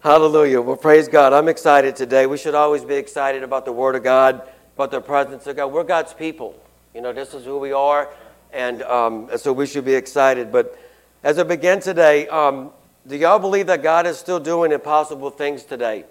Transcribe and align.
Hallelujah. 0.00 0.60
Well, 0.60 0.76
praise 0.76 1.08
God. 1.08 1.32
I'm 1.32 1.48
excited 1.48 1.96
today. 1.96 2.26
We 2.26 2.38
should 2.38 2.54
always 2.54 2.84
be 2.84 2.94
excited 2.94 3.42
about 3.42 3.64
the 3.64 3.72
Word 3.72 3.96
of 3.96 4.04
God, 4.04 4.42
about 4.76 4.92
the 4.92 5.00
presence 5.00 5.44
of 5.48 5.56
God. 5.56 5.72
We're 5.72 5.82
God's 5.82 6.14
people. 6.14 6.54
You 6.94 7.00
know, 7.00 7.12
this 7.12 7.34
is 7.34 7.44
who 7.44 7.58
we 7.58 7.72
are, 7.72 8.08
and, 8.52 8.84
um, 8.84 9.28
so 9.36 9.52
we 9.52 9.66
should 9.66 9.84
be 9.84 9.94
excited. 9.94 10.52
But 10.52 10.78
as 11.24 11.40
I 11.40 11.42
begin 11.42 11.80
today, 11.80 12.28
um, 12.28 12.70
do 13.08 13.16
y'all 13.16 13.40
believe 13.40 13.66
that 13.66 13.82
God 13.82 14.06
is 14.06 14.16
still 14.16 14.38
doing 14.38 14.70
impossible 14.70 15.30
things 15.30 15.64
today? 15.64 16.04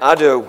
I 0.00 0.14
do. 0.14 0.48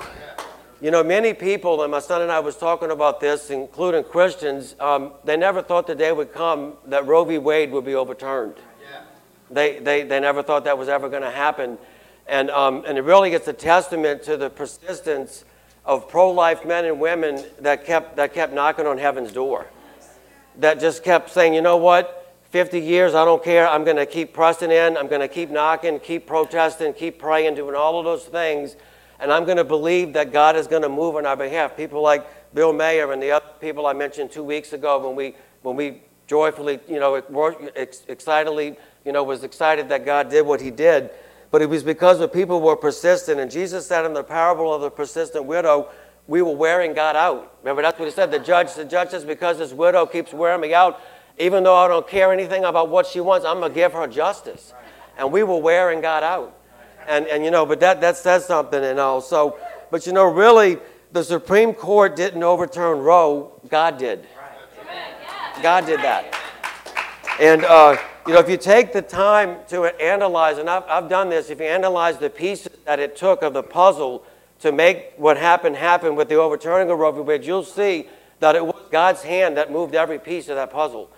You 0.80 0.92
know, 0.92 1.04
many 1.04 1.34
people, 1.34 1.84
and 1.84 1.92
my 1.92 2.00
son 2.00 2.21
and 2.21 2.32
I 2.32 2.39
was 2.39 2.55
talking 2.55 2.89
about 2.89 3.20
this, 3.20 3.50
including 3.50 4.05
Christians, 4.05 4.78
um, 4.80 5.12
they 5.26 5.36
never 5.36 5.62
thought 5.62 5.88
the 5.88 5.96
day 5.96 6.14
would 6.14 6.32
come 6.32 6.76
that 6.86 7.05
Roe 7.05 7.26
v. 7.26 7.38
Wade 7.38 7.70
would 7.73 7.84
be 7.84 7.96
overturned. 7.96 8.55
They, 9.52 9.80
they, 9.80 10.04
they 10.04 10.20
never 10.20 10.42
thought 10.44 10.64
that 10.66 10.78
was 10.78 10.90
ever 10.90 11.10
going 11.10 11.24
to 11.24 11.32
happen. 11.32 11.78
And, 12.28 12.50
um, 12.50 12.84
and 12.88 12.98
it 12.98 13.02
really 13.02 13.30
gets 13.30 13.48
a 13.48 13.54
testament 13.54 14.23
to 14.23 14.38
the 14.38 14.50
persistence 14.50 15.44
of 15.86 16.08
pro 16.08 16.32
life 16.32 16.66
men 16.66 16.86
and 16.86 17.00
women 17.00 17.44
that 17.59 17.86
kept, 17.86 18.16
that 18.16 18.34
kept 18.34 18.54
knocking 18.54 18.88
on 18.88 18.98
heaven's 18.98 19.32
door. 19.32 19.68
That 20.59 20.80
just 20.80 21.04
kept 21.04 21.30
saying, 21.30 21.54
you 21.54 21.62
know 21.62 21.78
what? 21.78 22.18
50 22.52 22.80
years, 22.80 23.16
I 23.16 23.23
don't 23.23 23.44
care. 23.44 23.68
I'm 23.68 23.86
going 23.86 23.98
to 23.98 24.06
keep 24.06 24.34
pressing 24.34 24.72
in. 24.72 24.98
I'm 24.98 25.08
going 25.08 25.22
to 25.22 25.30
keep 25.30 25.50
knocking, 25.50 26.00
keep 26.00 26.28
protesting, 26.28 26.94
keep 26.94 27.18
praying, 27.18 27.56
doing 27.56 27.76
all 27.76 27.98
of 27.98 28.06
those 28.06 28.26
things. 28.26 28.76
And 29.20 29.31
I'm 29.31 29.45
going 29.45 29.58
to 29.58 29.64
believe 29.64 30.14
that 30.14 30.34
God 30.34 30.56
is 30.56 30.68
going 30.68 30.81
to 30.81 30.90
move 30.90 31.16
on 31.16 31.26
our 31.26 31.38
behalf. 31.38 31.78
People 31.78 32.02
like 32.02 32.28
Bill 32.54 32.73
Mayer 32.73 33.12
and 33.14 33.22
the 33.22 33.31
other 33.31 33.45
people 33.62 33.86
I 33.86 33.94
mentioned 33.94 34.31
two 34.31 34.44
weeks 34.44 34.73
ago 34.73 35.06
when 35.06 35.16
we, 35.16 35.36
when 35.62 35.78
we 35.78 36.02
joyfully, 36.28 36.80
you 36.90 37.00
know, 37.00 37.16
excitedly 37.76 38.78
you 39.05 39.12
know, 39.12 39.23
was 39.23 39.44
excited 39.44 39.90
that 39.90 40.05
God 40.05 40.30
did 40.30 40.46
what 40.46 40.62
he 40.62 40.72
did. 40.72 41.09
But 41.50 41.62
it 41.62 41.70
was 41.70 41.84
because 41.84 42.20
the 42.20 42.28
people 42.28 42.62
were 42.62 42.76
persistent. 42.76 43.40
And 43.40 43.52
Jesus 43.52 43.86
said 43.86 44.05
in 44.05 44.14
the 44.14 44.23
parable 44.23 44.73
of 44.73 44.82
the 44.82 44.90
persistent 44.90 45.45
widow, 45.45 45.89
we 46.28 46.42
were 46.42 46.56
wearing 46.56 46.94
God 46.94 47.16
out. 47.16 47.58
Remember, 47.62 47.81
that's 47.81 48.00
what 48.00 48.06
he 48.06 48.12
said. 48.12 48.31
The 48.31 48.40
judge, 48.40 48.73
the 48.73 48.86
judge 48.86 49.09
says, 49.09 49.25
because 49.25 49.58
this 49.58 49.73
widow 49.73 50.06
keeps 50.06 50.34
wearing 50.34 50.62
me 50.62 50.73
out, 50.73 51.02
even 51.38 51.64
though 51.64 51.75
I 51.75 51.88
don't 51.88 52.08
care 52.08 52.31
anything 52.31 52.64
about 52.64 52.90
what 52.90 53.06
she 53.06 53.20
wants, 53.20 53.45
I'm 53.45 53.59
going 53.59 53.72
to 53.72 53.75
give 53.75 53.94
her 53.94 54.08
justice. 54.08 54.73
And 55.18 55.31
we 55.31 55.44
were 55.44 55.58
wearing 55.58 56.00
God 56.00 56.23
out. 56.23 56.58
And, 57.08 57.25
and 57.28 57.44
you 57.44 57.52
know, 57.52 57.66
but 57.66 57.80
that, 57.80 58.00
that 58.02 58.16
says 58.16 58.45
something 58.45 58.81
and 58.81 59.00
all. 59.00 59.22
So, 59.22 59.58
but 59.90 60.06
you 60.06 60.14
know, 60.14 60.25
really, 60.25 60.78
the 61.12 61.23
Supreme 61.23 61.73
Court 61.73 62.16
didn't 62.16 62.44
overturn 62.44 63.00
Roe. 63.00 63.59
God 63.68 63.97
did. 63.97 64.25
God 65.62 65.86
did 65.86 66.00
that. 66.00 66.34
And, 67.40 67.66
uh, 67.66 67.97
you 68.27 68.33
know, 68.33 68.39
if 68.39 68.50
you 68.50 68.58
take 68.58 68.94
the 68.94 69.02
time 69.02 69.58
to 69.69 69.86
analyze, 70.02 70.58
and 70.58 70.69
I've, 70.69 70.83
I've 70.83 71.09
done 71.09 71.30
this, 71.30 71.50
if 71.50 71.59
you 71.59 71.66
analyze 71.66 72.17
the 72.17 72.30
pieces 72.30 72.78
that 72.86 73.00
it 73.00 73.16
took 73.16 73.41
of 73.41 73.53
the 73.53 73.63
puzzle 73.63 74.23
to 74.59 74.72
make 74.72 75.13
what 75.17 75.38
happened 75.38 75.75
happen 75.75 76.16
with 76.16 76.30
the 76.30 76.36
overturning 76.36 76.91
of 76.91 77.00
Roe 77.00 77.11
v. 77.11 77.22
Wade, 77.22 77.44
you'll 77.44 77.63
see 77.63 78.08
that 78.39 78.55
it 78.55 78.66
was 78.66 78.75
God's 78.91 79.23
hand 79.23 79.58
that 79.58 79.72
moved 79.72 79.95
every 79.95 80.19
piece 80.19 80.50
of 80.50 80.55
that 80.55 80.72
puzzle. 80.72 81.09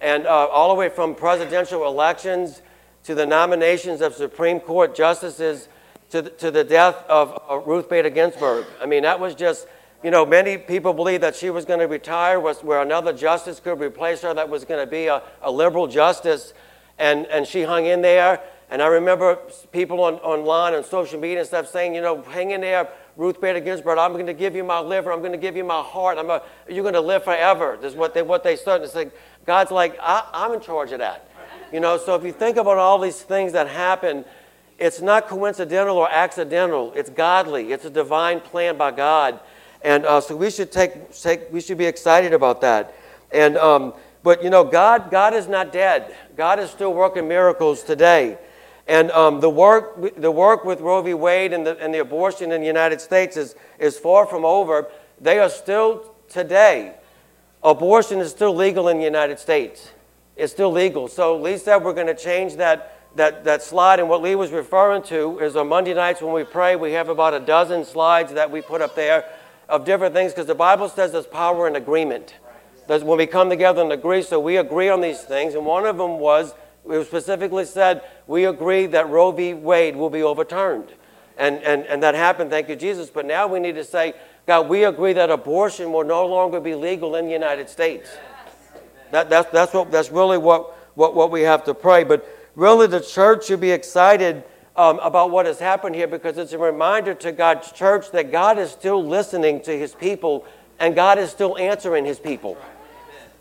And 0.00 0.26
uh, 0.26 0.46
all 0.46 0.68
the 0.68 0.74
way 0.74 0.88
from 0.88 1.14
presidential 1.14 1.86
elections 1.86 2.62
to 3.04 3.14
the 3.14 3.26
nominations 3.26 4.00
of 4.00 4.14
Supreme 4.14 4.60
Court 4.60 4.94
justices 4.94 5.68
to 6.10 6.22
the, 6.22 6.30
to 6.30 6.50
the 6.50 6.64
death 6.64 7.04
of 7.08 7.42
uh, 7.50 7.58
Ruth 7.58 7.88
Bader 7.88 8.10
Ginsburg. 8.10 8.66
I 8.80 8.86
mean, 8.86 9.02
that 9.02 9.18
was 9.18 9.34
just 9.34 9.66
you 10.02 10.10
know, 10.10 10.26
many 10.26 10.58
people 10.58 10.92
believe 10.92 11.20
that 11.20 11.36
she 11.36 11.50
was 11.50 11.64
going 11.64 11.80
to 11.80 11.86
retire, 11.86 12.40
was, 12.40 12.62
where 12.62 12.82
another 12.82 13.12
justice 13.12 13.60
could 13.60 13.80
replace 13.80 14.22
her 14.22 14.34
that 14.34 14.48
was 14.48 14.64
going 14.64 14.84
to 14.84 14.90
be 14.90 15.06
a, 15.06 15.22
a 15.42 15.50
liberal 15.50 15.86
justice. 15.86 16.54
And, 16.98 17.26
and 17.26 17.46
she 17.46 17.62
hung 17.62 17.86
in 17.86 18.02
there. 18.02 18.40
And 18.70 18.82
I 18.82 18.86
remember 18.86 19.38
people 19.70 20.02
on, 20.02 20.14
online 20.14 20.74
and 20.74 20.84
social 20.84 21.20
media 21.20 21.40
and 21.40 21.46
stuff 21.46 21.68
saying, 21.68 21.94
you 21.94 22.00
know, 22.00 22.22
hang 22.22 22.52
in 22.52 22.62
there, 22.62 22.88
Ruth 23.16 23.40
Bader 23.40 23.60
Ginsburg, 23.60 23.98
I'm 23.98 24.12
going 24.14 24.26
to 24.26 24.32
give 24.32 24.56
you 24.56 24.64
my 24.64 24.80
liver, 24.80 25.12
I'm 25.12 25.20
going 25.20 25.32
to 25.32 25.38
give 25.38 25.56
you 25.56 25.64
my 25.64 25.82
heart, 25.82 26.16
I'm 26.16 26.30
a, 26.30 26.40
you're 26.66 26.82
going 26.82 26.94
to 26.94 27.00
live 27.00 27.22
forever. 27.22 27.76
This 27.78 27.92
is 27.92 27.98
what 27.98 28.14
they, 28.14 28.22
what 28.22 28.42
they 28.42 28.56
said. 28.56 28.80
It's 28.80 28.94
like, 28.94 29.12
God's 29.44 29.70
like, 29.70 29.98
I, 30.00 30.26
I'm 30.32 30.52
in 30.54 30.60
charge 30.60 30.92
of 30.92 31.00
that. 31.00 31.28
You 31.70 31.80
know, 31.80 31.98
so 31.98 32.14
if 32.14 32.24
you 32.24 32.32
think 32.32 32.56
about 32.56 32.78
all 32.78 32.98
these 32.98 33.20
things 33.20 33.52
that 33.52 33.68
happen, 33.68 34.24
it's 34.78 35.00
not 35.00 35.28
coincidental 35.28 35.96
or 35.96 36.10
accidental. 36.10 36.92
It's 36.94 37.10
godly. 37.10 37.72
It's 37.72 37.84
a 37.84 37.90
divine 37.90 38.40
plan 38.40 38.76
by 38.76 38.90
God. 38.90 39.38
And 39.84 40.06
uh, 40.06 40.20
so 40.20 40.36
we 40.36 40.50
should 40.50 40.70
take, 40.70 41.12
take, 41.12 41.52
we 41.52 41.60
should 41.60 41.78
be 41.78 41.86
excited 41.86 42.32
about 42.32 42.60
that. 42.60 42.94
And, 43.32 43.56
um, 43.56 43.94
but 44.22 44.42
you 44.44 44.50
know, 44.50 44.64
God, 44.64 45.10
God 45.10 45.34
is 45.34 45.48
not 45.48 45.72
dead. 45.72 46.14
God 46.36 46.58
is 46.60 46.70
still 46.70 46.94
working 46.94 47.26
miracles 47.26 47.82
today. 47.82 48.38
And 48.86 49.10
um, 49.12 49.40
the, 49.40 49.50
work, 49.50 50.20
the 50.20 50.30
work 50.30 50.64
with 50.64 50.80
Roe 50.80 51.02
v. 51.02 51.14
Wade 51.14 51.52
and 51.52 51.66
the, 51.66 51.78
and 51.78 51.94
the 51.94 52.00
abortion 52.00 52.52
in 52.52 52.60
the 52.60 52.66
United 52.66 53.00
States 53.00 53.36
is, 53.36 53.54
is 53.78 53.98
far 53.98 54.26
from 54.26 54.44
over. 54.44 54.88
They 55.20 55.38
are 55.38 55.48
still 55.48 56.14
today. 56.28 56.94
Abortion 57.62 58.18
is 58.18 58.30
still 58.30 58.54
legal 58.54 58.88
in 58.88 58.98
the 58.98 59.04
United 59.04 59.38
States. 59.38 59.90
It's 60.36 60.52
still 60.52 60.72
legal. 60.72 61.08
So 61.08 61.36
Lee 61.36 61.58
said 61.58 61.84
we're 61.84 61.92
going 61.92 62.08
to 62.08 62.14
change 62.14 62.56
that, 62.56 62.98
that, 63.16 63.44
that 63.44 63.62
slide. 63.62 64.00
And 64.00 64.08
what 64.08 64.20
Lee 64.22 64.34
was 64.34 64.50
referring 64.50 65.02
to 65.04 65.38
is 65.38 65.54
on 65.54 65.68
Monday 65.68 65.94
nights 65.94 66.20
when 66.20 66.32
we 66.32 66.44
pray, 66.44 66.74
we 66.74 66.92
have 66.92 67.08
about 67.08 67.34
a 67.34 67.40
dozen 67.40 67.84
slides 67.84 68.32
that 68.32 68.50
we 68.50 68.62
put 68.62 68.80
up 68.80 68.96
there 68.96 69.24
of 69.72 69.86
different 69.86 70.14
things 70.14 70.32
because 70.32 70.46
the 70.46 70.54
Bible 70.54 70.88
says 70.90 71.12
there's 71.12 71.26
power 71.26 71.66
in 71.66 71.76
agreement. 71.76 72.36
There's 72.86 73.02
when 73.02 73.16
we 73.16 73.26
come 73.26 73.48
together 73.48 73.80
and 73.80 73.90
agree, 73.90 74.22
so 74.22 74.38
we 74.38 74.58
agree 74.58 74.90
on 74.90 75.00
these 75.00 75.22
things. 75.22 75.54
And 75.54 75.64
one 75.64 75.86
of 75.86 75.96
them 75.96 76.18
was, 76.18 76.52
it 76.88 77.06
specifically 77.06 77.64
said, 77.64 78.02
we 78.26 78.44
agree 78.44 78.84
that 78.86 79.08
Roe 79.08 79.32
v. 79.32 79.54
Wade 79.54 79.96
will 79.96 80.10
be 80.10 80.22
overturned. 80.22 80.92
And, 81.38 81.56
and, 81.62 81.86
and 81.86 82.02
that 82.02 82.14
happened, 82.14 82.50
thank 82.50 82.68
you, 82.68 82.76
Jesus. 82.76 83.08
But 83.08 83.24
now 83.24 83.46
we 83.46 83.60
need 83.60 83.76
to 83.76 83.84
say, 83.84 84.12
God, 84.46 84.68
we 84.68 84.84
agree 84.84 85.14
that 85.14 85.30
abortion 85.30 85.90
will 85.90 86.04
no 86.04 86.26
longer 86.26 86.60
be 86.60 86.74
legal 86.74 87.16
in 87.16 87.24
the 87.24 87.32
United 87.32 87.70
States. 87.70 88.10
That, 89.10 89.30
that's, 89.30 89.50
that's, 89.50 89.72
what, 89.72 89.90
that's 89.90 90.10
really 90.10 90.36
what, 90.36 90.76
what, 90.96 91.14
what 91.14 91.30
we 91.30 91.42
have 91.42 91.64
to 91.64 91.72
pray. 91.72 92.04
But 92.04 92.28
really, 92.56 92.88
the 92.88 93.00
church 93.00 93.46
should 93.46 93.60
be 93.60 93.70
excited 93.70 94.44
um, 94.76 94.98
about 95.00 95.30
what 95.30 95.46
has 95.46 95.58
happened 95.58 95.94
here 95.94 96.06
because 96.06 96.38
it's 96.38 96.52
a 96.52 96.58
reminder 96.58 97.14
to 97.14 97.32
God's 97.32 97.72
church 97.72 98.10
that 98.12 98.32
God 98.32 98.58
is 98.58 98.70
still 98.70 99.04
listening 99.04 99.60
to 99.62 99.78
his 99.78 99.94
people 99.94 100.46
and 100.78 100.94
God 100.94 101.18
is 101.18 101.30
still 101.30 101.58
answering 101.58 102.04
his 102.04 102.18
people. 102.18 102.56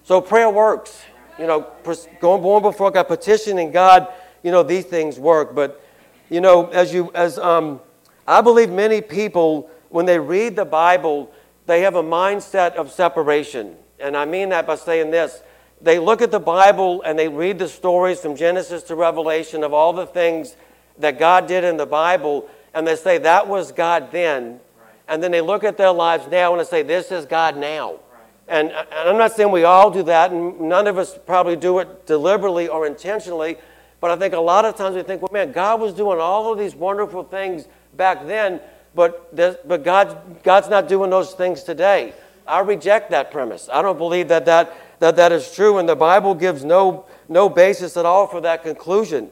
So 0.03 0.21
prayer 0.21 0.49
works. 0.49 1.03
You 1.39 1.47
know, 1.47 1.71
going 2.19 2.41
born 2.43 2.61
before 2.61 2.91
God, 2.91 3.03
petitioning 3.03 3.71
God, 3.71 4.07
you 4.43 4.51
know, 4.51 4.61
these 4.61 4.85
things 4.85 5.17
work. 5.17 5.55
But, 5.55 5.83
you 6.29 6.41
know, 6.41 6.67
as 6.67 6.93
you, 6.93 7.11
as 7.15 7.39
um, 7.39 7.79
I 8.27 8.41
believe 8.41 8.69
many 8.69 9.01
people, 9.01 9.69
when 9.89 10.05
they 10.05 10.19
read 10.19 10.55
the 10.55 10.65
Bible, 10.65 11.31
they 11.65 11.81
have 11.81 11.95
a 11.95 12.03
mindset 12.03 12.73
of 12.73 12.91
separation. 12.91 13.75
And 13.99 14.15
I 14.15 14.25
mean 14.25 14.49
that 14.49 14.67
by 14.67 14.75
saying 14.75 15.11
this. 15.11 15.41
They 15.81 15.97
look 15.97 16.21
at 16.21 16.29
the 16.29 16.39
Bible 16.39 17.01
and 17.01 17.17
they 17.17 17.27
read 17.27 17.57
the 17.57 17.67
stories 17.67 18.19
from 18.19 18.35
Genesis 18.35 18.83
to 18.83 18.95
Revelation 18.95 19.63
of 19.63 19.73
all 19.73 19.93
the 19.93 20.05
things 20.05 20.55
that 20.97 21.19
God 21.19 21.47
did 21.47 21.63
in 21.63 21.77
the 21.77 21.85
Bible, 21.85 22.49
and 22.73 22.87
they 22.87 22.95
say 22.95 23.17
that 23.19 23.47
was 23.47 23.71
God 23.71 24.11
then. 24.11 24.59
And 25.07 25.21
then 25.21 25.31
they 25.31 25.41
look 25.41 25.63
at 25.63 25.77
their 25.77 25.91
lives 25.91 26.27
now 26.31 26.53
and 26.53 26.61
they 26.61 26.65
say, 26.65 26.83
This 26.83 27.11
is 27.11 27.25
God 27.25 27.57
now. 27.57 27.99
And, 28.47 28.69
and 28.69 29.09
I'm 29.09 29.17
not 29.17 29.33
saying 29.33 29.51
we 29.51 29.63
all 29.63 29.91
do 29.91 30.03
that, 30.03 30.31
and 30.31 30.59
none 30.61 30.87
of 30.87 30.97
us 30.97 31.17
probably 31.25 31.55
do 31.55 31.79
it 31.79 32.05
deliberately 32.05 32.67
or 32.67 32.85
intentionally, 32.85 33.57
but 34.01 34.11
I 34.11 34.17
think 34.17 34.33
a 34.33 34.39
lot 34.39 34.65
of 34.65 34.75
times 34.75 34.95
we 34.95 35.03
think, 35.03 35.21
well, 35.21 35.31
man, 35.31 35.53
God 35.53 35.79
was 35.79 35.93
doing 35.93 36.19
all 36.19 36.51
of 36.51 36.59
these 36.59 36.75
wonderful 36.75 37.23
things 37.23 37.67
back 37.95 38.25
then, 38.25 38.59
but, 38.93 39.33
but 39.33 39.83
God, 39.85 40.43
God's 40.43 40.67
not 40.67 40.89
doing 40.89 41.09
those 41.09 41.33
things 41.33 41.63
today. 41.63 42.13
I 42.45 42.59
reject 42.59 43.11
that 43.11 43.31
premise. 43.31 43.69
I 43.71 43.81
don't 43.81 43.97
believe 43.97 44.27
that 44.27 44.45
that, 44.45 44.75
that, 44.99 45.15
that 45.15 45.31
is 45.31 45.53
true, 45.53 45.77
and 45.77 45.87
the 45.87 45.95
Bible 45.95 46.35
gives 46.35 46.65
no, 46.65 47.05
no 47.29 47.47
basis 47.47 47.95
at 47.95 48.05
all 48.05 48.27
for 48.27 48.41
that 48.41 48.63
conclusion 48.63 49.29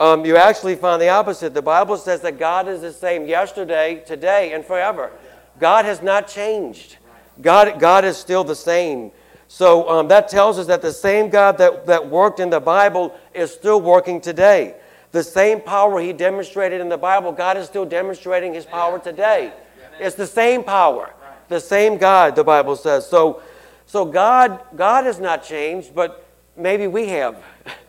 um, 0.00 0.24
you 0.24 0.36
actually 0.36 0.74
find 0.76 1.00
the 1.00 1.10
opposite. 1.10 1.52
The 1.52 1.62
Bible 1.62 1.98
says 1.98 2.22
that 2.22 2.38
God 2.38 2.66
is 2.66 2.80
the 2.80 2.92
same 2.92 3.26
yesterday, 3.26 4.02
today, 4.06 4.54
and 4.54 4.64
forever. 4.64 5.12
God 5.60 5.84
has 5.84 6.02
not 6.02 6.26
changed. 6.26 6.96
God, 7.42 7.78
God 7.78 8.04
is 8.06 8.16
still 8.16 8.42
the 8.42 8.54
same. 8.54 9.12
So 9.46 9.88
um, 9.88 10.08
that 10.08 10.28
tells 10.28 10.58
us 10.58 10.66
that 10.68 10.80
the 10.80 10.92
same 10.92 11.28
God 11.28 11.58
that, 11.58 11.86
that 11.86 12.08
worked 12.08 12.40
in 12.40 12.50
the 12.50 12.60
Bible 12.60 13.14
is 13.34 13.52
still 13.52 13.80
working 13.80 14.20
today. 14.20 14.74
The 15.12 15.22
same 15.22 15.60
power 15.60 16.00
he 16.00 16.12
demonstrated 16.12 16.80
in 16.80 16.88
the 16.88 16.96
Bible, 16.96 17.32
God 17.32 17.56
is 17.56 17.66
still 17.66 17.84
demonstrating 17.84 18.54
his 18.54 18.64
power 18.64 18.98
today. 18.98 19.52
It's 19.98 20.16
the 20.16 20.26
same 20.26 20.64
power, 20.64 21.12
the 21.48 21.60
same 21.60 21.98
God, 21.98 22.36
the 22.36 22.44
Bible 22.44 22.76
says. 22.76 23.06
So, 23.06 23.42
so 23.86 24.06
God, 24.06 24.60
God 24.76 25.04
has 25.04 25.18
not 25.18 25.44
changed, 25.44 25.94
but 25.94 26.24
maybe 26.56 26.86
we 26.86 27.08
have. 27.08 27.36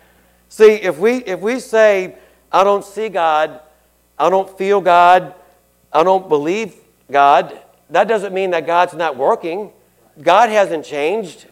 See, 0.51 0.73
if 0.73 0.99
we, 0.99 1.23
if 1.23 1.39
we 1.39 1.61
say, 1.61 2.15
I 2.51 2.65
don't 2.65 2.83
see 2.83 3.07
God, 3.07 3.61
I 4.19 4.29
don't 4.29 4.49
feel 4.57 4.81
God, 4.81 5.33
I 5.93 6.03
don't 6.03 6.27
believe 6.27 6.75
God, 7.09 7.57
that 7.89 8.09
doesn't 8.09 8.33
mean 8.33 8.51
that 8.51 8.67
God's 8.67 8.93
not 8.93 9.15
working. 9.15 9.71
God 10.21 10.49
hasn't 10.49 10.83
changed. 10.83 11.45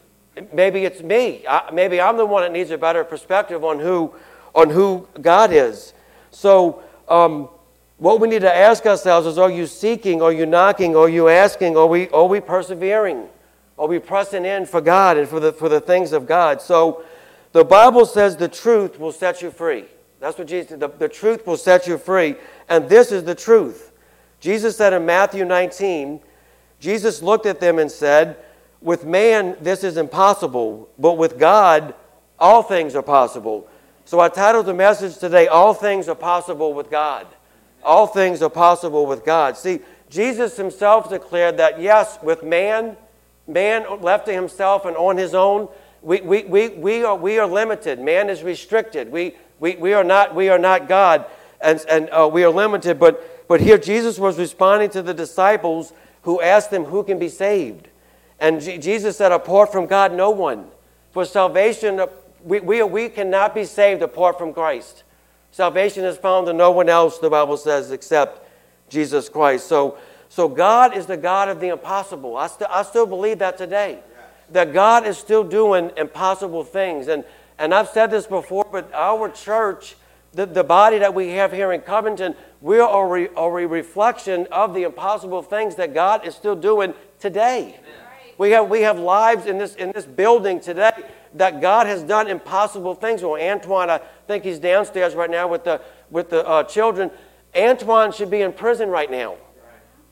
Maybe 0.52 0.84
it's 0.84 1.02
me. 1.02 1.46
I, 1.48 1.72
maybe 1.72 2.02
I'm 2.02 2.18
the 2.18 2.26
one 2.26 2.44
that 2.44 2.52
needs 2.52 2.72
a 2.72 2.78
better 2.78 3.06
perspective 3.06 3.64
on 3.64 3.80
who, 3.80 4.14
on 4.54 4.70
who 4.70 5.08
God 5.22 5.54
is. 5.54 5.94
So, 6.32 6.84
um, 7.08 7.48
What 8.00 8.20
we 8.20 8.28
need 8.28 8.42
to 8.42 8.54
ask 8.54 8.86
ourselves 8.86 9.28
is 9.28 9.38
are 9.38 9.50
you 9.52 9.66
seeking, 9.66 10.22
are 10.22 10.34
you 10.34 10.46
knocking, 10.46 10.96
are 10.96 11.10
you 11.10 11.30
asking, 11.30 11.76
are 11.78 11.88
we, 11.88 12.10
are 12.10 12.26
we 12.26 12.42
persevering? 12.42 13.28
Are 13.78 13.88
we 13.88 14.00
pressing 14.00 14.46
in 14.46 14.66
for 14.66 14.82
God 14.82 15.18
and 15.18 15.28
for 15.28 15.40
the, 15.40 15.52
for 15.54 15.70
the 15.70 15.80
things 15.82 16.12
of 16.12 16.26
God? 16.26 16.62
So 16.62 17.04
the 17.52 17.66
Bible 17.66 18.06
says 18.06 18.38
the 18.38 18.48
truth 18.48 19.00
will 19.00 19.12
set 19.12 19.42
you 19.42 19.52
free. 19.52 19.86
That's 20.20 20.38
what 20.38 20.48
Jesus 20.48 20.78
the, 20.78 20.88
the 20.88 21.10
truth 21.10 21.48
will 21.48 21.58
set 21.58 21.88
you 21.88 21.98
free. 21.98 22.36
And 22.68 22.90
this 22.90 23.12
is 23.12 23.24
the 23.24 23.36
truth. 23.36 23.92
Jesus 24.40 24.78
said 24.78 24.94
in 24.94 25.06
Matthew 25.06 25.46
19, 25.46 26.20
Jesus 26.80 27.22
looked 27.22 27.46
at 27.46 27.60
them 27.60 27.80
and 27.80 27.92
said, 27.92 28.38
With 28.82 29.06
man, 29.06 29.58
this 29.62 29.84
is 29.84 29.98
impossible, 29.98 30.90
but 30.98 31.14
with 31.14 31.40
God, 31.40 31.94
all 32.38 32.64
things 32.64 32.96
are 32.96 33.02
possible. 33.04 33.68
So 34.06 34.20
I 34.20 34.30
titled 34.30 34.66
the 34.66 34.74
message 34.74 35.18
today, 35.18 35.48
All 35.48 35.74
Things 35.74 36.08
Are 36.08 36.16
Possible 36.16 36.74
with 36.74 36.90
God. 36.90 37.28
All 37.84 38.08
things 38.08 38.42
are 38.42 38.50
possible 38.50 39.06
with 39.06 39.24
God. 39.24 39.56
See, 39.56 39.80
Jesus 40.10 40.58
himself 40.58 41.10
declared 41.10 41.58
that, 41.58 41.80
yes, 41.80 42.18
with 42.24 42.44
man, 42.44 42.98
man 43.48 44.02
left 44.02 44.26
to 44.26 44.34
himself 44.34 44.86
and 44.86 44.98
on 44.98 45.18
his 45.18 45.34
own, 45.34 45.70
we, 46.02 46.22
we, 46.22 46.44
we, 46.46 46.70
we, 46.70 47.04
are, 47.04 47.16
we 47.16 47.38
are 47.40 47.48
limited. 47.48 48.00
Man 48.00 48.30
is 48.30 48.44
restricted. 48.44 49.12
We, 49.12 49.36
we, 49.60 49.76
we, 49.76 49.94
are, 49.94 50.04
not, 50.04 50.34
we 50.34 50.50
are 50.50 50.60
not 50.60 50.88
God, 50.88 51.26
and, 51.62 51.84
and 51.90 52.10
uh, 52.12 52.30
we 52.32 52.44
are 52.44 52.52
limited. 52.52 53.00
But, 53.00 53.48
but 53.48 53.60
here 53.60 53.78
Jesus 53.78 54.18
was 54.18 54.38
responding 54.38 54.90
to 54.92 55.02
the 55.02 55.14
disciples 55.14 55.94
who 56.24 56.42
asked 56.42 56.72
him, 56.72 56.86
Who 56.86 57.04
can 57.04 57.20
be 57.20 57.30
saved? 57.30 57.88
And 58.40 58.62
G- 58.62 58.78
Jesus 58.78 59.18
said, 59.18 59.32
Apart 59.32 59.72
from 59.72 59.86
God, 59.86 60.14
no 60.14 60.30
one. 60.30 60.68
For 61.12 61.26
salvation, 61.26 62.02
we, 62.44 62.60
we, 62.60 62.84
we 62.84 63.10
cannot 63.10 63.54
be 63.54 63.66
saved 63.66 64.02
apart 64.02 64.38
from 64.38 64.54
Christ. 64.54 65.04
Salvation 65.52 66.06
is 66.06 66.18
found 66.18 66.48
in 66.48 66.58
no 66.58 66.72
one 66.72 66.90
else, 66.90 67.18
the 67.18 67.30
Bible 67.30 67.58
says, 67.58 67.92
except 67.92 68.48
Jesus 68.90 69.28
Christ. 69.28 69.68
So, 69.68 69.98
so 70.30 70.48
God 70.48 70.96
is 70.96 71.08
the 71.08 71.18
God 71.18 71.50
of 71.50 71.60
the 71.60 71.70
impossible. 71.70 72.38
I, 72.38 72.48
st- 72.48 72.70
I 72.70 72.84
still 72.84 73.08
believe 73.08 73.40
that 73.40 73.58
today. 73.58 74.00
That 74.52 74.74
God 74.74 75.06
is 75.06 75.18
still 75.18 75.44
doing 75.44 75.92
impossible 75.98 76.64
things. 76.64 77.08
And, 77.08 77.24
and 77.58 77.74
I've 77.74 77.90
said 77.90 78.12
this 78.12 78.28
before, 78.28 78.68
but 78.72 78.92
our 78.94 79.30
church, 79.30 79.96
the, 80.34 80.46
the 80.46 80.64
body 80.64 80.98
that 81.00 81.14
we 81.14 81.30
have 81.30 81.52
here 81.52 81.72
in 81.72 81.82
Covington, 81.82 82.36
we 82.62 82.80
are 82.80 83.18
a, 83.18 83.30
a 83.36 83.68
reflection 83.68 84.48
of 84.52 84.74
the 84.74 84.84
impossible 84.84 85.44
things 85.44 85.76
that 85.76 85.94
God 85.94 86.26
is 86.26 86.36
still 86.36 86.56
doing 86.56 86.94
today. 87.20 87.80
We 88.38 88.52
have, 88.52 88.70
we 88.70 88.82
have 88.82 88.98
lives 88.98 89.46
in 89.46 89.58
this, 89.58 89.76
in 89.76 89.92
this 89.92 90.06
building 90.06 90.62
today 90.62 90.92
that 91.36 91.62
God 91.62 91.88
has 91.88 92.04
done 92.04 92.28
impossible 92.28 92.96
things. 92.96 93.22
Well, 93.22 93.40
Antoine, 93.40 93.90
I 93.90 94.00
think 94.28 94.44
he's 94.44 94.60
downstairs 94.60 95.14
right 95.14 95.30
now 95.30 95.48
with 95.48 95.64
the, 95.64 95.82
with 96.10 96.30
the 96.30 96.48
uh, 96.48 96.64
children. 96.64 97.12
Antoine 97.56 98.12
should 98.12 98.32
be 98.32 98.42
in 98.42 98.54
prison 98.54 98.90
right 98.90 99.12
now. 99.12 99.36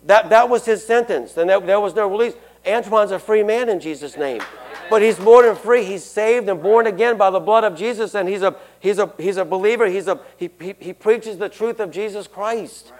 That, 0.06 0.30
that 0.30 0.50
was 0.50 0.66
his 0.66 0.86
sentence, 0.86 1.38
and 1.38 1.50
that, 1.50 1.66
there 1.66 1.80
was 1.80 1.96
no 1.96 2.08
release. 2.08 2.34
Antoine's 2.68 3.12
a 3.12 3.20
free 3.20 3.44
man 3.44 3.70
in 3.70 3.80
Jesus' 3.80 4.18
name. 4.18 4.42
But 4.90 5.02
he's 5.02 5.20
more 5.20 5.44
than 5.44 5.56
free. 5.56 5.84
He's 5.84 6.04
saved 6.04 6.48
and 6.48 6.62
born 6.62 6.88
again 6.88 7.18
by 7.18 7.30
the 7.30 7.40
blood 7.40 7.64
of 7.64 7.78
Jesus, 7.78 8.16
and 8.16 8.28
he's 8.28 8.42
a, 8.42 8.56
he's 8.80 9.00
a, 9.00 9.12
he's 9.18 9.38
a 9.38 9.46
believer. 9.46 9.88
He's 9.88 10.08
a, 10.08 10.20
he, 10.38 10.50
he, 10.60 10.76
he 10.80 10.94
preaches 10.94 11.38
the 11.38 11.50
truth 11.50 11.80
of 11.80 11.92
Jesus 11.92 12.28
Christ. 12.28 12.94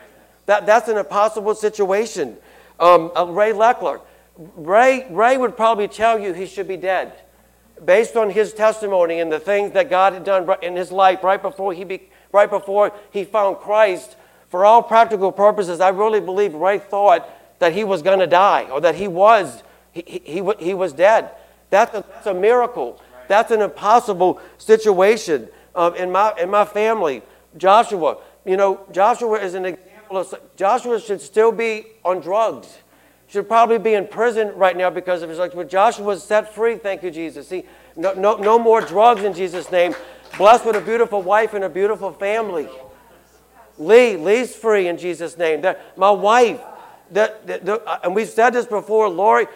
That, 0.48 0.66
that's 0.66 0.90
an 0.90 0.98
impossible 0.98 1.56
situation. 1.56 2.38
Um, 2.80 3.12
uh, 3.16 3.26
Ray 3.26 3.54
Leckler. 3.54 4.02
Ray, 4.38 5.08
Ray 5.10 5.38
would 5.38 5.56
probably 5.56 5.88
tell 5.88 6.20
you 6.20 6.34
he 6.34 6.46
should 6.46 6.68
be 6.68 6.78
dead 6.78 7.14
based 7.84 8.16
on 8.16 8.30
his 8.30 8.54
testimony 8.54 9.20
and 9.20 9.32
the 9.32 9.40
things 9.40 9.72
that 9.74 9.90
God 9.90 10.14
had 10.14 10.24
done 10.24 10.48
in 10.62 10.76
his 10.76 10.92
life 10.92 11.24
right 11.24 11.42
before 11.42 11.74
he, 11.74 11.84
be, 11.84 12.10
right 12.32 12.50
before 12.50 12.92
he 13.12 13.24
found 13.24 13.58
Christ 13.58 14.16
for 14.50 14.66
all 14.66 14.82
practical 14.82 15.32
purposes, 15.32 15.80
I 15.80 15.90
really 15.90 16.22
believe 16.22 16.54
Ray 16.54 16.80
thought 16.80 17.30
that 17.60 17.74
he 17.74 17.84
was 17.84 18.02
going 18.02 18.20
to 18.20 18.28
die 18.28 18.64
or 18.72 18.82
that 18.82 18.96
he 18.96 19.08
was, 19.08 19.64
he, 19.92 20.22
he, 20.24 20.52
he, 20.60 20.74
was 20.74 20.94
dead. 20.94 21.32
That's 21.70 21.94
a, 21.96 22.04
that's 22.14 22.28
a 22.28 22.34
miracle. 22.34 23.02
That's 23.28 23.52
an 23.52 23.62
impossible 23.62 24.40
situation 24.58 25.50
um, 25.76 25.96
in, 25.96 26.12
my, 26.12 26.34
in 26.40 26.50
my 26.50 26.66
family. 26.66 27.22
Joshua, 27.58 28.18
you 28.46 28.58
know, 28.58 28.82
Joshua 28.92 29.40
is 29.40 29.54
an 29.54 29.66
example 29.66 30.18
of, 30.18 30.34
Joshua 30.56 31.00
should 31.00 31.22
still 31.22 31.52
be 31.52 31.88
on 32.06 32.20
drugs. 32.20 32.78
Should 33.28 33.50
probably 33.50 33.78
be 33.78 33.94
in 33.94 34.08
prison 34.08 34.54
right 34.56 34.78
now 34.78 34.90
because 34.90 35.22
of 35.22 35.30
his 35.30 35.38
drugs. 35.38 35.54
But 35.54 35.70
Joshua 35.70 36.06
was 36.06 36.24
set 36.24 36.54
free, 36.54 36.78
thank 36.78 37.04
you, 37.04 37.12
Jesus. 37.12 37.48
See, 37.48 37.66
no, 37.98 38.14
no, 38.14 38.38
no 38.38 38.58
more 38.58 38.80
drugs 38.80 39.24
in 39.24 39.34
Jesus' 39.34 39.70
name. 39.70 39.94
Blessed 40.38 40.66
with 40.66 40.76
a 40.76 40.82
beautiful 40.82 41.22
wife 41.22 41.54
and 41.54 41.64
a 41.64 41.70
beautiful 41.70 42.14
family. 42.14 42.70
Lee, 43.78 44.16
Lee's 44.18 44.56
free 44.56 44.88
in 44.88 44.98
Jesus' 44.98 45.38
name. 45.38 45.64
my 45.96 46.12
wife, 46.12 46.62
that, 47.12 47.68
uh, 47.68 48.00
and 48.04 48.16
we've 48.16 48.30
said 48.30 48.52
this 48.52 48.66
before, 48.66 49.10
Lori, 49.10 49.48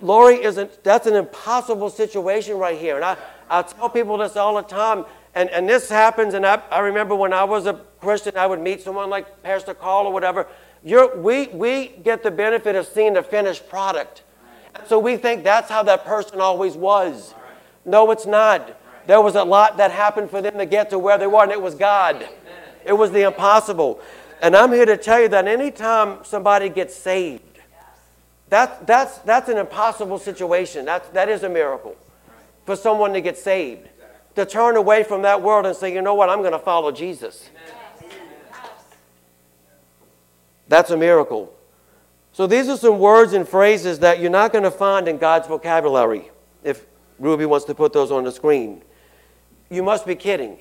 Lori 0.00 0.42
isn't, 0.42 0.82
that's 0.84 1.06
an 1.06 1.14
impossible 1.14 1.90
situation 1.90 2.56
right 2.56 2.78
here. 2.78 2.96
And 2.96 3.04
I, 3.04 3.16
I 3.48 3.62
tell 3.62 3.88
people 3.88 4.18
this 4.18 4.36
all 4.36 4.54
the 4.54 4.62
time, 4.62 5.04
and, 5.34 5.48
and 5.50 5.68
this 5.68 5.88
happens, 5.88 6.34
and 6.34 6.44
I, 6.44 6.62
I 6.70 6.80
remember 6.80 7.14
when 7.14 7.32
I 7.32 7.44
was 7.44 7.66
a 7.66 7.74
Christian, 8.00 8.36
I 8.36 8.46
would 8.46 8.60
meet 8.60 8.82
someone 8.82 9.10
like 9.10 9.42
Pastor 9.42 9.74
Carl 9.74 10.06
or 10.06 10.12
whatever. 10.12 10.46
You're, 10.82 11.16
we, 11.16 11.48
we 11.48 11.88
get 12.02 12.22
the 12.22 12.30
benefit 12.30 12.74
of 12.74 12.86
seeing 12.86 13.12
the 13.12 13.22
finished 13.22 13.68
product. 13.68 14.22
And 14.74 14.86
so 14.86 14.98
we 14.98 15.16
think 15.16 15.44
that's 15.44 15.68
how 15.68 15.82
that 15.84 16.04
person 16.04 16.40
always 16.40 16.74
was. 16.74 17.34
No, 17.84 18.10
it's 18.10 18.26
not. 18.26 18.76
There 19.06 19.20
was 19.20 19.34
a 19.34 19.44
lot 19.44 19.76
that 19.78 19.90
happened 19.90 20.30
for 20.30 20.40
them 20.42 20.58
to 20.58 20.66
get 20.66 20.90
to 20.90 20.98
where 20.98 21.18
they 21.18 21.26
were, 21.26 21.42
and 21.42 21.52
it 21.52 21.60
was 21.60 21.74
God. 21.74 22.28
It 22.84 22.92
was 22.92 23.10
the 23.10 23.26
impossible. 23.26 24.00
And 24.40 24.56
I'm 24.56 24.72
here 24.72 24.86
to 24.86 24.96
tell 24.96 25.20
you 25.20 25.28
that 25.28 25.46
anytime 25.46 26.24
somebody 26.24 26.68
gets 26.68 26.96
saved, 26.96 27.58
that, 28.48 28.86
that's, 28.86 29.18
that's 29.18 29.48
an 29.48 29.58
impossible 29.58 30.18
situation. 30.18 30.86
That, 30.86 31.12
that 31.14 31.28
is 31.28 31.42
a 31.42 31.48
miracle 31.48 31.96
for 32.66 32.74
someone 32.74 33.12
to 33.12 33.20
get 33.20 33.38
saved. 33.38 33.88
To 34.36 34.46
turn 34.46 34.76
away 34.76 35.02
from 35.04 35.22
that 35.22 35.42
world 35.42 35.66
and 35.66 35.76
say, 35.76 35.92
you 35.92 36.02
know 36.02 36.14
what, 36.14 36.30
I'm 36.30 36.40
going 36.40 36.52
to 36.52 36.58
follow 36.58 36.90
Jesus. 36.90 37.50
That's 40.68 40.90
a 40.90 40.96
miracle. 40.96 41.52
So 42.32 42.46
these 42.46 42.68
are 42.68 42.76
some 42.76 42.98
words 42.98 43.32
and 43.32 43.46
phrases 43.46 43.98
that 43.98 44.20
you're 44.20 44.30
not 44.30 44.52
going 44.52 44.64
to 44.64 44.70
find 44.70 45.08
in 45.08 45.18
God's 45.18 45.48
vocabulary. 45.48 46.30
If 46.62 46.86
Ruby 47.18 47.44
wants 47.44 47.66
to 47.66 47.74
put 47.74 47.92
those 47.92 48.10
on 48.10 48.24
the 48.24 48.32
screen. 48.32 48.82
You 49.68 49.82
must 49.82 50.06
be 50.06 50.14
kidding. 50.14 50.58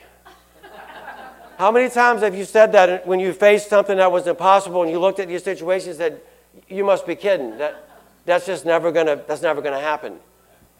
How 1.59 1.73
many 1.73 1.89
times 1.89 2.21
have 2.21 2.33
you 2.33 2.45
said 2.45 2.71
that 2.71 3.05
when 3.05 3.19
you 3.19 3.33
faced 3.33 3.67
something 3.69 3.97
that 3.97 4.09
was 4.09 4.27
impossible 4.27 4.81
and 4.81 4.89
you 4.89 4.97
looked 4.97 5.19
at 5.19 5.29
your 5.29 5.39
situation 5.39 5.89
and 5.89 5.97
said, 5.97 6.21
You 6.69 6.85
must 6.85 7.05
be 7.05 7.17
kidding. 7.17 7.57
That, 7.57 7.85
that's 8.23 8.45
just 8.45 8.65
never 8.65 8.93
gonna 8.93 9.21
that's 9.27 9.41
never 9.41 9.61
gonna 9.61 9.81
happen. 9.81 10.19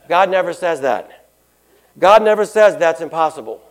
God 0.08 0.30
never 0.30 0.54
says 0.54 0.80
that. 0.80 1.28
God 2.00 2.24
never 2.24 2.46
says 2.46 2.78
that's 2.78 3.02
impossible. 3.02 3.62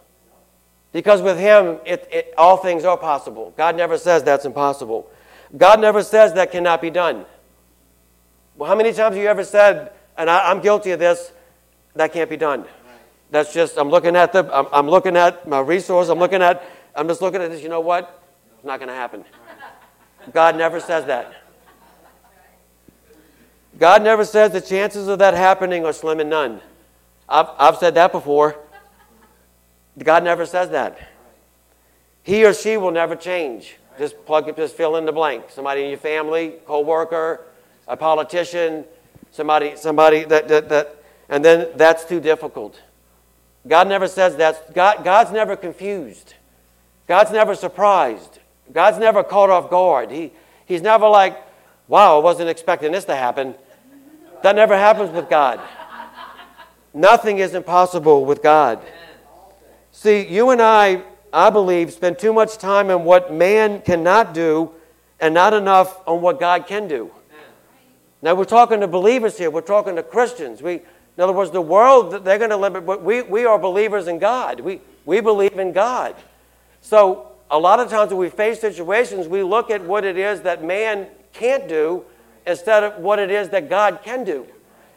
Because 0.92 1.22
with 1.22 1.38
him, 1.38 1.78
it, 1.86 2.06
it, 2.12 2.34
all 2.36 2.58
things 2.58 2.84
are 2.84 2.98
possible. 2.98 3.54
God 3.56 3.74
never 3.74 3.96
says 3.96 4.22
that's 4.22 4.44
impossible. 4.44 5.10
God 5.56 5.80
never 5.80 6.02
says 6.02 6.34
that 6.34 6.52
cannot 6.52 6.82
be 6.82 6.90
done. 6.90 7.24
Well, 8.56 8.68
how 8.68 8.76
many 8.76 8.90
times 8.90 9.14
have 9.14 9.16
you 9.16 9.28
ever 9.28 9.44
said, 9.44 9.92
and 10.18 10.28
I, 10.28 10.50
am 10.50 10.60
guilty 10.60 10.90
of 10.90 10.98
this, 10.98 11.32
that 11.94 12.12
can't 12.12 12.28
be 12.28 12.36
done? 12.36 12.66
That's 13.30 13.52
just, 13.52 13.78
I'm 13.78 13.88
looking 13.90 14.16
at 14.16 14.32
the, 14.32 14.44
I'm, 14.54 14.66
I'm 14.72 14.88
looking 14.88 15.16
at 15.16 15.48
my 15.48 15.60
resource, 15.60 16.08
I'm 16.08 16.18
looking 16.18 16.42
at 16.42 16.62
I'm 16.98 17.06
just 17.06 17.22
looking 17.22 17.40
at 17.40 17.52
this, 17.52 17.62
you 17.62 17.68
know 17.68 17.78
what? 17.78 18.22
It's 18.56 18.64
not 18.64 18.80
going 18.80 18.88
to 18.88 18.94
happen. 18.94 19.24
God 20.32 20.56
never 20.56 20.80
says 20.80 21.04
that. 21.04 21.32
God 23.78 24.02
never 24.02 24.24
says 24.24 24.50
the 24.50 24.60
chances 24.60 25.06
of 25.06 25.20
that 25.20 25.34
happening 25.34 25.84
are 25.84 25.92
slim 25.92 26.18
and 26.18 26.28
none. 26.28 26.60
I've, 27.28 27.46
I've 27.56 27.76
said 27.76 27.94
that 27.94 28.10
before. 28.10 28.56
God 29.96 30.24
never 30.24 30.44
says 30.44 30.70
that. 30.70 30.98
He 32.24 32.44
or 32.44 32.52
she 32.52 32.76
will 32.76 32.90
never 32.90 33.14
change. 33.14 33.76
Just 33.96 34.26
plug 34.26 34.48
it, 34.48 34.56
just 34.56 34.76
fill 34.76 34.96
in 34.96 35.04
the 35.04 35.12
blank. 35.12 35.44
Somebody 35.50 35.84
in 35.84 35.90
your 35.90 35.98
family, 35.98 36.54
co-worker, 36.66 37.42
a 37.86 37.96
politician, 37.96 38.84
somebody, 39.30 39.76
somebody 39.76 40.24
that, 40.24 40.48
that, 40.48 40.68
that 40.68 40.96
and 41.28 41.44
then 41.44 41.68
that's 41.76 42.04
too 42.04 42.18
difficult. 42.18 42.82
God 43.68 43.86
never 43.86 44.08
says 44.08 44.34
that. 44.36 44.74
God, 44.74 45.04
God's 45.04 45.30
never 45.30 45.54
confused. 45.54 46.34
God's 47.08 47.32
never 47.32 47.54
surprised. 47.54 48.38
God's 48.70 48.98
never 48.98 49.24
caught 49.24 49.48
off 49.48 49.70
guard. 49.70 50.10
He, 50.10 50.30
he's 50.66 50.82
never 50.82 51.08
like, 51.08 51.42
wow, 51.88 52.18
I 52.18 52.22
wasn't 52.22 52.50
expecting 52.50 52.92
this 52.92 53.06
to 53.06 53.16
happen. 53.16 53.54
That 54.42 54.54
never 54.54 54.76
happens 54.76 55.10
with 55.10 55.28
God. 55.28 55.58
Nothing 56.92 57.38
is 57.38 57.54
impossible 57.54 58.24
with 58.26 58.42
God. 58.42 58.80
See, 59.90 60.26
you 60.28 60.50
and 60.50 60.60
I, 60.60 61.02
I 61.32 61.50
believe, 61.50 61.92
spend 61.92 62.18
too 62.18 62.32
much 62.32 62.58
time 62.58 62.90
on 62.90 63.04
what 63.04 63.32
man 63.32 63.80
cannot 63.80 64.34
do 64.34 64.72
and 65.18 65.34
not 65.34 65.54
enough 65.54 66.00
on 66.06 66.20
what 66.20 66.38
God 66.38 66.66
can 66.66 66.88
do. 66.88 67.10
Now, 68.20 68.34
we're 68.34 68.44
talking 68.44 68.80
to 68.80 68.86
believers 68.86 69.38
here. 69.38 69.50
We're 69.50 69.60
talking 69.60 69.96
to 69.96 70.02
Christians. 70.02 70.60
We, 70.60 70.74
in 70.74 70.82
other 71.18 71.32
words, 71.32 71.52
the 71.52 71.60
world, 71.60 72.24
they're 72.24 72.38
going 72.38 72.50
to 72.50 72.56
limit, 72.56 72.84
but 72.84 73.02
we, 73.02 73.22
we 73.22 73.44
are 73.44 73.58
believers 73.58 74.08
in 74.08 74.18
God. 74.18 74.60
We, 74.60 74.80
we 75.04 75.20
believe 75.20 75.58
in 75.58 75.72
God. 75.72 76.14
So 76.88 77.32
a 77.50 77.58
lot 77.58 77.80
of 77.80 77.90
times 77.90 78.12
when 78.12 78.18
we 78.18 78.30
face 78.30 78.60
situations, 78.60 79.28
we 79.28 79.42
look 79.42 79.70
at 79.70 79.84
what 79.84 80.06
it 80.06 80.16
is 80.16 80.40
that 80.40 80.64
man 80.64 81.06
can't 81.34 81.68
do 81.68 82.02
instead 82.46 82.82
of 82.82 83.02
what 83.02 83.18
it 83.18 83.30
is 83.30 83.50
that 83.50 83.68
God 83.68 84.00
can 84.02 84.24
do. 84.24 84.46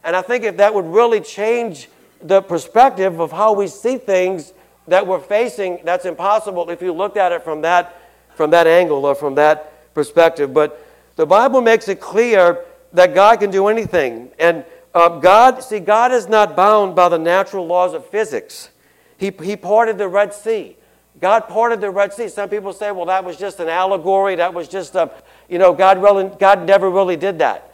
And 0.01 0.15
I 0.15 0.21
think 0.21 0.45
if 0.45 0.55
that 0.55 0.73
would 0.73 0.85
really 0.85 1.19
change 1.19 1.89
the 2.21 2.41
perspective 2.41 3.19
of 3.19 3.33
how 3.33 3.51
we 3.51 3.67
see 3.67 3.97
things 3.97 4.53
that 4.87 5.05
we're 5.05 5.19
facing, 5.19 5.81
that's 5.83 6.05
impossible 6.05 6.69
if 6.69 6.81
you 6.81 6.93
looked 6.93 7.17
at 7.17 7.33
it 7.33 7.43
from 7.43 7.59
that, 7.63 7.99
from 8.35 8.51
that 8.51 8.67
angle 8.67 9.03
or 9.03 9.13
from 9.13 9.35
that 9.35 9.93
perspective. 9.93 10.53
But 10.53 10.87
the 11.17 11.25
Bible 11.25 11.59
makes 11.59 11.89
it 11.89 11.99
clear 11.99 12.63
that 12.93 13.13
God 13.13 13.41
can 13.41 13.51
do 13.51 13.67
anything. 13.67 14.29
And 14.39 14.63
uh, 14.93 15.19
God, 15.19 15.61
see, 15.61 15.81
God 15.81 16.13
is 16.13 16.29
not 16.29 16.55
bound 16.55 16.95
by 16.95 17.09
the 17.09 17.19
natural 17.19 17.67
laws 17.67 17.93
of 17.93 18.05
physics. 18.05 18.69
He, 19.17 19.29
he 19.43 19.57
parted 19.57 19.97
the 19.97 20.07
Red 20.07 20.33
Sea. 20.33 20.77
God 21.19 21.47
parted 21.47 21.81
the 21.81 21.91
Red 21.91 22.13
Sea. 22.13 22.29
Some 22.29 22.49
people 22.49 22.73
say, 22.73 22.91
well, 22.91 23.05
that 23.05 23.23
was 23.23 23.37
just 23.37 23.59
an 23.59 23.69
allegory. 23.69 24.35
That 24.35 24.53
was 24.53 24.67
just 24.67 24.95
a, 24.95 25.11
you 25.49 25.59
know, 25.59 25.73
God, 25.73 26.01
really, 26.01 26.29
God 26.39 26.65
never 26.65 26.89
really 26.89 27.17
did 27.17 27.39
that. 27.39 27.73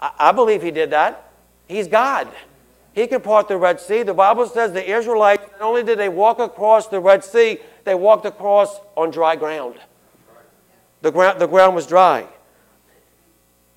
I, 0.00 0.10
I 0.18 0.32
believe 0.32 0.62
He 0.62 0.70
did 0.70 0.90
that. 0.90 1.30
He's 1.68 1.86
God. 1.86 2.28
He 2.94 3.06
can 3.06 3.20
part 3.20 3.48
the 3.48 3.56
Red 3.56 3.80
Sea. 3.80 4.02
The 4.02 4.14
Bible 4.14 4.46
says 4.46 4.72
the 4.72 4.90
Israelites, 4.90 5.44
not 5.52 5.62
only 5.62 5.82
did 5.82 5.98
they 5.98 6.08
walk 6.08 6.38
across 6.38 6.88
the 6.88 7.00
Red 7.00 7.24
Sea, 7.24 7.58
they 7.84 7.94
walked 7.94 8.26
across 8.26 8.80
on 8.96 9.10
dry 9.10 9.36
ground. 9.36 9.76
The 11.00 11.10
ground, 11.10 11.40
the 11.40 11.46
ground 11.46 11.74
was 11.74 11.86
dry. 11.86 12.26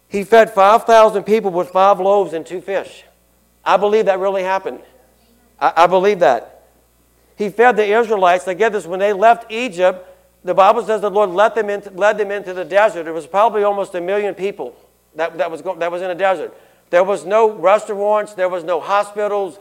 He 0.08 0.24
fed 0.24 0.54
5,000 0.54 1.24
people 1.24 1.52
with 1.52 1.70
five 1.70 2.00
loaves 2.00 2.34
and 2.34 2.46
two 2.46 2.62
fish. 2.62 3.04
I 3.64 3.78
believe 3.78 4.06
that 4.06 4.20
really 4.20 4.44
happened. 4.44 4.82
I, 5.60 5.74
I 5.76 5.88
believe 5.88 6.20
that. 6.20 6.55
He 7.36 7.50
fed 7.50 7.76
the 7.76 7.86
Israelites. 7.86 8.48
I 8.48 8.54
get 8.54 8.72
this, 8.72 8.86
when 8.86 9.00
they 9.00 9.14
left 9.14 9.52
Egypt, 9.52 10.08
the 10.44 10.54
Bible 10.54 10.84
says 10.84 11.02
the 11.02 11.10
Lord 11.10 11.32
led 11.32 11.56
them 11.56 11.70
into, 11.70 11.90
led 11.92 12.18
them 12.18 12.32
into 12.32 12.54
the 12.54 12.64
desert. 12.64 13.08
It 13.08 13.12
was 13.12 13.28
probably 13.28 13.64
almost 13.64 13.96
a 13.96 14.02
million 14.02 14.36
people 14.36 14.76
that, 15.16 15.38
that, 15.38 15.50
was, 15.50 15.62
that 15.64 15.92
was 15.92 16.02
in 16.02 16.12
a 16.12 16.16
desert. 16.16 16.56
There 16.92 17.04
was 17.04 17.26
no 17.26 17.52
restaurants, 17.52 18.34
there 18.34 18.48
was 18.48 18.64
no 18.64 18.80
hospitals, 18.80 19.60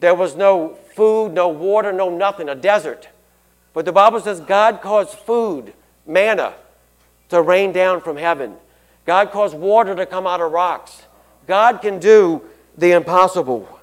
there 0.00 0.14
was 0.14 0.36
no 0.36 0.76
food, 0.94 1.32
no 1.32 1.48
water, 1.48 1.92
no 1.92 2.14
nothing, 2.14 2.48
a 2.48 2.54
desert. 2.54 3.08
But 3.72 3.84
the 3.84 3.92
Bible 3.92 4.20
says 4.20 4.40
God 4.40 4.82
caused 4.82 5.10
food, 5.10 5.72
manna, 6.06 6.54
to 7.30 7.42
rain 7.42 7.72
down 7.72 8.00
from 8.00 8.16
heaven. 8.16 8.56
God 9.04 9.30
caused 9.30 9.56
water 9.56 9.94
to 9.94 10.04
come 10.06 10.26
out 10.26 10.40
of 10.40 10.52
rocks. 10.52 11.02
God 11.46 11.80
can 11.80 11.98
do 11.98 12.42
the 12.76 12.92
impossible. 12.92 13.75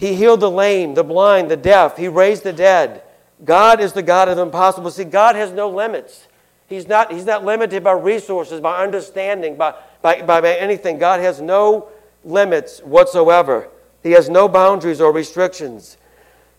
He 0.00 0.14
healed 0.14 0.40
the 0.40 0.50
lame, 0.50 0.94
the 0.94 1.04
blind, 1.04 1.50
the 1.50 1.58
deaf. 1.58 1.98
He 1.98 2.08
raised 2.08 2.42
the 2.42 2.54
dead. 2.54 3.02
God 3.44 3.80
is 3.80 3.92
the 3.92 4.02
God 4.02 4.30
of 4.30 4.36
the 4.36 4.42
impossible. 4.42 4.90
See, 4.90 5.04
God 5.04 5.36
has 5.36 5.52
no 5.52 5.68
limits. 5.68 6.26
He's 6.68 6.88
not, 6.88 7.12
he's 7.12 7.26
not 7.26 7.44
limited 7.44 7.84
by 7.84 7.92
resources, 7.92 8.62
by 8.62 8.82
understanding, 8.82 9.56
by, 9.56 9.74
by, 10.00 10.22
by 10.22 10.56
anything. 10.56 10.96
God 10.96 11.20
has 11.20 11.42
no 11.42 11.90
limits 12.24 12.80
whatsoever. 12.80 13.68
He 14.02 14.12
has 14.12 14.30
no 14.30 14.48
boundaries 14.48 15.02
or 15.02 15.12
restrictions. 15.12 15.98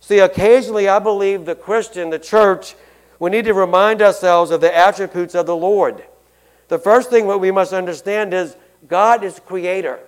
See, 0.01 0.19
occasionally 0.19 0.87
I 0.87 0.99
believe 0.99 1.45
the 1.45 1.55
Christian, 1.55 2.11
the 2.11 2.19
church, 2.19 2.75
we 3.17 3.31
need 3.31 3.45
to 3.45 3.55
remind 3.55 4.03
ourselves 4.03 4.51
of 4.51 4.61
the 4.61 4.75
attributes 4.75 5.33
of 5.33 5.47
the 5.47 5.55
Lord. 5.55 6.03
The 6.67 6.77
first 6.77 7.09
thing 7.09 7.27
that 7.27 7.39
we 7.39 7.49
must 7.49 7.73
understand 7.73 8.35
is 8.35 8.55
God 8.87 9.23
is 9.23 9.39
creator. 9.39 9.99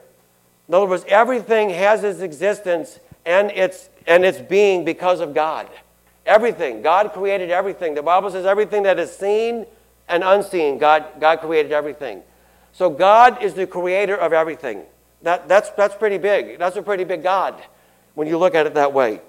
In 0.67 0.75
other 0.75 0.85
words, 0.85 1.05
everything 1.07 1.71
has 1.71 2.03
its 2.03 2.19
existence 2.19 2.99
and 3.25 3.51
its, 3.51 3.89
and 4.07 4.25
its 4.25 4.39
being 4.39 4.85
because 4.85 5.19
of 5.19 5.33
God. 5.33 5.69
Everything. 6.25 6.81
God 6.81 7.11
created 7.13 7.51
everything. 7.51 7.95
The 7.95 8.03
Bible 8.03 8.31
says 8.31 8.45
everything 8.45 8.83
that 8.83 8.99
is 8.99 9.11
seen 9.11 9.65
and 10.07 10.23
unseen, 10.23 10.77
God, 10.77 11.05
God 11.19 11.39
created 11.39 11.71
everything. 11.71 12.21
So 12.71 12.89
God 12.89 13.41
is 13.43 13.53
the 13.53 13.67
creator 13.67 14.15
of 14.15 14.33
everything. 14.33 14.83
That, 15.21 15.47
that's, 15.47 15.69
that's 15.71 15.95
pretty 15.95 16.17
big. 16.17 16.59
That's 16.59 16.75
a 16.75 16.81
pretty 16.81 17.03
big 17.03 17.23
God 17.23 17.55
when 18.15 18.27
you 18.27 18.37
look 18.37 18.55
at 18.55 18.65
it 18.65 18.73
that 18.73 18.93
way. 18.93 19.21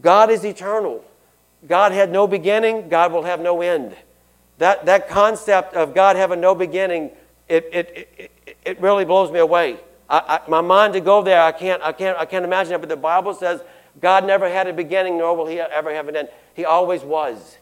God 0.00 0.30
is 0.30 0.44
eternal. 0.44 1.04
God 1.66 1.92
had 1.92 2.10
no 2.10 2.26
beginning, 2.26 2.88
God 2.88 3.12
will 3.12 3.22
have 3.22 3.40
no 3.40 3.62
end. 3.62 3.94
That, 4.58 4.86
that 4.86 5.08
concept 5.08 5.74
of 5.74 5.94
God 5.94 6.16
having 6.16 6.40
no 6.40 6.54
beginning, 6.54 7.10
it, 7.48 7.68
it, 7.72 8.08
it, 8.18 8.56
it 8.64 8.80
really 8.80 9.04
blows 9.04 9.30
me 9.30 9.38
away. 9.38 9.78
I, 10.14 10.36
I, 10.36 10.48
my 10.48 10.60
mind 10.60 10.92
to 10.92 11.00
go 11.00 11.22
there, 11.22 11.42
I 11.42 11.50
can't, 11.50 11.82
I, 11.82 11.90
can't, 11.90 12.16
I 12.16 12.24
can't 12.24 12.44
imagine 12.44 12.72
it, 12.72 12.78
but 12.78 12.88
the 12.88 12.96
Bible 12.96 13.34
says 13.34 13.62
God 14.00 14.24
never 14.24 14.48
had 14.48 14.68
a 14.68 14.72
beginning, 14.72 15.18
nor 15.18 15.36
will 15.36 15.46
he 15.46 15.58
ever 15.58 15.92
have 15.92 16.06
an 16.06 16.14
end. 16.14 16.28
He 16.54 16.64
always 16.64 17.02
was 17.02 17.58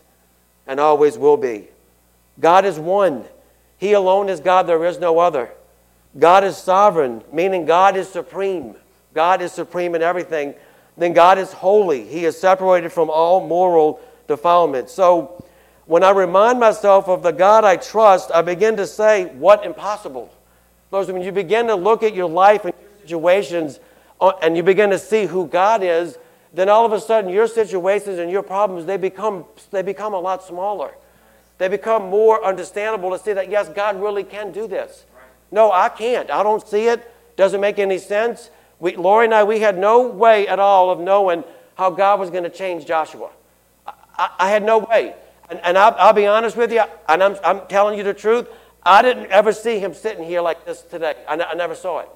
and 0.67 0.79
always 0.79 1.17
will 1.17 1.39
be. 1.39 1.69
God 2.39 2.67
is 2.67 2.79
one. 2.79 3.25
He 3.79 3.95
alone 3.95 4.29
is 4.29 4.41
God, 4.41 4.67
there 4.67 4.85
is 4.85 4.99
no 4.99 5.19
other. 5.19 5.51
God 6.19 6.45
is 6.45 6.59
sovereign, 6.59 7.25
meaning 7.33 7.65
God 7.65 7.97
is 7.97 8.07
supreme. 8.07 8.75
God 9.15 9.41
is 9.41 9.51
supreme 9.53 9.95
in 9.95 10.03
everything. 10.03 10.55
Then 10.99 11.15
God 11.15 11.39
is 11.39 11.55
holy. 11.55 12.05
He 12.07 12.27
is 12.27 12.39
separated 12.39 12.93
from 12.93 13.09
all 13.09 13.47
moral 13.47 13.99
defilement. 14.29 14.91
So, 14.91 15.43
when 15.87 16.05
I 16.05 16.11
remind 16.11 16.61
myself 16.61 17.09
of 17.09 17.23
the 17.23 17.33
God 17.33 17.65
I 17.65 17.77
trust, 17.77 18.31
I 18.31 18.43
begin 18.43 18.77
to 18.77 18.87
say, 18.87 19.25
What 19.37 19.65
impossible? 19.65 20.31
Because 20.93 21.11
when 21.11 21.23
you 21.23 21.33
begin 21.33 21.69
to 21.69 21.75
look 21.75 22.03
at 22.03 22.15
your 22.15 22.29
life 22.29 22.67
and 22.67 22.75
your 22.79 23.01
situations 23.01 23.81
uh, 24.21 24.33
and 24.43 24.59
you 24.59 24.63
begin 24.63 24.91
to 24.91 24.99
see 24.99 25.25
who 25.25 25.47
God 25.47 25.83
is, 25.83 26.19
then 26.53 26.69
all 26.69 26.85
of 26.85 26.93
a 26.93 27.01
sudden 27.01 27.31
your 27.31 27.47
situations 27.47 28.19
and 28.19 28.31
your 28.31 28.43
problems 28.43 28.85
they 28.85 28.99
become, 28.99 29.47
they 29.71 29.81
become 29.81 30.13
a 30.13 30.21
lot 30.21 30.45
smaller. 30.45 30.93
They 31.57 31.69
become 31.69 32.11
more 32.11 32.45
understandable 32.45 33.11
to 33.11 33.19
see 33.19 33.33
that, 33.33 33.51
yes, 33.51 33.71
God 33.71 34.03
really 34.03 34.23
can 34.23 34.53
do 34.53 34.69
this. 34.69 35.07
No, 35.51 35.73
I 35.73 35.89
can't. 35.89 36.31
I 36.31 36.43
don't 36.43 36.67
see 36.69 36.89
it. 36.89 37.11
Doesn't 37.37 37.63
make 37.63 37.79
any 37.79 37.97
sense. 37.97 38.51
We, 38.79 38.95
Lori 38.95 39.25
and 39.25 39.33
I, 39.33 39.45
we 39.45 39.61
had 39.61 39.79
no 39.79 40.07
way 40.07 40.47
at 40.47 40.59
all 40.59 40.91
of 40.91 41.01
knowing 41.01 41.43
how 41.77 41.89
God 41.89 42.21
was 42.21 42.29
going 42.29 42.45
to 42.45 42.51
change 42.51 42.85
Joshua. 42.85 43.31
I, 43.87 43.93
I, 44.19 44.31
I 44.41 44.51
had 44.51 44.63
no 44.63 44.81
way. 44.81 45.15
And, 45.49 45.59
and 45.61 45.79
I'll, 45.79 45.95
I'll, 45.99 46.13
be 46.13 46.27
honest 46.27 46.55
with 46.55 46.71
you, 46.71 46.83
and 47.09 47.23
I'm, 47.23 47.37
I'm, 47.43 47.67
telling 47.69 47.97
you 47.97 48.05
the 48.05 48.13
truth. 48.15 48.47
I 48.85 49.03
didn't 49.03 49.31
ever 49.31 49.53
see 49.53 49.79
him 49.79 49.95
sitting 49.95 50.25
here 50.25 50.41
like 50.41 50.65
this 50.65 50.83
today. 50.83 51.15
I, 51.29 51.35
n- 51.35 51.43
I 51.43 51.55
never 51.55 51.75
saw 51.75 52.01
it. 52.01 52.09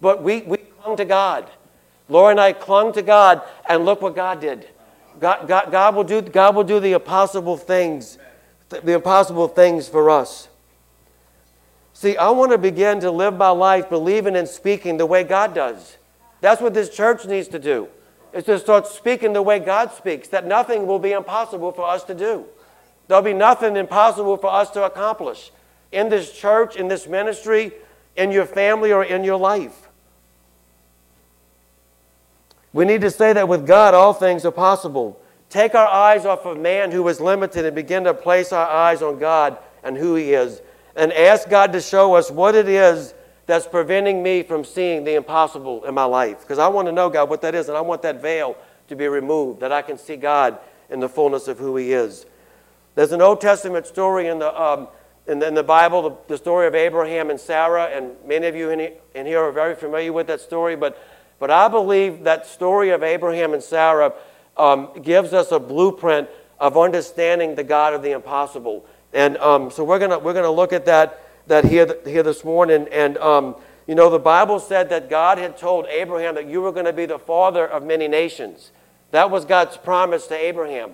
But 0.00 0.22
we, 0.22 0.42
we 0.42 0.58
clung 0.58 0.96
to 0.96 1.04
God. 1.04 1.50
Laura 2.08 2.30
and 2.30 2.40
I 2.40 2.52
clung 2.52 2.92
to 2.92 3.02
God, 3.02 3.42
and 3.68 3.84
look 3.84 4.00
what 4.00 4.14
God 4.14 4.40
did. 4.40 4.68
God, 5.18 5.48
God, 5.48 5.72
God, 5.72 5.96
will, 5.96 6.04
do, 6.04 6.20
God 6.22 6.54
will 6.54 6.64
do 6.64 6.78
the 6.78 6.92
impossible 6.92 7.56
things, 7.56 8.18
the 8.68 8.92
impossible 8.92 9.48
things 9.48 9.88
for 9.88 10.10
us. 10.10 10.48
See, 11.92 12.16
I 12.16 12.30
want 12.30 12.52
to 12.52 12.58
begin 12.58 13.00
to 13.00 13.10
live 13.10 13.36
my 13.36 13.48
life 13.48 13.88
believing 13.88 14.36
and 14.36 14.46
speaking 14.46 14.98
the 14.98 15.06
way 15.06 15.24
God 15.24 15.54
does. 15.54 15.96
That's 16.42 16.60
what 16.60 16.74
this 16.74 16.90
church 16.90 17.24
needs 17.24 17.48
to 17.48 17.58
do, 17.58 17.88
is 18.32 18.44
to 18.44 18.58
start 18.58 18.86
speaking 18.86 19.32
the 19.32 19.42
way 19.42 19.58
God 19.58 19.90
speaks, 19.90 20.28
that 20.28 20.46
nothing 20.46 20.86
will 20.86 20.98
be 20.98 21.12
impossible 21.12 21.72
for 21.72 21.88
us 21.88 22.04
to 22.04 22.14
do. 22.14 22.44
There'll 23.08 23.22
be 23.22 23.32
nothing 23.32 23.76
impossible 23.76 24.36
for 24.36 24.52
us 24.52 24.70
to 24.72 24.84
accomplish 24.84 25.50
in 25.96 26.10
this 26.10 26.30
church, 26.30 26.76
in 26.76 26.88
this 26.88 27.08
ministry, 27.08 27.72
in 28.16 28.30
your 28.30 28.44
family, 28.44 28.92
or 28.92 29.02
in 29.02 29.24
your 29.24 29.38
life. 29.38 29.88
We 32.72 32.84
need 32.84 33.00
to 33.00 33.10
say 33.10 33.32
that 33.32 33.48
with 33.48 33.66
God, 33.66 33.94
all 33.94 34.12
things 34.12 34.44
are 34.44 34.52
possible. 34.52 35.18
Take 35.48 35.74
our 35.74 35.86
eyes 35.88 36.26
off 36.26 36.44
of 36.44 36.58
man 36.58 36.92
who 36.92 37.08
is 37.08 37.20
limited 37.20 37.64
and 37.64 37.74
begin 37.74 38.04
to 38.04 38.12
place 38.12 38.52
our 38.52 38.68
eyes 38.68 39.00
on 39.00 39.18
God 39.18 39.56
and 39.82 39.96
who 39.96 40.14
He 40.14 40.34
is. 40.34 40.60
And 40.94 41.12
ask 41.12 41.48
God 41.48 41.72
to 41.72 41.80
show 41.80 42.14
us 42.14 42.30
what 42.30 42.54
it 42.54 42.68
is 42.68 43.14
that's 43.46 43.66
preventing 43.66 44.22
me 44.22 44.42
from 44.42 44.64
seeing 44.64 45.04
the 45.04 45.14
impossible 45.14 45.84
in 45.84 45.94
my 45.94 46.04
life. 46.04 46.40
Because 46.40 46.58
I 46.58 46.68
want 46.68 46.88
to 46.88 46.92
know, 46.92 47.08
God, 47.08 47.30
what 47.30 47.40
that 47.40 47.54
is, 47.54 47.68
and 47.68 47.78
I 47.78 47.80
want 47.80 48.02
that 48.02 48.20
veil 48.20 48.56
to 48.88 48.96
be 48.96 49.08
removed, 49.08 49.60
that 49.60 49.72
I 49.72 49.80
can 49.80 49.96
see 49.96 50.16
God 50.16 50.58
in 50.90 51.00
the 51.00 51.08
fullness 51.08 51.48
of 51.48 51.58
who 51.58 51.76
He 51.76 51.94
is. 51.94 52.26
There's 52.94 53.12
an 53.12 53.22
Old 53.22 53.40
Testament 53.40 53.86
story 53.86 54.26
in 54.26 54.38
the, 54.38 54.60
um, 54.60 54.88
in, 55.26 55.40
the 55.40 55.48
in, 55.48 55.54
the, 55.54 55.62
Bible, 55.62 56.02
the, 56.02 56.16
the, 56.28 56.38
story 56.38 56.66
of 56.66 56.74
Abraham 56.74 57.30
and 57.30 57.40
Sarah, 57.40 57.86
and 57.86 58.12
many 58.26 58.46
of 58.46 58.54
you 58.54 58.70
in, 58.70 58.92
in 59.14 59.26
here 59.26 59.40
are 59.40 59.52
very 59.52 59.74
familiar 59.74 60.12
with 60.12 60.28
that 60.28 60.40
story. 60.40 60.76
But, 60.76 61.02
but 61.38 61.50
I 61.50 61.68
believe 61.68 62.24
that 62.24 62.46
story 62.46 62.90
of 62.90 63.02
Abraham 63.02 63.52
and 63.52 63.62
Sarah 63.62 64.12
um, 64.56 64.90
gives 65.02 65.32
us 65.32 65.52
a 65.52 65.58
blueprint 65.58 66.28
of 66.60 66.76
understanding 66.76 67.54
the 67.54 67.64
God 67.64 67.92
of 67.92 68.02
the 68.02 68.12
impossible. 68.12 68.86
And 69.12 69.36
um, 69.38 69.70
so 69.70 69.84
we're 69.84 69.98
going 69.98 70.22
we're 70.22 70.34
gonna 70.34 70.50
look 70.50 70.72
at 70.72 70.86
that, 70.86 71.22
that 71.48 71.64
here, 71.64 71.96
here 72.04 72.22
this 72.22 72.44
morning. 72.44 72.86
And, 72.92 73.18
um, 73.18 73.56
you 73.86 73.94
know, 73.94 74.10
the 74.10 74.18
Bible 74.18 74.58
said 74.60 74.88
that 74.90 75.10
God 75.10 75.38
had 75.38 75.56
told 75.56 75.86
Abraham 75.86 76.34
that 76.36 76.46
you 76.46 76.60
were 76.60 76.72
going 76.72 76.86
to 76.86 76.92
be 76.92 77.06
the 77.06 77.18
father 77.18 77.66
of 77.66 77.84
many 77.84 78.08
nations. 78.08 78.70
That 79.10 79.30
was 79.30 79.44
God's 79.44 79.76
promise 79.76 80.26
to 80.28 80.34
Abraham. 80.34 80.92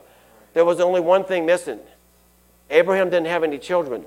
There 0.54 0.64
was 0.64 0.80
only 0.80 1.00
one 1.00 1.24
thing 1.24 1.46
missing 1.46 1.80
Abraham 2.70 3.10
didn't 3.10 3.26
have 3.26 3.44
any 3.44 3.58
children. 3.58 4.06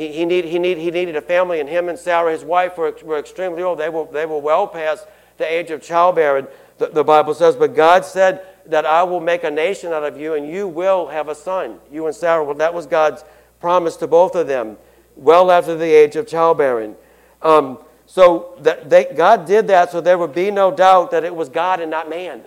He, 0.00 0.08
he, 0.08 0.24
need, 0.24 0.46
he, 0.46 0.58
need, 0.58 0.78
he 0.78 0.90
needed 0.90 1.14
a 1.14 1.20
family, 1.20 1.60
and 1.60 1.68
him 1.68 1.90
and 1.90 1.98
Sarah, 1.98 2.32
his 2.32 2.42
wife, 2.42 2.78
were, 2.78 2.96
were 3.04 3.18
extremely 3.18 3.62
old. 3.62 3.78
They 3.78 3.90
were, 3.90 4.06
they 4.10 4.24
were 4.24 4.38
well 4.38 4.66
past 4.66 5.06
the 5.36 5.44
age 5.44 5.70
of 5.70 5.82
childbearing, 5.82 6.46
the, 6.78 6.86
the 6.86 7.04
Bible 7.04 7.34
says. 7.34 7.54
But 7.54 7.74
God 7.74 8.06
said 8.06 8.42
that 8.64 8.86
I 8.86 9.02
will 9.02 9.20
make 9.20 9.44
a 9.44 9.50
nation 9.50 9.92
out 9.92 10.02
of 10.02 10.18
you 10.18 10.32
and 10.32 10.48
you 10.48 10.66
will 10.66 11.08
have 11.08 11.28
a 11.28 11.34
son, 11.34 11.80
you 11.92 12.06
and 12.06 12.16
Sarah. 12.16 12.42
Well, 12.42 12.54
that 12.54 12.72
was 12.72 12.86
God's 12.86 13.24
promise 13.60 13.96
to 13.96 14.06
both 14.06 14.34
of 14.36 14.46
them 14.46 14.78
well 15.16 15.50
after 15.50 15.76
the 15.76 15.92
age 15.92 16.16
of 16.16 16.26
childbearing. 16.26 16.96
Um, 17.42 17.78
so 18.06 18.56
that 18.60 18.88
they, 18.88 19.04
God 19.04 19.44
did 19.44 19.68
that 19.68 19.90
so 19.90 20.00
there 20.00 20.16
would 20.16 20.34
be 20.34 20.50
no 20.50 20.74
doubt 20.74 21.10
that 21.10 21.24
it 21.24 21.36
was 21.36 21.50
God 21.50 21.78
and 21.78 21.90
not 21.90 22.08
man. 22.08 22.40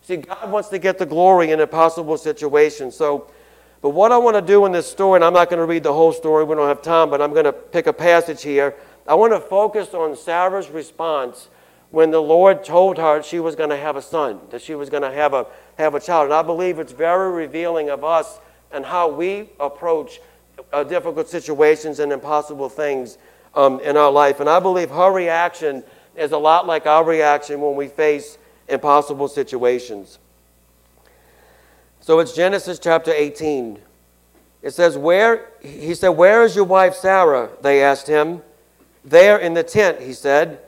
See, 0.00 0.16
God 0.16 0.50
wants 0.50 0.70
to 0.70 0.78
get 0.78 0.96
the 0.96 1.04
glory 1.04 1.50
in 1.50 1.60
impossible 1.60 2.16
situations. 2.16 2.96
So, 2.96 3.30
but 3.84 3.90
what 3.90 4.12
I 4.12 4.16
want 4.16 4.34
to 4.34 4.40
do 4.40 4.64
in 4.64 4.72
this 4.72 4.90
story, 4.90 5.18
and 5.18 5.24
I'm 5.26 5.34
not 5.34 5.50
going 5.50 5.58
to 5.58 5.66
read 5.66 5.82
the 5.82 5.92
whole 5.92 6.10
story, 6.10 6.42
we 6.42 6.54
don't 6.54 6.68
have 6.68 6.80
time, 6.80 7.10
but 7.10 7.20
I'm 7.20 7.34
going 7.34 7.44
to 7.44 7.52
pick 7.52 7.86
a 7.86 7.92
passage 7.92 8.42
here. 8.42 8.74
I 9.06 9.12
want 9.12 9.34
to 9.34 9.40
focus 9.40 9.92
on 9.92 10.16
Sarah's 10.16 10.70
response 10.70 11.50
when 11.90 12.10
the 12.10 12.22
Lord 12.22 12.64
told 12.64 12.96
her 12.96 13.22
she 13.22 13.40
was 13.40 13.54
going 13.54 13.68
to 13.68 13.76
have 13.76 13.96
a 13.96 14.00
son, 14.00 14.40
that 14.48 14.62
she 14.62 14.74
was 14.74 14.88
going 14.88 15.02
to 15.02 15.12
have 15.12 15.34
a, 15.34 15.46
have 15.76 15.94
a 15.94 16.00
child. 16.00 16.24
And 16.24 16.32
I 16.32 16.40
believe 16.40 16.78
it's 16.78 16.92
very 16.92 17.30
revealing 17.30 17.90
of 17.90 18.04
us 18.04 18.40
and 18.72 18.86
how 18.86 19.10
we 19.10 19.50
approach 19.60 20.18
uh, 20.72 20.82
difficult 20.84 21.28
situations 21.28 21.98
and 21.98 22.10
impossible 22.10 22.70
things 22.70 23.18
um, 23.54 23.80
in 23.80 23.98
our 23.98 24.10
life. 24.10 24.40
And 24.40 24.48
I 24.48 24.60
believe 24.60 24.88
her 24.88 25.12
reaction 25.12 25.84
is 26.16 26.32
a 26.32 26.38
lot 26.38 26.66
like 26.66 26.86
our 26.86 27.04
reaction 27.04 27.60
when 27.60 27.76
we 27.76 27.88
face 27.88 28.38
impossible 28.66 29.28
situations. 29.28 30.20
So 32.04 32.18
it's 32.18 32.34
Genesis 32.34 32.78
chapter 32.78 33.10
18. 33.10 33.78
It 34.60 34.72
says, 34.72 34.98
Where, 34.98 35.48
he 35.62 35.94
said, 35.94 36.10
Where 36.10 36.42
is 36.42 36.54
your 36.54 36.66
wife 36.66 36.94
Sarah? 36.94 37.48
They 37.62 37.82
asked 37.82 38.08
him. 38.08 38.42
There 39.02 39.38
in 39.38 39.54
the 39.54 39.62
tent, 39.62 40.02
he 40.02 40.12
said. 40.12 40.60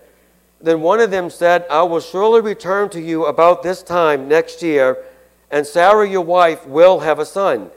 Then 0.62 0.80
one 0.80 0.98
of 0.98 1.10
them 1.10 1.28
said, 1.28 1.66
I 1.70 1.82
will 1.82 2.00
surely 2.00 2.40
return 2.40 2.88
to 2.88 3.02
you 3.02 3.26
about 3.26 3.62
this 3.62 3.82
time 3.82 4.28
next 4.28 4.62
year, 4.62 5.04
and 5.50 5.66
Sarah 5.66 6.08
your 6.08 6.24
wife 6.24 6.66
will 6.66 7.00
have 7.00 7.18
a 7.18 7.26
son. 7.26 7.70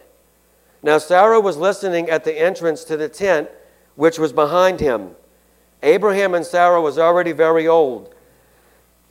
Now 0.81 0.97
Sarah 0.97 1.41
was 1.41 1.57
listening 1.57 2.09
at 2.09 2.23
the 2.23 2.39
entrance 2.39 2.85
to 2.85 2.95
the 2.95 3.09
tent, 3.09 3.49
which 3.95 4.17
was 4.17 4.31
behind 4.31 4.79
him. 4.79 5.17
Abraham 5.83 6.33
and 6.33 6.45
Sarah 6.45 6.81
was 6.81 6.97
already 6.97 7.33
very 7.33 7.67
old, 7.67 8.15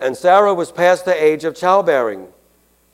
and 0.01 0.17
Sarah 0.17 0.55
was 0.55 0.73
past 0.73 1.05
the 1.05 1.23
age 1.23 1.45
of 1.45 1.55
childbearing. 1.55 2.29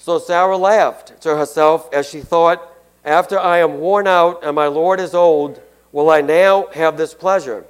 So 0.04 0.18
Sarah 0.18 0.58
laughed 0.58 1.18
to 1.22 1.34
herself 1.34 1.88
as 1.90 2.06
she 2.06 2.20
thought, 2.20 2.70
After 3.06 3.38
I 3.38 3.60
am 3.60 3.78
worn 3.78 4.06
out 4.06 4.44
and 4.44 4.54
my 4.54 4.66
Lord 4.66 5.00
is 5.00 5.14
old, 5.14 5.62
will 5.92 6.10
I 6.10 6.20
now 6.20 6.66
have 6.74 6.98
this 6.98 7.14
pleasure? 7.14 7.64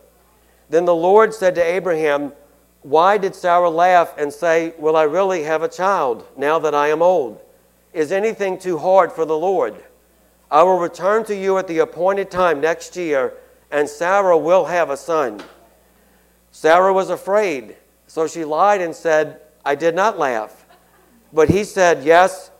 Then 0.68 0.84
the 0.84 0.96
Lord 0.96 1.32
said 1.32 1.54
to 1.54 1.62
Abraham, 1.62 2.32
Why 2.82 3.18
did 3.18 3.36
Sarah 3.36 3.70
laugh 3.70 4.18
and 4.18 4.32
say, 4.32 4.74
Will 4.78 4.96
I 4.96 5.04
really 5.04 5.44
have 5.44 5.62
a 5.62 5.68
child 5.68 6.26
now 6.36 6.58
that 6.58 6.74
I 6.74 6.88
am 6.88 7.02
old? 7.02 7.40
Is 7.92 8.10
anything 8.10 8.58
too 8.58 8.78
hard 8.78 9.12
for 9.12 9.24
the 9.24 9.38
Lord? 9.38 9.76
I 10.50 10.64
will 10.64 10.80
return 10.80 11.24
to 11.26 11.36
you 11.36 11.56
at 11.58 11.68
the 11.68 11.78
appointed 11.78 12.32
time 12.32 12.60
next 12.60 12.96
year, 12.96 13.34
and 13.70 13.88
Sarah 13.88 14.36
will 14.36 14.64
have 14.64 14.90
a 14.90 14.96
son. 14.96 15.40
Sarah 16.50 16.92
was 16.92 17.10
afraid, 17.10 17.76
so 18.08 18.26
she 18.26 18.44
lied 18.44 18.80
and 18.80 18.92
said, 18.92 19.40
I 19.64 19.76
did 19.76 19.94
not 19.94 20.18
laugh. 20.18 20.63
But 21.34 21.50
he 21.50 21.64
said, 21.64 22.04
Yes, 22.04 22.50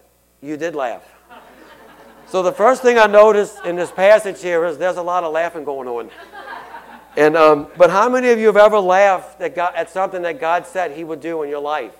you 0.42 0.56
did 0.56 0.74
laugh. 0.74 1.02
So 2.26 2.42
the 2.42 2.52
first 2.52 2.82
thing 2.82 2.98
I 2.98 3.06
noticed 3.06 3.64
in 3.64 3.76
this 3.76 3.92
passage 3.92 4.42
here 4.42 4.64
is 4.64 4.76
there's 4.76 4.96
a 4.96 5.02
lot 5.02 5.24
of 5.24 5.32
laughing 5.32 5.64
going 5.64 5.88
on. 5.88 6.10
And, 7.16 7.36
um, 7.36 7.68
but 7.76 7.90
how 7.90 8.08
many 8.08 8.30
of 8.30 8.40
you 8.40 8.46
have 8.46 8.56
ever 8.56 8.80
laughed 8.80 9.40
at, 9.40 9.54
God, 9.54 9.72
at 9.76 9.88
something 9.88 10.22
that 10.22 10.40
God 10.40 10.66
said 10.66 10.90
He 10.90 11.04
would 11.04 11.20
do 11.20 11.42
in 11.44 11.48
your 11.48 11.60
life? 11.60 11.94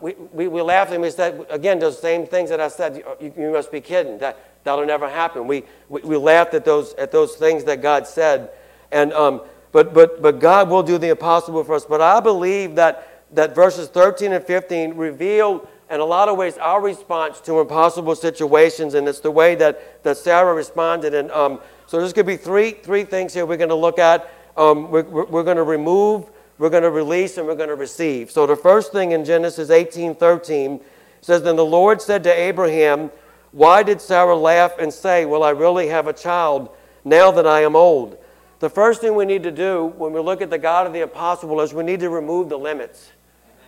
We, 0.00 0.14
we, 0.32 0.48
we 0.48 0.60
laughed 0.62 0.92
and 0.92 1.02
we 1.02 1.10
said, 1.10 1.46
again, 1.50 1.78
those 1.78 2.00
same 2.00 2.26
things 2.26 2.50
that 2.50 2.58
I 2.60 2.68
said, 2.68 3.04
you, 3.20 3.32
you 3.36 3.52
must 3.52 3.70
be 3.70 3.80
kidding. 3.80 4.18
That, 4.18 4.48
That'll 4.64 4.84
never 4.84 5.08
happen. 5.08 5.46
We, 5.46 5.64
we, 5.88 6.02
we 6.02 6.16
laughed 6.16 6.52
at 6.54 6.64
those, 6.64 6.92
at 6.94 7.10
those 7.10 7.36
things 7.36 7.64
that 7.64 7.80
God 7.80 8.06
said. 8.06 8.50
And, 8.92 9.12
um, 9.12 9.42
but, 9.72 9.94
but, 9.94 10.20
but 10.20 10.40
God 10.40 10.68
will 10.68 10.82
do 10.82 10.98
the 10.98 11.08
impossible 11.08 11.64
for 11.64 11.74
us. 11.74 11.86
But 11.86 12.00
I 12.00 12.20
believe 12.20 12.74
that, 12.74 13.17
that 13.32 13.54
verses 13.54 13.88
13 13.88 14.32
and 14.32 14.44
15 14.44 14.94
reveal, 14.94 15.68
in 15.90 16.00
a 16.00 16.04
lot 16.04 16.28
of 16.28 16.36
ways, 16.36 16.56
our 16.58 16.80
response 16.80 17.40
to 17.42 17.60
impossible 17.60 18.14
situations. 18.14 18.94
And 18.94 19.08
it's 19.08 19.20
the 19.20 19.30
way 19.30 19.54
that, 19.56 20.02
that 20.02 20.16
Sarah 20.16 20.54
responded. 20.54 21.14
And 21.14 21.30
um, 21.30 21.60
so 21.86 21.98
there's 21.98 22.12
going 22.12 22.26
to 22.26 22.32
be 22.32 22.36
three, 22.36 22.72
three 22.72 23.04
things 23.04 23.34
here 23.34 23.46
we're 23.46 23.56
going 23.56 23.68
to 23.68 23.74
look 23.74 23.98
at. 23.98 24.30
Um, 24.56 24.90
we're, 24.90 25.02
we're 25.02 25.44
going 25.44 25.56
to 25.56 25.62
remove, 25.62 26.28
we're 26.58 26.70
going 26.70 26.82
to 26.82 26.90
release, 26.90 27.38
and 27.38 27.46
we're 27.46 27.54
going 27.54 27.68
to 27.68 27.76
receive. 27.76 28.30
So 28.30 28.46
the 28.46 28.56
first 28.56 28.92
thing 28.92 29.12
in 29.12 29.24
Genesis 29.24 29.70
18 29.70 30.14
13 30.16 30.80
says, 31.20 31.42
Then 31.42 31.56
the 31.56 31.64
Lord 31.64 32.02
said 32.02 32.24
to 32.24 32.32
Abraham, 32.32 33.10
why 33.52 33.82
did 33.82 34.00
Sarah 34.00 34.36
laugh 34.36 34.78
and 34.78 34.92
say, 34.92 35.24
Will 35.24 35.42
I 35.42 35.50
really 35.50 35.88
have 35.88 36.06
a 36.06 36.12
child 36.12 36.70
now 37.04 37.30
that 37.30 37.46
I 37.46 37.62
am 37.62 37.76
old? 37.76 38.18
The 38.60 38.68
first 38.68 39.00
thing 39.00 39.14
we 39.14 39.24
need 39.24 39.44
to 39.44 39.52
do 39.52 39.86
when 39.96 40.12
we 40.12 40.20
look 40.20 40.42
at 40.42 40.50
the 40.50 40.58
God 40.58 40.86
of 40.86 40.92
the 40.92 41.00
impossible 41.00 41.60
is 41.60 41.72
we 41.72 41.84
need 41.84 42.00
to 42.00 42.10
remove 42.10 42.48
the 42.48 42.58
limits. 42.58 43.12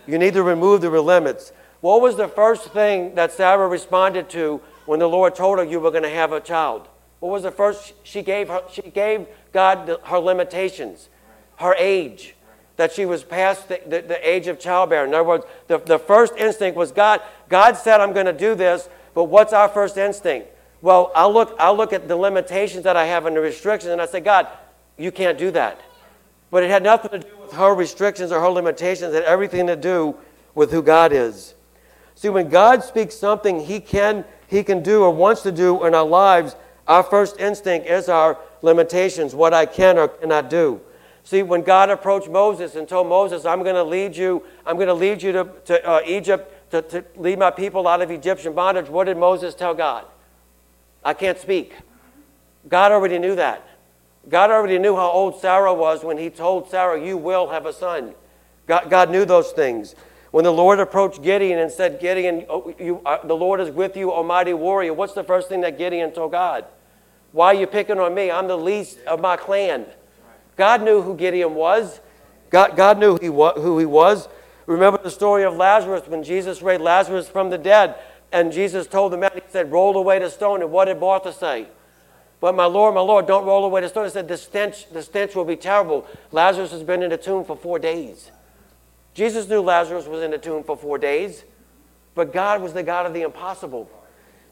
You 0.07 0.17
need 0.17 0.33
to 0.33 0.43
remove 0.43 0.81
the 0.81 0.89
limits. 0.89 1.51
What 1.81 2.01
was 2.01 2.15
the 2.15 2.27
first 2.27 2.69
thing 2.69 3.15
that 3.15 3.31
Sarah 3.31 3.67
responded 3.67 4.29
to 4.31 4.61
when 4.85 4.99
the 4.99 5.09
Lord 5.09 5.35
told 5.35 5.59
her 5.59 5.63
you 5.63 5.79
were 5.79 5.91
going 5.91 6.03
to 6.03 6.09
have 6.09 6.31
a 6.31 6.39
child? 6.39 6.87
What 7.19 7.31
was 7.31 7.43
the 7.43 7.51
first? 7.51 7.93
She 8.03 8.21
gave, 8.21 8.49
her, 8.49 8.63
she 8.71 8.81
gave 8.81 9.27
God 9.51 9.85
the, 9.85 9.99
her 10.03 10.19
limitations, 10.19 11.09
her 11.57 11.75
age, 11.75 12.35
that 12.77 12.91
she 12.91 13.05
was 13.05 13.23
past 13.23 13.67
the, 13.67 13.79
the, 13.85 14.01
the 14.01 14.29
age 14.29 14.47
of 14.47 14.59
childbearing. 14.59 15.09
In 15.09 15.15
other 15.15 15.27
words, 15.27 15.45
the, 15.67 15.77
the 15.77 15.99
first 15.99 16.33
instinct 16.35 16.77
was 16.77 16.91
God, 16.91 17.21
God 17.49 17.77
said, 17.77 18.01
I'm 18.01 18.13
going 18.13 18.25
to 18.25 18.33
do 18.33 18.55
this, 18.55 18.89
but 19.13 19.25
what's 19.25 19.53
our 19.53 19.69
first 19.69 19.97
instinct? 19.97 20.47
Well, 20.81 21.11
I'll 21.13 21.31
look, 21.31 21.55
I'll 21.59 21.77
look 21.77 21.93
at 21.93 22.07
the 22.07 22.15
limitations 22.15 22.83
that 22.85 22.95
I 22.95 23.05
have 23.05 23.27
and 23.27 23.35
the 23.35 23.41
restrictions, 23.41 23.91
and 23.91 24.01
I 24.01 24.07
say, 24.07 24.19
God, 24.19 24.47
you 24.97 25.11
can't 25.11 25.37
do 25.37 25.51
that. 25.51 25.79
But 26.51 26.63
it 26.63 26.69
had 26.69 26.83
nothing 26.83 27.11
to 27.11 27.19
do 27.19 27.37
with 27.41 27.53
her 27.53 27.73
restrictions 27.73 28.31
or 28.31 28.39
her 28.39 28.49
limitations. 28.49 29.13
It 29.13 29.23
had 29.23 29.23
everything 29.23 29.67
to 29.67 29.75
do 29.75 30.15
with 30.53 30.71
who 30.71 30.83
God 30.83 31.13
is. 31.13 31.55
See, 32.13 32.29
when 32.29 32.49
God 32.49 32.83
speaks 32.83 33.15
something 33.15 33.61
he 33.61 33.79
can, 33.79 34.25
he 34.47 34.63
can 34.63 34.83
do 34.83 35.03
or 35.03 35.11
wants 35.11 35.41
to 35.43 35.51
do 35.51 35.83
in 35.85 35.95
our 35.95 36.05
lives, 36.05 36.55
our 36.87 37.01
first 37.01 37.39
instinct 37.39 37.87
is 37.87 38.09
our 38.09 38.37
limitations, 38.61 39.33
what 39.33 39.53
I 39.53 39.65
can 39.65 39.97
or 39.97 40.09
cannot 40.09 40.49
do. 40.49 40.81
See, 41.23 41.41
when 41.41 41.61
God 41.61 41.89
approached 41.89 42.29
Moses 42.29 42.75
and 42.75 42.87
told 42.87 43.07
Moses, 43.07 43.45
I'm 43.45 43.63
going 43.63 43.75
to 43.75 43.83
lead 43.83 44.15
you, 44.15 44.43
I'm 44.65 44.75
going 44.75 44.87
to 44.87 44.93
lead 44.93 45.23
you 45.23 45.31
to, 45.31 45.49
to 45.65 45.89
uh, 45.89 46.01
Egypt 46.05 46.53
to, 46.71 46.81
to 46.81 47.05
lead 47.17 47.37
my 47.37 47.51
people 47.51 47.87
out 47.87 48.01
of 48.01 48.09
Egyptian 48.09 48.53
bondage, 48.53 48.89
what 48.89 49.05
did 49.05 49.17
Moses 49.17 49.53
tell 49.53 49.73
God? 49.73 50.05
I 51.03 51.13
can't 51.13 51.37
speak. 51.37 51.73
God 52.67 52.91
already 52.91 53.19
knew 53.19 53.35
that. 53.35 53.65
God 54.29 54.51
already 54.51 54.77
knew 54.77 54.95
how 54.95 55.09
old 55.09 55.39
Sarah 55.39 55.73
was 55.73 56.03
when 56.03 56.17
he 56.17 56.29
told 56.29 56.69
Sarah, 56.69 57.03
You 57.03 57.17
will 57.17 57.49
have 57.49 57.65
a 57.65 57.73
son. 57.73 58.13
God, 58.67 58.89
God 58.89 59.09
knew 59.09 59.25
those 59.25 59.51
things. 59.51 59.95
When 60.31 60.45
the 60.45 60.53
Lord 60.53 60.79
approached 60.79 61.21
Gideon 61.21 61.59
and 61.59 61.71
said, 61.71 61.99
Gideon, 61.99 62.45
oh, 62.47 62.73
you, 62.79 63.01
uh, 63.05 63.25
the 63.25 63.35
Lord 63.35 63.59
is 63.59 63.69
with 63.69 63.97
you, 63.97 64.13
almighty 64.13 64.53
warrior, 64.53 64.93
what's 64.93 65.13
the 65.13 65.23
first 65.23 65.49
thing 65.49 65.61
that 65.61 65.77
Gideon 65.77 66.11
told 66.11 66.31
God? 66.31 66.65
Why 67.33 67.47
are 67.47 67.53
you 67.53 67.67
picking 67.67 67.99
on 67.99 68.13
me? 68.13 68.31
I'm 68.31 68.47
the 68.47 68.57
least 68.57 68.99
of 69.07 69.19
my 69.19 69.35
clan. 69.35 69.85
God 70.55 70.83
knew 70.83 71.01
who 71.01 71.15
Gideon 71.15 71.55
was. 71.55 71.99
God, 72.49 72.77
God 72.77 72.99
knew 72.99 73.17
he, 73.17 73.27
who 73.27 73.79
he 73.79 73.85
was. 73.85 74.29
Remember 74.65 74.99
the 75.01 75.11
story 75.11 75.43
of 75.43 75.55
Lazarus 75.55 76.07
when 76.07 76.23
Jesus 76.23 76.61
raised 76.61 76.81
Lazarus 76.81 77.27
from 77.27 77.49
the 77.49 77.57
dead, 77.57 77.95
and 78.31 78.51
Jesus 78.51 78.87
told 78.87 79.11
the 79.11 79.17
man, 79.17 79.31
He 79.33 79.41
said, 79.49 79.71
Roll 79.71 79.97
away 79.97 80.19
the 80.19 80.29
stone. 80.29 80.61
And 80.61 80.71
what 80.71 80.85
did 80.85 80.99
Martha 80.99 81.33
say? 81.33 81.67
But 82.41 82.55
my 82.55 82.65
Lord, 82.65 82.95
my 82.95 83.01
Lord, 83.01 83.27
don't 83.27 83.45
roll 83.45 83.63
away 83.63 83.81
the 83.81 83.89
stone. 83.89 84.05
He 84.05 84.09
said, 84.09 84.27
The 84.27 84.35
stench, 84.35 84.89
the 84.89 85.03
stench 85.03 85.35
will 85.35 85.45
be 85.45 85.55
terrible. 85.55 86.05
Lazarus 86.31 86.71
has 86.71 86.83
been 86.83 87.03
in 87.03 87.11
the 87.11 87.17
tomb 87.17 87.45
for 87.45 87.55
four 87.55 87.79
days. 87.79 88.31
Jesus 89.13 89.47
knew 89.47 89.61
Lazarus 89.61 90.07
was 90.07 90.23
in 90.23 90.31
the 90.31 90.37
tomb 90.39 90.63
for 90.63 90.75
four 90.75 90.97
days, 90.97 91.43
but 92.15 92.33
God 92.33 92.61
was 92.61 92.73
the 92.73 92.81
God 92.81 93.05
of 93.05 93.13
the 93.13 93.21
impossible. 93.21 93.89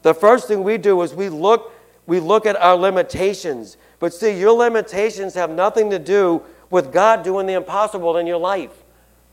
The 0.02 0.14
first 0.14 0.46
thing 0.46 0.62
we 0.62 0.78
do 0.78 1.02
is 1.02 1.14
we 1.14 1.28
look, 1.28 1.72
we 2.06 2.20
look 2.20 2.46
at 2.46 2.56
our 2.56 2.76
limitations. 2.76 3.76
But 3.98 4.14
see, 4.14 4.38
your 4.38 4.52
limitations 4.52 5.34
have 5.34 5.50
nothing 5.50 5.90
to 5.90 5.98
do 5.98 6.42
with 6.70 6.92
God 6.92 7.24
doing 7.24 7.46
the 7.46 7.54
impossible 7.54 8.16
in 8.18 8.26
your 8.26 8.38
life. 8.38 8.84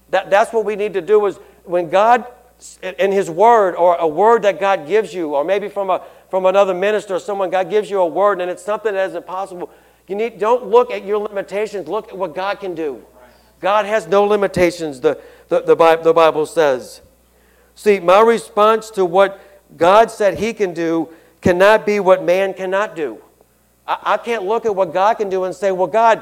That, 0.10 0.30
that's 0.30 0.52
what 0.52 0.66
we 0.66 0.76
need 0.76 0.94
to 0.94 1.02
do 1.02 1.26
is 1.28 1.38
when 1.64 1.90
God, 1.90 2.26
in 2.82 3.12
His 3.12 3.30
Word, 3.30 3.76
or 3.76 3.96
a 3.98 4.08
word 4.08 4.42
that 4.44 4.60
God 4.60 4.88
gives 4.88 5.14
you, 5.14 5.36
or 5.36 5.44
maybe 5.44 5.70
from, 5.70 5.90
a, 5.90 6.02
from 6.30 6.46
another 6.46 6.74
minister 6.74 7.16
or 7.16 7.20
someone, 7.20 7.50
God 7.50 7.70
gives 7.70 7.90
you 7.90 8.00
a 8.00 8.08
word 8.08 8.42
and 8.42 8.52
it's 8.52 8.64
something 8.64 8.94
that 8.94 9.10
is 9.10 9.16
impossible. 9.16 9.70
You 10.08 10.16
need, 10.16 10.40
don't 10.40 10.68
look 10.68 10.92
at 10.92 11.06
your 11.06 11.20
limitations, 11.20 11.88
look 11.88 12.10
at 12.10 12.18
what 12.18 12.36
God 12.36 12.60
can 12.60 12.76
do. 12.76 13.06
God 13.60 13.86
has 13.86 14.08
no 14.08 14.24
limitations, 14.24 15.02
the, 15.02 15.20
the, 15.48 15.62
the, 15.62 15.76
Bible, 15.76 16.04
the 16.04 16.14
Bible 16.14 16.46
says. 16.46 17.02
See, 17.76 18.00
my 18.00 18.22
response 18.22 18.90
to 18.92 19.06
what 19.06 19.40
God 19.76 20.12
said 20.12 20.38
He 20.38 20.54
can 20.54 20.74
do 20.74 21.10
cannot 21.42 21.86
be 21.86 22.00
what 22.00 22.24
man 22.24 22.54
cannot 22.54 22.96
do. 22.96 23.22
I, 23.88 23.98
I 24.04 24.18
can't 24.18 24.44
look 24.44 24.66
at 24.66 24.76
what 24.76 24.94
God 24.94 25.16
can 25.16 25.30
do 25.30 25.46
and 25.46 25.56
say, 25.56 25.72
well, 25.72 25.88
God, 25.88 26.22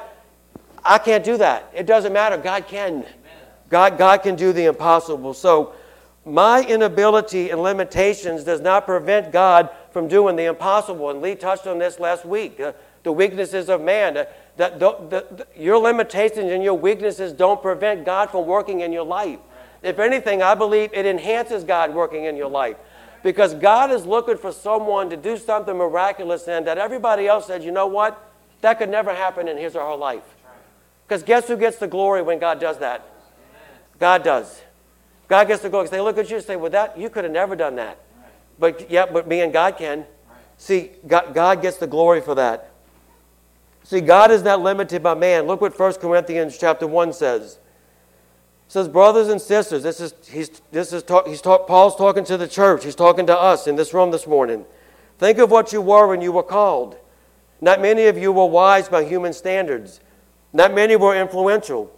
I 0.84 0.98
can't 0.98 1.24
do 1.24 1.38
that. 1.38 1.70
It 1.74 1.86
doesn't 1.86 2.14
matter. 2.14 2.38
God 2.38 2.68
can. 2.68 3.06
God, 3.70 3.98
God 3.98 4.20
can 4.20 4.36
do 4.36 4.54
the 4.54 4.66
impossible. 4.66 5.34
So, 5.34 5.74
my 6.24 6.64
inability 6.64 7.52
and 7.52 7.62
limitations 7.62 8.44
does 8.44 8.60
not 8.60 8.86
prevent 8.86 9.32
God 9.32 9.70
from 9.96 10.10
doing 10.10 10.36
the 10.36 10.44
impossible. 10.44 11.10
And 11.10 11.22
Lee 11.22 11.36
touched 11.36 11.66
on 11.68 11.80
this 11.80 12.02
last 12.02 12.26
week 12.26 12.60
uh, 12.60 12.74
the 13.04 13.14
weaknesses 13.14 13.70
of 13.70 13.80
man. 13.80 14.18
Uh, 14.18 14.26
that 14.58 14.78
the, 14.78 14.92
the, 15.10 15.48
your 15.56 15.78
limitations 15.78 16.52
and 16.52 16.62
your 16.62 16.74
weaknesses 16.74 17.32
don't 17.32 17.62
prevent 17.62 18.04
God 18.04 18.30
from 18.30 18.46
working 18.46 18.82
in 18.82 18.92
your 18.92 19.06
life. 19.06 19.40
If 19.82 19.98
anything, 19.98 20.42
I 20.42 20.54
believe 20.54 20.90
it 20.92 21.06
enhances 21.06 21.64
God 21.64 21.96
working 21.96 22.26
in 22.26 22.36
your 22.36 22.50
life. 22.50 22.76
Because 23.24 23.54
God 23.54 23.90
is 23.90 24.06
looking 24.06 24.38
for 24.38 24.52
someone 24.52 25.10
to 25.12 25.16
do 25.16 25.38
something 25.38 25.78
miraculous 25.78 26.46
and 26.50 26.68
that 26.68 26.78
everybody 26.78 27.26
else 27.26 27.48
said, 27.48 27.64
you 27.64 27.72
know 27.72 27.88
what? 27.88 28.22
That 28.60 28.80
could 28.80 28.90
never 28.90 29.16
happen 29.16 29.48
in 29.48 29.56
his 29.56 29.78
or 29.78 29.90
her 29.90 29.96
life. 29.96 30.24
Because 31.08 31.24
guess 31.24 31.48
who 31.48 31.56
gets 31.56 31.78
the 31.78 31.88
glory 31.88 32.22
when 32.22 32.40
God 32.40 32.60
does 32.60 32.80
that? 32.80 33.08
God 33.98 34.24
does. 34.24 34.62
God 35.30 35.48
gets 35.48 35.62
the 35.62 35.70
glory. 35.70 35.88
They 35.88 36.02
look 36.02 36.18
at 36.18 36.30
you 36.30 36.36
and 36.36 36.46
say, 36.46 36.58
well, 36.58 36.72
that, 36.72 37.00
you 37.00 37.10
could 37.10 37.24
have 37.24 37.32
never 37.32 37.56
done 37.56 37.78
that. 37.78 37.98
But 38.58 38.90
yeah, 38.90 39.06
but 39.06 39.28
me 39.28 39.42
and 39.42 39.52
God 39.52 39.78
can. 39.78 40.06
See, 40.58 40.92
God, 41.06 41.34
God 41.34 41.62
gets 41.62 41.78
the 41.78 41.88
glory 41.88 42.22
for 42.22 42.36
that. 42.36 42.72
See, 43.84 44.02
God 44.02 44.32
is 44.32 44.42
not 44.42 44.62
limited 44.62 45.04
by 45.04 45.14
man. 45.14 45.46
Look 45.46 45.62
what 45.62 45.78
1 45.78 45.94
Corinthians 45.96 46.58
chapter 46.58 46.88
1 46.88 47.14
says. 47.14 47.60
It 48.68 48.72
says, 48.72 48.88
brothers 48.88 49.28
and 49.28 49.40
sisters, 49.40 49.84
this 49.84 50.00
is, 50.00 50.14
he's, 50.28 50.50
this 50.72 50.92
is 50.92 51.04
talk, 51.04 51.28
he's 51.28 51.42
talk, 51.42 51.68
Paul's 51.68 51.96
talking 51.96 52.24
to 52.26 52.36
the 52.36 52.48
church. 52.48 52.84
He's 52.84 52.96
talking 52.96 53.28
to 53.28 53.38
us 53.38 53.68
in 53.68 53.76
this 53.76 53.94
room 53.94 54.10
this 54.10 54.26
morning. 54.26 54.66
Think 55.20 55.38
of 55.38 55.52
what 55.52 55.72
you 55.72 55.82
were 55.82 56.08
when 56.08 56.22
you 56.22 56.32
were 56.32 56.44
called. 56.44 56.98
Not 57.62 57.80
many 57.80 58.08
of 58.08 58.18
you 58.18 58.32
were 58.32 58.48
wise 58.48 58.90
by 58.90 59.04
human 59.04 59.34
standards. 59.34 60.00
Not 60.52 60.74
many 60.74 60.96
were 60.96 61.16
influential. 61.16 61.96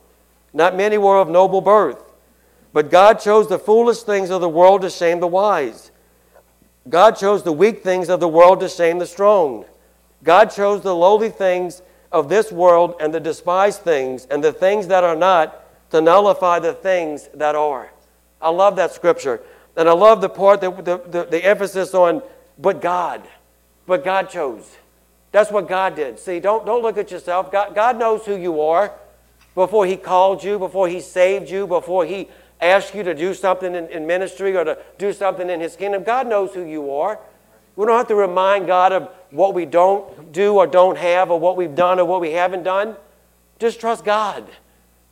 Not 0.54 0.76
many 0.76 0.98
were 0.98 1.17
of 1.17 1.30
noble 1.30 1.62
birth. 1.62 2.04
But 2.74 2.91
God 2.91 3.20
chose 3.20 3.48
the 3.48 3.60
foolish 3.60 4.02
things 4.02 4.30
of 4.30 4.41
the 4.41 4.50
world 4.50 4.82
to 4.82 4.89
shame 4.89 5.20
the 5.20 5.28
wise. 5.28 5.91
God 6.89 7.12
chose 7.12 7.43
the 7.43 7.52
weak 7.52 7.84
things 7.84 8.10
of 8.10 8.19
the 8.19 8.28
world 8.28 8.60
to 8.62 8.69
shame 8.69 9.00
the 9.00 9.06
strong. 9.06 9.65
God 10.23 10.45
chose 10.52 10.82
the 10.82 10.95
lowly 10.95 11.30
things 11.30 11.82
of 12.12 12.30
this 12.30 12.52
world 12.52 12.95
and 13.00 13.13
the 13.13 13.19
despised 13.19 13.82
things 13.82 14.26
and 14.30 14.43
the 14.43 14.54
things 14.54 14.88
that 14.88 15.04
are 15.04 15.15
not 15.15 15.63
to 15.91 16.02
nullify 16.02 16.60
the 16.60 16.73
things 16.73 17.30
that 17.34 17.56
are. 17.56 17.91
I 18.41 18.50
love 18.50 18.76
that 18.78 18.91
scripture. 18.91 19.41
And 19.76 19.88
I 19.88 19.93
love 19.93 20.21
the 20.21 20.30
part, 20.30 20.62
that, 20.62 20.86
the, 20.86 20.97
the, 20.97 21.23
the 21.26 21.45
emphasis 21.45 21.93
on, 21.93 22.21
but 22.58 22.82
God. 22.82 23.21
But 23.86 24.04
God 24.04 24.30
chose. 24.30 24.76
That's 25.32 25.52
what 25.52 25.67
God 25.67 25.95
did. 25.95 26.19
See, 26.19 26.39
don't, 26.39 26.65
don't 26.65 26.82
look 26.82 26.97
at 26.97 27.12
yourself. 27.12 27.52
God, 27.52 27.76
God 27.76 28.00
knows 28.00 28.26
who 28.26 28.36
you 28.36 28.62
are 28.62 28.91
before 29.54 29.86
He 29.86 29.97
called 29.97 30.43
you, 30.43 30.58
before 30.58 30.88
He 30.88 31.00
saved 31.00 31.50
you, 31.50 31.67
before 31.67 32.06
He 32.06 32.28
asked 32.62 32.96
you 32.96 33.04
to 33.04 33.13
do 33.13 33.34
something 33.34 33.76
in, 33.76 33.88
in 33.88 34.08
ministry 34.08 34.56
or 34.56 34.63
to 34.63 34.78
do 34.98 35.13
something 35.13 35.50
in 35.50 35.60
His 35.60 35.76
kingdom. 35.76 36.04
God 36.04 36.28
knows 36.28 36.54
who 36.54 36.63
you 36.63 36.91
are. 36.91 37.20
We 37.76 37.86
don't 37.86 37.98
have 37.98 38.08
to 38.08 38.15
remind 38.15 38.65
God 38.65 38.91
of 38.91 39.10
what 39.30 39.54
we 39.54 39.65
don't 39.65 40.32
do 40.32 40.56
or 40.56 40.65
don't 40.65 40.98
have 40.98 41.30
or 41.30 41.39
what 41.39 41.58
we've 41.58 41.76
done 41.76 42.00
or 42.00 42.06
what 42.06 42.22
we 42.22 42.32
haven't 42.32 42.63
done. 42.63 42.96
Just 43.60 43.80
trust 43.80 44.04
God. 44.04 44.46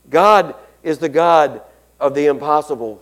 God 0.09 0.55
is 0.81 0.97
the 0.97 1.09
God 1.09 1.61
of 1.99 2.15
the 2.15 2.25
impossible. 2.25 3.01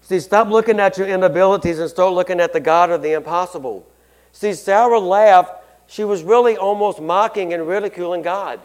See, 0.00 0.20
stop 0.20 0.48
looking 0.48 0.80
at 0.80 0.98
your 0.98 1.08
inabilities 1.08 1.78
and 1.78 1.88
start 1.88 2.12
looking 2.12 2.40
at 2.40 2.52
the 2.52 2.60
God 2.60 2.90
of 2.90 3.02
the 3.02 3.12
impossible. 3.12 3.86
See, 4.32 4.54
Sarah 4.54 4.98
laughed. 4.98 5.52
She 5.86 6.04
was 6.04 6.22
really 6.22 6.56
almost 6.56 7.00
mocking 7.00 7.52
and 7.52 7.66
ridiculing 7.66 8.22
God. 8.22 8.60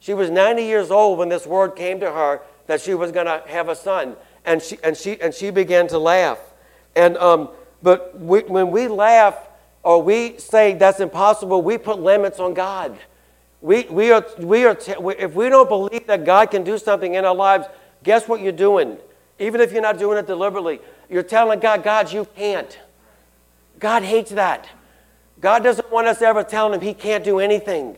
She 0.00 0.14
was 0.14 0.30
90 0.30 0.62
years 0.62 0.90
old 0.90 1.18
when 1.18 1.28
this 1.28 1.46
word 1.46 1.76
came 1.76 2.00
to 2.00 2.10
her 2.10 2.40
that 2.68 2.80
she 2.80 2.94
was 2.94 3.10
going 3.10 3.26
to 3.26 3.42
have 3.48 3.68
a 3.68 3.74
son. 3.74 4.14
And 4.44 4.62
she, 4.62 4.78
and, 4.84 4.96
she, 4.96 5.20
and 5.20 5.34
she 5.34 5.50
began 5.50 5.88
to 5.88 5.98
laugh. 5.98 6.38
And 6.94 7.16
um, 7.18 7.50
but 7.82 8.18
we, 8.18 8.40
when 8.40 8.70
we 8.70 8.88
laugh 8.88 9.36
or 9.82 10.02
we 10.02 10.38
say 10.38 10.74
that's 10.74 11.00
impossible, 11.00 11.62
we 11.62 11.78
put 11.78 11.98
limits 11.98 12.40
on 12.40 12.54
God. 12.54 12.98
We, 13.60 13.84
we 13.84 14.12
are, 14.12 14.24
we 14.38 14.64
are 14.64 14.74
t- 14.74 14.94
if 15.18 15.34
we 15.34 15.48
don't 15.48 15.68
believe 15.68 16.06
that 16.06 16.24
God 16.24 16.50
can 16.50 16.64
do 16.64 16.78
something 16.78 17.14
in 17.14 17.24
our 17.24 17.34
lives, 17.34 17.66
guess 18.04 18.28
what 18.28 18.40
you're 18.40 18.52
doing? 18.52 18.98
Even 19.38 19.60
if 19.60 19.72
you're 19.72 19.82
not 19.82 19.98
doing 19.98 20.18
it 20.18 20.26
deliberately, 20.26 20.80
you're 21.08 21.22
telling 21.22 21.60
God, 21.60 21.82
God, 21.82 22.12
you 22.12 22.26
can't. 22.36 22.78
God 23.78 24.02
hates 24.02 24.30
that. 24.32 24.68
God 25.40 25.62
doesn't 25.62 25.90
want 25.90 26.08
us 26.08 26.20
ever 26.22 26.42
telling 26.42 26.74
him 26.74 26.80
he 26.80 26.94
can't 26.94 27.22
do 27.22 27.38
anything. 27.38 27.96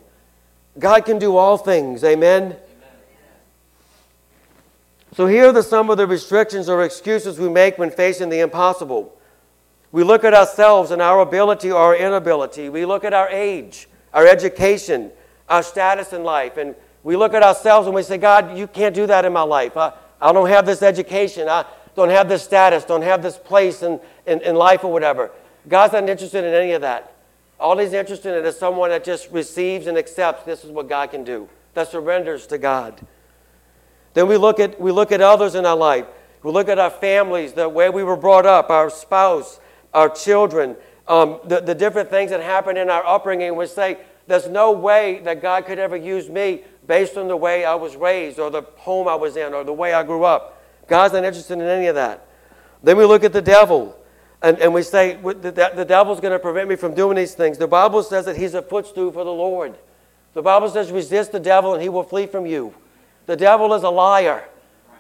God 0.79 1.05
can 1.05 1.19
do 1.19 1.37
all 1.37 1.57
things. 1.57 2.05
Amen? 2.05 2.57
So 5.15 5.27
here 5.27 5.47
are 5.47 5.53
the, 5.53 5.63
some 5.63 5.91
of 5.91 5.97
the 5.97 6.07
restrictions 6.07 6.69
or 6.69 6.85
excuses 6.85 7.39
we 7.39 7.49
make 7.49 7.79
when 7.79 7.91
facing 7.91 8.29
the 8.29 8.41
impossible. 8.41 9.17
We 9.93 10.05
look 10.05 10.23
at 10.23 10.35
ourselves 10.35 10.93
and 10.93 11.03
our 11.03 11.21
ability 11.21 11.71
or 11.71 11.81
our 11.81 11.97
inability. 11.97 12.69
We 12.69 12.87
look 12.87 13.05
at 13.05 13.13
our 13.13 13.29
age, 13.29 13.89
our 14.15 14.27
education, 14.27 15.11
our 15.49 15.65
status 15.65 16.13
in 16.13 16.23
life. 16.23 16.57
And 16.57 16.77
we 17.03 17.17
look 17.17 17.35
at 17.35 17.43
ourselves 17.43 17.87
and 17.87 17.95
we 17.95 18.05
say, 18.05 18.19
God, 18.19 18.57
you 18.57 18.69
can't 18.69 18.95
do 18.95 19.07
that 19.09 19.25
in 19.25 19.33
my 19.33 19.43
life. 19.43 19.77
I, 19.77 19.93
I 20.21 20.33
don't 20.33 20.49
have 20.49 20.65
this 20.65 20.83
education. 20.83 21.49
I 21.49 21.65
don't 21.97 22.11
have 22.11 22.29
this 22.29 22.43
status, 22.43 22.85
don't 22.85 23.03
have 23.03 23.23
this 23.23 23.37
place 23.37 23.83
in, 23.83 24.01
in, 24.27 24.41
in 24.43 24.55
life 24.55 24.85
or 24.85 24.93
whatever. 24.93 25.31
God's 25.69 25.93
not 25.93 26.09
interested 26.09 26.45
in 26.45 26.55
any 26.55 26.73
of 26.73 26.83
that. 26.83 27.15
All 27.59 27.77
he's 27.77 27.93
interested 27.93 28.39
in 28.39 28.45
is 28.47 28.59
someone 28.59 28.91
that 28.91 29.05
just 29.05 29.31
receives 29.31 29.87
and 29.87 29.99
accepts 29.99 30.45
this 30.45 30.65
is 30.65 30.71
what 30.71 30.89
God 30.89 31.11
can 31.11 31.25
do, 31.25 31.49
that 31.75 31.89
surrenders 31.89 32.47
to 32.47 32.59
God. 32.59 33.07
Then 34.15 34.29
we 34.29 34.37
look 34.37 34.61
at, 34.61 34.81
we 34.81 34.93
look 34.93 35.13
at 35.13 35.21
others 35.21 35.55
in 35.55 35.65
our 35.67 35.77
life. 35.77 36.07
We 36.43 36.51
look 36.51 36.69
at 36.69 36.79
our 36.79 36.91
families, 36.91 37.53
the 37.53 37.69
way 37.69 37.91
we 37.91 38.03
were 38.03 38.17
brought 38.17 38.47
up, 38.47 38.71
our 38.71 38.91
spouse, 38.91 39.61
our 39.93 40.09
children, 40.09 40.77
um, 41.07 41.41
the, 41.45 41.61
the 41.61 41.75
different 41.75 42.09
things 42.09 42.31
that 42.31 42.41
happened 42.41 42.79
in 42.79 42.89
our 42.89 43.05
upbringing, 43.05 43.55
we 43.57 43.67
say, 43.67 43.99
there's 44.27 44.49
no 44.49 44.71
way 44.73 45.21
that 45.25 45.43
God 45.43 45.67
could 45.67 45.79
ever 45.79 45.97
use 45.97 46.29
me 46.29 46.63
based 46.87 47.17
on 47.17 47.29
the 47.29 47.37
way 47.37 47.65
I 47.65 47.75
was 47.75 47.97
raised 47.97 48.39
or 48.39 48.51
the 48.51 48.63
home 48.77 49.09
I 49.09 49.17
was 49.17 49.37
in 49.37 49.53
or 49.53 49.65
the 49.65 49.73
way 49.73 49.93
I 49.93 50.03
grew 50.03 50.25
up. 50.25 50.63
God's 50.87 51.15
not 51.15 51.25
interested 51.25 51.55
in 51.55 51.67
any 51.67 51.87
of 51.87 51.97
that. 51.97 52.27
Then 52.83 52.97
we 52.97 53.05
look 53.05 53.25
at 53.25 53.33
the 53.33 53.43
devil 53.43 53.97
and, 54.43 54.59
and 54.59 54.73
we 54.73 54.83
say, 54.83 55.15
the, 55.17 55.73
the 55.75 55.85
devil's 55.85 56.21
going 56.21 56.33
to 56.33 56.39
prevent 56.39 56.69
me 56.69 56.77
from 56.77 56.95
doing 56.95 57.17
these 57.17 57.35
things. 57.35 57.59
The 57.59 57.67
Bible 57.67 58.03
says 58.03 58.25
that 58.25 58.37
he's 58.37 58.55
a 58.55 58.63
footstool 58.63 59.13
for 59.13 59.25
the 59.25 59.33
Lord. 59.33 59.77
The 60.33 60.43
Bible 60.43 60.71
says, 60.71 60.91
resist 60.91 61.33
the 61.33 61.41
devil 61.41 61.75
and 61.75 61.83
he 61.83 61.89
will 61.89 62.05
flee 62.05 62.27
from 62.27 62.47
you. 62.47 62.73
The 63.31 63.37
devil 63.37 63.73
is 63.75 63.85
a 63.85 63.91
liar. 63.91 64.43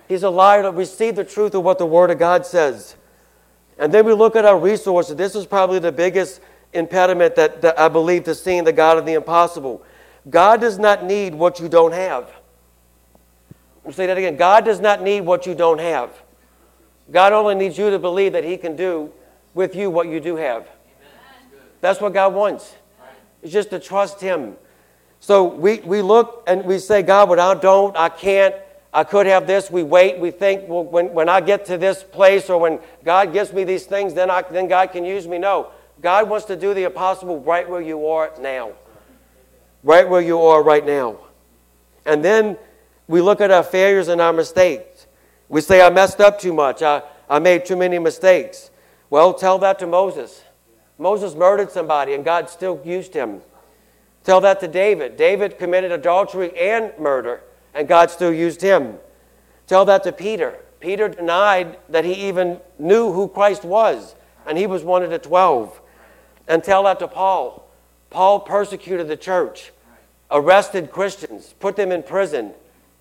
He's 0.06 0.22
a 0.22 0.30
liar 0.30 0.62
to 0.62 0.70
receive 0.70 1.16
the 1.16 1.24
truth 1.24 1.52
of 1.56 1.64
what 1.64 1.78
the 1.78 1.84
Word 1.84 2.12
of 2.12 2.20
God 2.20 2.46
says. 2.46 2.94
And 3.76 3.92
then 3.92 4.06
we 4.06 4.12
look 4.12 4.36
at 4.36 4.44
our 4.44 4.56
resources. 4.56 5.16
This 5.16 5.34
is 5.34 5.46
probably 5.46 5.80
the 5.80 5.90
biggest 5.90 6.40
impediment 6.72 7.34
that, 7.34 7.60
that 7.62 7.76
I 7.76 7.88
believe 7.88 8.22
to 8.26 8.36
seeing 8.36 8.62
the 8.62 8.72
God 8.72 8.98
of 8.98 9.04
the 9.04 9.14
impossible. 9.14 9.82
God 10.28 10.60
does 10.60 10.78
not 10.78 11.02
need 11.04 11.34
what 11.34 11.58
you 11.58 11.68
don't 11.68 11.90
have. 11.90 12.32
I'll 13.84 13.90
say 13.90 14.06
that 14.06 14.16
again. 14.16 14.36
God 14.36 14.64
does 14.64 14.78
not 14.78 15.02
need 15.02 15.22
what 15.22 15.44
you 15.44 15.56
don't 15.56 15.80
have. 15.80 16.12
God 17.10 17.32
only 17.32 17.56
needs 17.56 17.76
you 17.76 17.90
to 17.90 17.98
believe 17.98 18.34
that 18.34 18.44
He 18.44 18.56
can 18.56 18.76
do 18.76 19.10
with 19.54 19.74
you 19.74 19.90
what 19.90 20.06
you 20.06 20.20
do 20.20 20.36
have. 20.36 20.68
That's 21.80 22.00
what 22.00 22.14
God 22.14 22.32
wants. 22.32 22.76
It's 23.42 23.52
just 23.52 23.70
to 23.70 23.80
trust 23.80 24.20
Him. 24.20 24.54
So 25.20 25.44
we, 25.44 25.80
we 25.80 26.00
look 26.00 26.42
and 26.46 26.64
we 26.64 26.78
say, 26.78 27.02
God, 27.02 27.28
what 27.28 27.38
I 27.38 27.54
don't, 27.54 27.96
I 27.96 28.08
can't, 28.08 28.54
I 28.92 29.04
could 29.04 29.26
have 29.26 29.46
this. 29.46 29.70
We 29.70 29.82
wait. 29.82 30.18
We 30.18 30.30
think, 30.30 30.68
well, 30.68 30.82
when, 30.82 31.12
when 31.12 31.28
I 31.28 31.40
get 31.40 31.66
to 31.66 31.78
this 31.78 32.02
place 32.02 32.50
or 32.50 32.58
when 32.58 32.80
God 33.04 33.32
gives 33.32 33.52
me 33.52 33.64
these 33.64 33.84
things, 33.84 34.14
then, 34.14 34.30
I, 34.30 34.42
then 34.42 34.66
God 34.66 34.90
can 34.92 35.04
use 35.04 35.28
me. 35.28 35.38
No. 35.38 35.70
God 36.00 36.28
wants 36.28 36.46
to 36.46 36.56
do 36.56 36.72
the 36.72 36.84
impossible 36.84 37.40
right 37.40 37.68
where 37.68 37.82
you 37.82 38.08
are 38.08 38.32
now. 38.40 38.72
Right 39.82 40.08
where 40.08 40.22
you 40.22 40.40
are 40.40 40.62
right 40.62 40.84
now. 40.84 41.18
And 42.06 42.24
then 42.24 42.56
we 43.06 43.20
look 43.20 43.40
at 43.40 43.50
our 43.50 43.62
failures 43.62 44.08
and 44.08 44.20
our 44.20 44.32
mistakes. 44.32 45.06
We 45.48 45.60
say, 45.60 45.82
I 45.82 45.90
messed 45.90 46.20
up 46.20 46.40
too 46.40 46.54
much. 46.54 46.82
I, 46.82 47.02
I 47.28 47.38
made 47.38 47.66
too 47.66 47.76
many 47.76 47.98
mistakes. 47.98 48.70
Well, 49.10 49.34
tell 49.34 49.58
that 49.58 49.78
to 49.80 49.86
Moses. 49.86 50.42
Moses 50.98 51.34
murdered 51.34 51.70
somebody 51.70 52.14
and 52.14 52.24
God 52.24 52.48
still 52.48 52.80
used 52.84 53.12
him. 53.12 53.42
Tell 54.30 54.42
that 54.42 54.60
to 54.60 54.68
David. 54.68 55.16
David 55.16 55.58
committed 55.58 55.90
adultery 55.90 56.56
and 56.56 56.96
murder 57.00 57.40
and 57.74 57.88
God 57.88 58.12
still 58.12 58.32
used 58.32 58.62
him. 58.62 58.94
Tell 59.66 59.84
that 59.86 60.04
to 60.04 60.12
Peter. 60.12 60.56
Peter 60.78 61.08
denied 61.08 61.76
that 61.88 62.04
he 62.04 62.28
even 62.28 62.60
knew 62.78 63.10
who 63.10 63.26
Christ 63.26 63.64
was, 63.64 64.14
and 64.46 64.56
he 64.56 64.68
was 64.68 64.84
one 64.84 65.02
of 65.02 65.10
the 65.10 65.18
twelve. 65.18 65.80
And 66.46 66.62
tell 66.62 66.84
that 66.84 67.00
to 67.00 67.08
Paul. 67.08 67.68
Paul 68.10 68.38
persecuted 68.38 69.08
the 69.08 69.16
church, 69.16 69.72
arrested 70.30 70.92
Christians, 70.92 71.52
put 71.58 71.74
them 71.74 71.90
in 71.90 72.04
prison, 72.04 72.52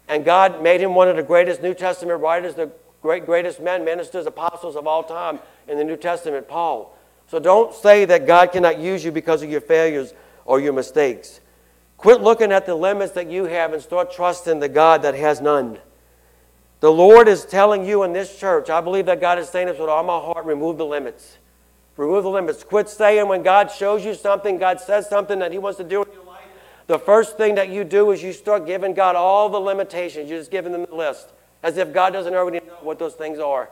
and 0.07 0.25
God 0.25 0.63
made 0.63 0.81
him 0.81 0.95
one 0.95 1.09
of 1.09 1.15
the 1.15 1.21
greatest 1.21 1.61
New 1.61 1.75
Testament 1.75 2.23
writers, 2.23 2.55
the 2.55 2.71
great, 3.03 3.27
greatest 3.27 3.59
men, 3.59 3.85
ministers, 3.85 4.25
apostles 4.25 4.75
of 4.75 4.87
all 4.87 5.03
time 5.03 5.37
in 5.67 5.77
the 5.77 5.83
New 5.83 5.95
Testament, 5.95 6.47
Paul. 6.47 6.97
So 7.27 7.37
don't 7.37 7.71
say 7.71 8.05
that 8.05 8.25
God 8.25 8.51
cannot 8.51 8.79
use 8.79 9.05
you 9.05 9.11
because 9.11 9.43
of 9.43 9.51
your 9.51 9.61
failures 9.61 10.15
or 10.49 10.59
your 10.59 10.73
mistakes. 10.73 11.41
Quit 11.97 12.21
looking 12.21 12.51
at 12.51 12.65
the 12.65 12.73
limits 12.73 13.11
that 13.13 13.29
you 13.29 13.45
have 13.45 13.71
and 13.71 13.83
start 13.83 14.11
trusting 14.11 14.59
the 14.59 14.67
God 14.67 15.03
that 15.03 15.13
has 15.13 15.39
none. 15.39 15.77
The 16.79 16.91
Lord 16.91 17.27
is 17.27 17.45
telling 17.45 17.85
you 17.85 18.01
in 18.01 18.13
this 18.13 18.35
church, 18.35 18.67
I 18.67 18.81
believe 18.81 19.05
that 19.05 19.21
God 19.21 19.37
is 19.37 19.47
saying 19.47 19.67
this 19.67 19.77
with 19.77 19.89
all 19.89 20.03
my 20.03 20.17
heart 20.17 20.45
remove 20.45 20.79
the 20.79 20.87
limits. 20.87 21.37
Remove 21.97 22.23
the 22.23 22.31
limits. 22.31 22.63
Quit 22.63 22.89
saying 22.89 23.27
when 23.27 23.43
God 23.43 23.69
shows 23.69 24.03
you 24.03 24.15
something, 24.15 24.57
God 24.57 24.81
says 24.81 25.07
something 25.07 25.37
that 25.37 25.51
He 25.51 25.59
wants 25.59 25.77
to 25.77 25.83
do 25.83 26.01
in 26.01 26.11
your 26.13 26.23
life. 26.23 26.41
The 26.87 26.97
first 26.97 27.37
thing 27.37 27.53
that 27.53 27.69
you 27.69 27.83
do 27.83 28.09
is 28.09 28.23
you 28.23 28.33
start 28.33 28.65
giving 28.65 28.95
God 28.95 29.15
all 29.15 29.49
the 29.49 29.59
limitations. 29.59 30.31
You're 30.31 30.39
just 30.39 30.49
giving 30.49 30.71
them 30.71 30.87
the 30.89 30.95
list 30.95 31.29
as 31.61 31.77
if 31.77 31.93
God 31.93 32.11
doesn't 32.11 32.33
already 32.33 32.65
know 32.65 32.77
what 32.81 32.97
those 32.97 33.13
things 33.13 33.37
are. 33.37 33.69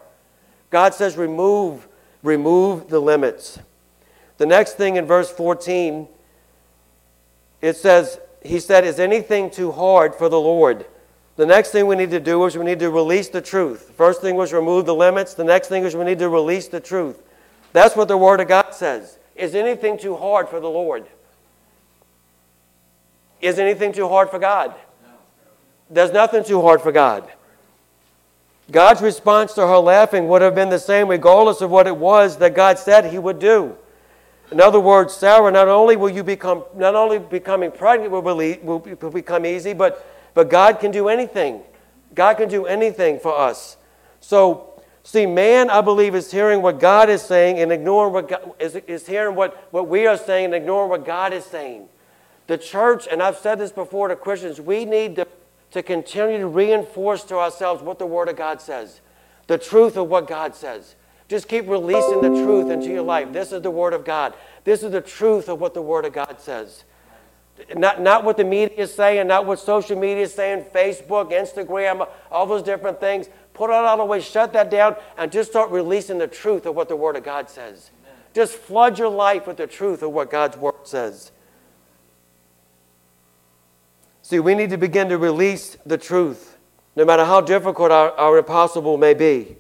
God 0.70 0.94
says, 0.94 1.18
remove, 1.18 1.88
remove 2.22 2.88
the 2.90 3.00
limits. 3.00 3.58
The 4.38 4.46
next 4.46 4.74
thing 4.74 4.98
in 4.98 5.08
verse 5.08 5.32
14, 5.32 6.10
it 7.62 7.76
says, 7.76 8.20
He 8.44 8.60
said, 8.60 8.84
Is 8.86 9.00
anything 9.00 9.50
too 9.50 9.72
hard 9.72 10.16
for 10.16 10.30
the 10.30 10.40
Lord? 10.40 10.86
The 11.36 11.46
next 11.46 11.72
thing 11.72 11.86
we 11.86 11.96
need 11.96 12.12
to 12.12 12.20
do 12.20 12.44
is 12.46 12.58
we 12.58 12.66
need 12.66 12.80
to 12.80 12.90
release 12.90 13.30
the 13.30 13.42
truth. 13.42 13.94
First 13.96 14.22
thing 14.22 14.36
was 14.36 14.54
remove 14.54 14.88
the 14.88 14.96
limits. 14.96 15.36
The 15.36 15.44
next 15.44 15.68
thing 15.68 15.84
is 15.84 15.96
we 15.96 16.04
need 16.04 16.20
to 16.20 16.30
release 16.30 16.68
the 16.68 16.80
truth. 16.80 17.22
That's 17.74 17.96
what 17.96 18.08
the 18.08 18.18
Word 18.18 18.40
of 18.40 18.48
God 18.48 18.74
says. 18.74 19.20
Is 19.36 19.54
anything 19.54 20.00
too 20.00 20.16
hard 20.16 20.50
for 20.50 20.60
the 20.60 20.70
Lord? 20.70 21.06
Is 23.40 23.60
anything 23.60 23.94
too 23.94 24.08
hard 24.08 24.32
for 24.32 24.40
God? 24.40 24.74
There's 25.90 26.12
nothing 26.12 26.44
too 26.44 26.62
hard 26.62 26.82
for 26.82 26.92
God. 26.92 27.30
God's 28.72 29.02
response 29.02 29.54
to 29.54 29.62
her 29.62 29.78
laughing 29.78 30.28
would 30.28 30.42
have 30.42 30.56
been 30.56 30.70
the 30.70 30.80
same 30.80 31.08
regardless 31.08 31.62
of 31.62 31.70
what 31.70 31.88
it 31.88 31.96
was 31.96 32.38
that 32.38 32.56
God 32.56 32.80
said 32.80 33.06
he 33.06 33.20
would 33.20 33.40
do. 33.40 33.78
In 34.52 34.62
other 34.62 34.80
words, 34.80 35.14
Sarah, 35.14 35.52
not 35.52 35.68
only 35.68 35.96
will 35.96 36.10
you 36.10 36.24
become, 36.24 36.64
not 36.76 36.96
only 36.96 37.20
becoming 37.20 37.72
pregnant 37.72 38.12
will, 38.12 38.36
be, 38.36 38.58
will 38.64 39.12
become 39.12 39.46
easy, 39.46 39.74
but 39.74 40.06
but 40.38 40.52
God 40.52 40.80
can 40.80 40.92
do 40.92 41.08
anything. 41.08 41.64
God 42.14 42.36
can 42.36 42.48
do 42.48 42.68
anything 42.68 43.18
for 43.18 43.36
us. 43.36 43.76
So, 44.20 44.84
see, 45.02 45.26
man, 45.26 45.72
I 45.72 45.82
believe, 45.82 46.14
is 46.14 46.32
hearing 46.32 46.62
what 46.62 46.80
God 46.80 47.10
is 47.10 47.24
saying 47.24 47.58
and 47.58 47.72
ignoring 47.72 48.14
what 48.14 48.30
God, 48.30 48.54
is, 48.60 48.76
is 48.76 49.08
hearing 49.08 49.36
what, 49.36 49.68
what 49.72 49.88
we 49.88 50.06
are 50.06 50.16
saying 50.16 50.46
and 50.46 50.54
ignoring 50.54 50.92
what 50.92 51.08
God 51.08 51.34
is 51.34 51.44
saying. 51.44 51.90
The 52.46 52.60
church, 52.60 53.08
and 53.10 53.24
I've 53.24 53.38
said 53.40 53.58
this 53.58 53.72
before 53.72 54.10
to 54.10 54.16
Christians, 54.16 54.62
we 54.62 54.86
need 54.86 55.16
to, 55.16 55.28
to 55.72 55.82
continue 55.82 56.38
to 56.38 56.48
reinforce 56.48 57.24
to 57.24 57.38
ourselves 57.38 57.82
what 57.82 57.98
the 57.98 58.06
Word 58.06 58.30
of 58.30 58.36
God 58.36 58.62
says, 58.62 59.02
the 59.48 59.58
truth 59.58 59.98
of 59.98 60.08
what 60.08 60.28
God 60.28 60.54
says. 60.54 60.96
Just 61.28 61.48
keep 61.48 61.68
releasing 61.68 62.22
the 62.22 62.30
truth 62.30 62.70
into 62.70 62.88
your 62.88 63.02
life. 63.02 63.34
This 63.34 63.52
is 63.52 63.62
the 63.62 63.72
Word 63.72 63.94
of 63.94 64.06
God. 64.06 64.34
This 64.64 64.82
is 64.82 64.92
the 64.92 65.02
truth 65.02 65.50
of 65.50 65.60
what 65.60 65.74
the 65.74 65.82
Word 65.82 66.06
of 66.06 66.14
God 66.14 66.40
says. 66.40 66.84
Not, 67.76 68.02
not 68.02 68.24
what 68.24 68.38
the 68.38 68.44
media 68.44 68.78
is 68.78 68.94
saying, 68.94 69.28
not 69.28 69.46
what 69.46 69.60
social 69.60 69.98
media 69.98 70.24
is 70.24 70.34
saying, 70.34 70.66
Facebook, 70.74 71.32
Instagram, 71.32 72.08
all 72.32 72.46
those 72.46 72.64
different 72.64 73.00
things. 73.00 73.28
Put 73.54 73.72
it 73.72 73.74
all 73.74 73.98
the 73.98 74.06
way, 74.06 74.22
shut 74.22 74.54
that 74.54 74.70
down, 74.70 74.96
and 75.18 75.32
just 75.32 75.50
start 75.50 75.72
releasing 75.72 76.20
the 76.20 76.28
truth 76.28 76.66
of 76.66 76.76
what 76.76 76.88
the 76.88 76.96
Word 76.96 77.16
of 77.16 77.24
God 77.24 77.50
says. 77.50 77.90
Amen. 78.04 78.16
Just 78.34 78.54
flood 78.54 79.00
your 79.00 79.10
life 79.10 79.48
with 79.48 79.58
the 79.58 79.68
truth 79.68 80.04
of 80.04 80.12
what 80.12 80.30
God's 80.30 80.56
Word 80.56 80.76
says. 80.84 81.32
See, 84.22 84.40
we 84.40 84.56
need 84.56 84.70
to 84.70 84.78
begin 84.78 85.10
to 85.10 85.18
release 85.18 85.78
the 85.86 85.98
truth, 85.98 86.58
no 86.96 87.06
matter 87.06 87.26
how 87.26 87.42
difficult 87.42 87.92
our, 87.92 88.12
our 88.12 88.38
impossible 88.38 88.98
may 88.98 89.14
be. 89.14 89.58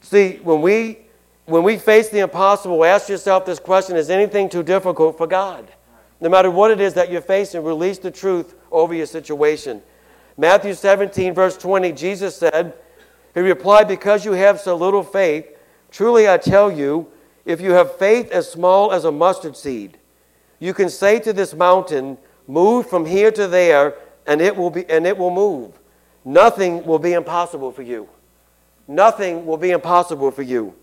See, 0.00 0.40
when 0.42 0.62
we, 0.62 0.98
when 1.46 1.62
we 1.62 1.76
face 1.76 2.08
the 2.08 2.20
impossible, 2.20 2.84
ask 2.84 3.08
yourself 3.08 3.44
this 3.44 3.58
question 3.58 3.96
Is 3.96 4.10
anything 4.10 4.48
too 4.48 4.62
difficult 4.62 5.18
for 5.18 5.26
God? 5.26 5.70
No 6.20 6.28
matter 6.28 6.50
what 6.50 6.70
it 6.70 6.80
is 6.80 6.94
that 6.94 7.10
you're 7.10 7.22
facing, 7.22 7.64
release 7.64 7.98
the 7.98 8.10
truth 8.10 8.54
over 8.70 8.94
your 8.94 9.06
situation. 9.06 9.82
Matthew 10.36 10.74
17, 10.74 11.34
verse 11.34 11.56
20, 11.56 11.92
Jesus 11.92 12.36
said, 12.36 12.74
He 13.34 13.40
replied, 13.40 13.88
Because 13.88 14.24
you 14.24 14.32
have 14.32 14.60
so 14.60 14.76
little 14.76 15.02
faith, 15.02 15.46
truly 15.90 16.28
I 16.28 16.36
tell 16.36 16.70
you, 16.70 17.10
if 17.44 17.60
you 17.60 17.72
have 17.72 17.96
faith 17.96 18.30
as 18.30 18.50
small 18.50 18.92
as 18.92 19.04
a 19.04 19.12
mustard 19.12 19.56
seed, 19.56 19.98
you 20.58 20.74
can 20.74 20.88
say 20.88 21.18
to 21.20 21.32
this 21.32 21.54
mountain, 21.54 22.18
Move 22.46 22.88
from 22.88 23.06
here 23.06 23.30
to 23.30 23.46
there, 23.46 23.94
and 24.26 24.40
it 24.40 24.56
will, 24.56 24.70
be, 24.70 24.88
and 24.90 25.06
it 25.06 25.16
will 25.16 25.30
move. 25.30 25.78
Nothing 26.24 26.84
will 26.84 26.98
be 26.98 27.12
impossible 27.12 27.72
for 27.72 27.82
you. 27.82 28.08
Nothing 28.90 29.46
will 29.46 29.56
be 29.56 29.70
impossible 29.70 30.32
for 30.32 30.42
you. 30.42 30.74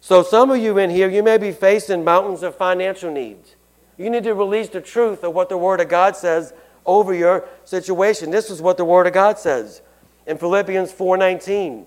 So, 0.00 0.22
some 0.22 0.50
of 0.50 0.56
you 0.56 0.78
in 0.78 0.88
here, 0.88 1.10
you 1.10 1.22
may 1.22 1.36
be 1.36 1.52
facing 1.52 2.02
mountains 2.02 2.42
of 2.42 2.56
financial 2.56 3.12
needs. 3.12 3.54
You 3.98 4.08
need 4.08 4.24
to 4.24 4.34
release 4.34 4.70
the 4.70 4.80
truth 4.80 5.22
of 5.22 5.34
what 5.34 5.50
the 5.50 5.58
Word 5.58 5.78
of 5.78 5.90
God 5.90 6.16
says 6.16 6.54
over 6.86 7.12
your 7.12 7.46
situation. 7.66 8.30
This 8.30 8.48
is 8.48 8.62
what 8.62 8.78
the 8.78 8.84
Word 8.86 9.06
of 9.06 9.12
God 9.12 9.38
says 9.38 9.82
in 10.26 10.38
Philippians 10.38 10.90
4:19. 10.90 11.84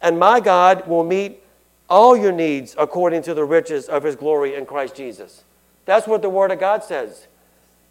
And 0.00 0.16
my 0.16 0.38
God 0.38 0.86
will 0.86 1.02
meet 1.02 1.42
all 1.90 2.16
your 2.16 2.30
needs 2.30 2.76
according 2.78 3.22
to 3.22 3.34
the 3.34 3.44
riches 3.44 3.88
of 3.88 4.04
his 4.04 4.14
glory 4.14 4.54
in 4.54 4.64
Christ 4.64 4.94
Jesus. 4.94 5.42
That's 5.86 6.06
what 6.06 6.22
the 6.22 6.30
Word 6.30 6.52
of 6.52 6.60
God 6.60 6.84
says. 6.84 7.26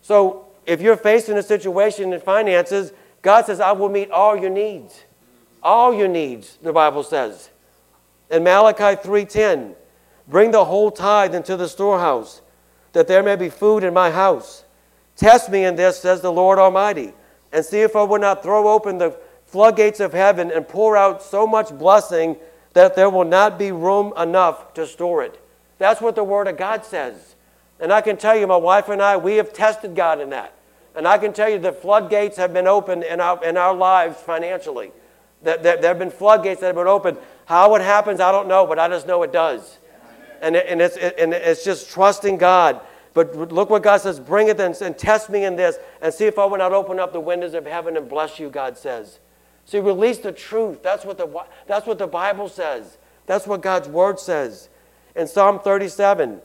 So 0.01 0.45
if 0.65 0.79
you're 0.79 0.95
facing 0.95 1.37
a 1.37 1.43
situation 1.43 2.13
in 2.13 2.21
finances, 2.21 2.93
God 3.21 3.45
says, 3.45 3.59
I 3.59 3.73
will 3.73 3.89
meet 3.89 4.09
all 4.09 4.37
your 4.37 4.51
needs. 4.51 5.03
All 5.65 5.95
your 5.95 6.07
needs, 6.07 6.59
the 6.61 6.71
Bible 6.71 7.01
says. 7.01 7.49
In 8.29 8.43
Malachi 8.43 8.95
3:10, 8.95 9.75
bring 10.27 10.51
the 10.51 10.65
whole 10.65 10.91
tithe 10.91 11.33
into 11.33 11.57
the 11.57 11.67
storehouse 11.67 12.41
that 12.93 13.07
there 13.07 13.23
may 13.23 13.35
be 13.35 13.49
food 13.49 13.83
in 13.83 13.91
my 13.91 14.11
house. 14.11 14.63
Test 15.15 15.49
me 15.49 15.65
in 15.65 15.75
this, 15.75 15.99
says 15.99 16.21
the 16.21 16.31
Lord 16.31 16.59
Almighty, 16.59 17.15
and 17.51 17.65
see 17.65 17.81
if 17.81 17.95
I 17.95 18.03
will 18.03 18.19
not 18.19 18.43
throw 18.43 18.67
open 18.69 18.99
the 18.99 19.17
floodgates 19.47 19.99
of 19.99 20.13
heaven 20.13 20.51
and 20.51 20.67
pour 20.67 20.95
out 20.95 21.23
so 21.23 21.47
much 21.47 21.75
blessing 21.75 22.37
that 22.73 22.95
there 22.95 23.09
will 23.09 23.25
not 23.25 23.57
be 23.57 23.71
room 23.71 24.13
enough 24.17 24.71
to 24.75 24.85
store 24.85 25.23
it. 25.23 25.39
That's 25.79 25.99
what 25.99 26.13
the 26.13 26.23
Word 26.23 26.47
of 26.47 26.57
God 26.57 26.85
says. 26.85 27.35
And 27.79 27.91
I 27.91 28.01
can 28.01 28.17
tell 28.17 28.37
you, 28.37 28.45
my 28.45 28.55
wife 28.55 28.87
and 28.87 29.01
I, 29.01 29.17
we 29.17 29.37
have 29.37 29.51
tested 29.51 29.95
God 29.95 30.21
in 30.21 30.29
that. 30.29 30.53
And 30.95 31.07
I 31.07 31.17
can 31.17 31.33
tell 31.33 31.49
you 31.49 31.57
the 31.57 31.73
floodgates 31.73 32.37
have 32.37 32.53
been 32.53 32.67
opened 32.67 33.03
in 33.03 33.19
our, 33.19 33.43
in 33.43 33.57
our 33.57 33.73
lives 33.73 34.21
financially. 34.21 34.91
That, 35.45 35.63
that 35.63 35.81
there 35.81 35.89
have 35.89 35.99
been 35.99 36.11
floodgates 36.11 36.59
that 36.61 36.67
have 36.67 36.75
been 36.75 36.87
opened. 36.87 37.17
How 37.45 37.73
it 37.75 37.81
happens, 37.81 38.19
I 38.19 38.31
don't 38.31 38.47
know, 38.47 38.65
but 38.65 38.77
I 38.77 38.87
just 38.89 39.07
know 39.07 39.23
it 39.23 39.31
does. 39.31 39.79
And, 40.41 40.55
and, 40.55 40.81
it's, 40.81 40.97
and 40.97 41.33
it's 41.33 41.63
just 41.63 41.89
trusting 41.89 42.37
God. 42.37 42.81
But 43.13 43.35
look 43.51 43.69
what 43.69 43.81
God 43.81 44.01
says 44.01 44.19
bring 44.19 44.49
it 44.49 44.59
and, 44.59 44.75
and 44.81 44.97
test 44.97 45.29
me 45.29 45.45
in 45.45 45.55
this 45.55 45.77
and 46.01 46.13
see 46.13 46.25
if 46.25 46.37
I 46.37 46.45
will 46.45 46.57
not 46.57 46.73
open 46.73 46.99
up 46.99 47.13
the 47.13 47.19
windows 47.21 47.53
of 47.53 47.65
heaven 47.65 47.95
and 47.95 48.09
bless 48.09 48.39
you, 48.39 48.49
God 48.49 48.77
says. 48.77 49.19
See, 49.63 49.79
release 49.79 50.17
the 50.17 50.33
truth. 50.33 50.83
That's 50.83 51.05
what 51.05 51.17
the, 51.17 51.43
that's 51.65 51.87
what 51.87 51.97
the 51.97 52.07
Bible 52.07 52.49
says. 52.49 52.97
That's 53.25 53.47
what 53.47 53.61
God's 53.61 53.87
word 53.87 54.19
says. 54.19 54.69
In 55.15 55.27
Psalm 55.27 55.59
37, 55.59 56.41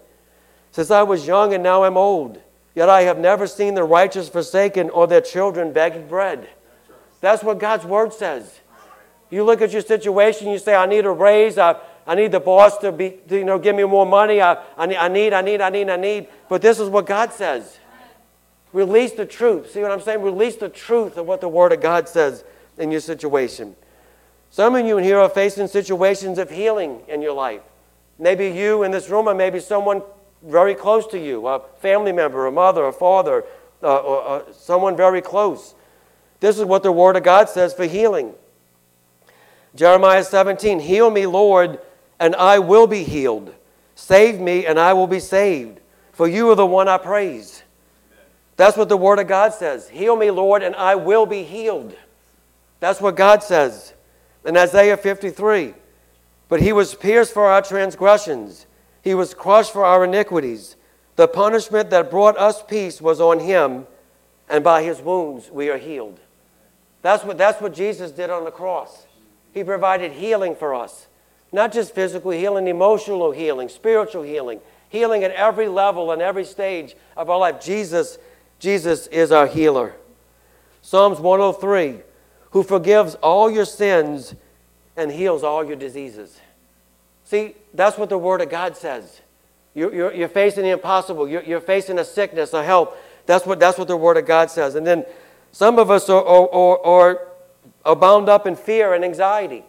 says, 0.70 0.90
I 0.90 1.02
was 1.02 1.26
young 1.26 1.52
and 1.52 1.62
now 1.62 1.82
I'm 1.82 1.96
old, 1.96 2.40
yet 2.74 2.88
I 2.88 3.02
have 3.02 3.18
never 3.18 3.46
seen 3.46 3.74
the 3.74 3.82
righteous 3.82 4.28
forsaken 4.28 4.90
or 4.90 5.06
their 5.06 5.20
children 5.20 5.72
begging 5.72 6.06
bread. 6.06 6.48
That's 7.20 7.42
what 7.42 7.58
God's 7.58 7.84
word 7.84 8.12
says. 8.12 8.59
You 9.30 9.44
look 9.44 9.62
at 9.62 9.72
your 9.72 9.82
situation, 9.82 10.50
you 10.50 10.58
say, 10.58 10.74
I 10.74 10.86
need 10.86 11.06
a 11.06 11.10
raise, 11.10 11.56
I, 11.56 11.76
I 12.06 12.16
need 12.16 12.32
the 12.32 12.40
boss 12.40 12.78
to 12.78 12.90
be, 12.90 13.18
to, 13.28 13.38
you 13.38 13.44
know, 13.44 13.58
give 13.58 13.76
me 13.76 13.84
more 13.84 14.04
money. 14.04 14.42
I, 14.42 14.56
I, 14.76 14.86
need, 14.86 14.96
I 14.96 15.08
need, 15.08 15.60
I 15.60 15.70
need, 15.70 15.88
I 15.88 15.96
need. 15.96 16.28
But 16.48 16.62
this 16.62 16.80
is 16.80 16.88
what 16.88 17.06
God 17.06 17.32
says. 17.32 17.78
Release 18.72 19.12
the 19.12 19.26
truth. 19.26 19.70
See 19.70 19.80
what 19.80 19.90
I'm 19.90 20.00
saying? 20.00 20.22
Release 20.22 20.56
the 20.56 20.68
truth 20.68 21.16
of 21.16 21.26
what 21.26 21.40
the 21.40 21.48
Word 21.48 21.72
of 21.72 21.80
God 21.80 22.08
says 22.08 22.44
in 22.78 22.90
your 22.90 23.00
situation. 23.00 23.76
Some 24.50 24.74
of 24.74 24.84
you 24.84 24.98
in 24.98 25.04
here 25.04 25.18
are 25.18 25.28
facing 25.28 25.68
situations 25.68 26.38
of 26.38 26.50
healing 26.50 27.02
in 27.06 27.22
your 27.22 27.34
life. 27.34 27.62
Maybe 28.18 28.48
you 28.48 28.82
in 28.82 28.90
this 28.90 29.08
room, 29.08 29.28
or 29.28 29.34
maybe 29.34 29.60
someone 29.60 30.02
very 30.42 30.74
close 30.74 31.06
to 31.08 31.18
you, 31.18 31.46
a 31.46 31.60
family 31.80 32.12
member, 32.12 32.46
a 32.46 32.52
mother, 32.52 32.84
a 32.84 32.92
father, 32.92 33.44
uh, 33.82 33.96
or 33.96 34.28
uh, 34.28 34.52
someone 34.52 34.96
very 34.96 35.20
close. 35.20 35.74
This 36.40 36.58
is 36.58 36.64
what 36.64 36.82
the 36.82 36.92
Word 36.92 37.16
of 37.16 37.22
God 37.22 37.48
says 37.48 37.72
for 37.74 37.84
healing. 37.84 38.34
Jeremiah 39.74 40.24
17, 40.24 40.80
Heal 40.80 41.10
me, 41.10 41.26
Lord, 41.26 41.80
and 42.18 42.34
I 42.36 42.58
will 42.58 42.86
be 42.86 43.04
healed. 43.04 43.54
Save 43.94 44.40
me, 44.40 44.66
and 44.66 44.78
I 44.78 44.92
will 44.92 45.06
be 45.06 45.20
saved. 45.20 45.80
For 46.12 46.28
you 46.28 46.50
are 46.50 46.54
the 46.54 46.66
one 46.66 46.88
I 46.88 46.98
praise. 46.98 47.62
That's 48.56 48.76
what 48.76 48.88
the 48.88 48.96
Word 48.96 49.18
of 49.18 49.26
God 49.26 49.54
says. 49.54 49.88
Heal 49.88 50.16
me, 50.16 50.30
Lord, 50.30 50.62
and 50.62 50.74
I 50.76 50.94
will 50.94 51.24
be 51.24 51.44
healed. 51.44 51.96
That's 52.78 53.00
what 53.00 53.16
God 53.16 53.42
says 53.42 53.94
in 54.44 54.56
Isaiah 54.56 54.96
53. 54.96 55.74
But 56.48 56.60
he 56.60 56.72
was 56.72 56.94
pierced 56.94 57.32
for 57.32 57.46
our 57.46 57.62
transgressions, 57.62 58.66
he 59.02 59.14
was 59.14 59.34
crushed 59.34 59.72
for 59.72 59.84
our 59.84 60.04
iniquities. 60.04 60.76
The 61.16 61.28
punishment 61.28 61.90
that 61.90 62.10
brought 62.10 62.38
us 62.38 62.62
peace 62.62 63.00
was 63.00 63.20
on 63.20 63.40
him, 63.40 63.86
and 64.48 64.64
by 64.64 64.82
his 64.82 65.00
wounds 65.00 65.50
we 65.50 65.68
are 65.68 65.76
healed. 65.76 66.18
That's 67.02 67.24
what, 67.24 67.38
that's 67.38 67.60
what 67.60 67.74
Jesus 67.74 68.10
did 68.10 68.30
on 68.30 68.44
the 68.44 68.50
cross. 68.50 69.06
He 69.52 69.64
provided 69.64 70.12
healing 70.12 70.54
for 70.54 70.74
us. 70.74 71.06
Not 71.52 71.72
just 71.72 71.94
physical 71.94 72.30
healing, 72.30 72.68
emotional 72.68 73.32
healing, 73.32 73.68
spiritual 73.68 74.22
healing, 74.22 74.60
healing 74.88 75.24
at 75.24 75.32
every 75.32 75.68
level 75.68 76.12
and 76.12 76.22
every 76.22 76.44
stage 76.44 76.94
of 77.16 77.28
our 77.28 77.38
life. 77.38 77.60
Jesus, 77.60 78.18
Jesus 78.58 79.06
is 79.08 79.32
our 79.32 79.46
healer. 79.46 79.94
Psalms 80.82 81.18
103 81.18 82.02
who 82.50 82.62
forgives 82.62 83.14
all 83.16 83.50
your 83.50 83.64
sins 83.64 84.34
and 84.96 85.10
heals 85.10 85.42
all 85.42 85.64
your 85.64 85.76
diseases. 85.76 86.40
See, 87.24 87.54
that's 87.72 87.96
what 87.96 88.08
the 88.08 88.18
Word 88.18 88.40
of 88.40 88.50
God 88.50 88.76
says. 88.76 89.20
You're, 89.74 89.94
you're, 89.94 90.12
you're 90.12 90.28
facing 90.28 90.64
the 90.64 90.70
impossible. 90.70 91.28
You're, 91.28 91.44
you're, 91.44 91.60
facing 91.60 91.98
a 91.98 92.04
sickness, 92.04 92.52
a 92.52 92.64
health. 92.64 92.96
That's 93.26 93.46
what, 93.46 93.60
that's 93.60 93.78
what 93.78 93.86
the 93.86 93.96
Word 93.96 94.16
of 94.16 94.26
God 94.26 94.50
says. 94.50 94.74
And 94.74 94.84
then 94.84 95.04
some 95.52 95.78
of 95.78 95.90
us 95.90 96.08
are, 96.08 96.24
are, 96.24 96.52
are, 96.52 96.84
are 96.84 97.28
bound 97.84 98.28
up 98.28 98.46
in 98.46 98.56
fear 98.56 98.94
and 98.94 99.04
anxiety. 99.04 99.64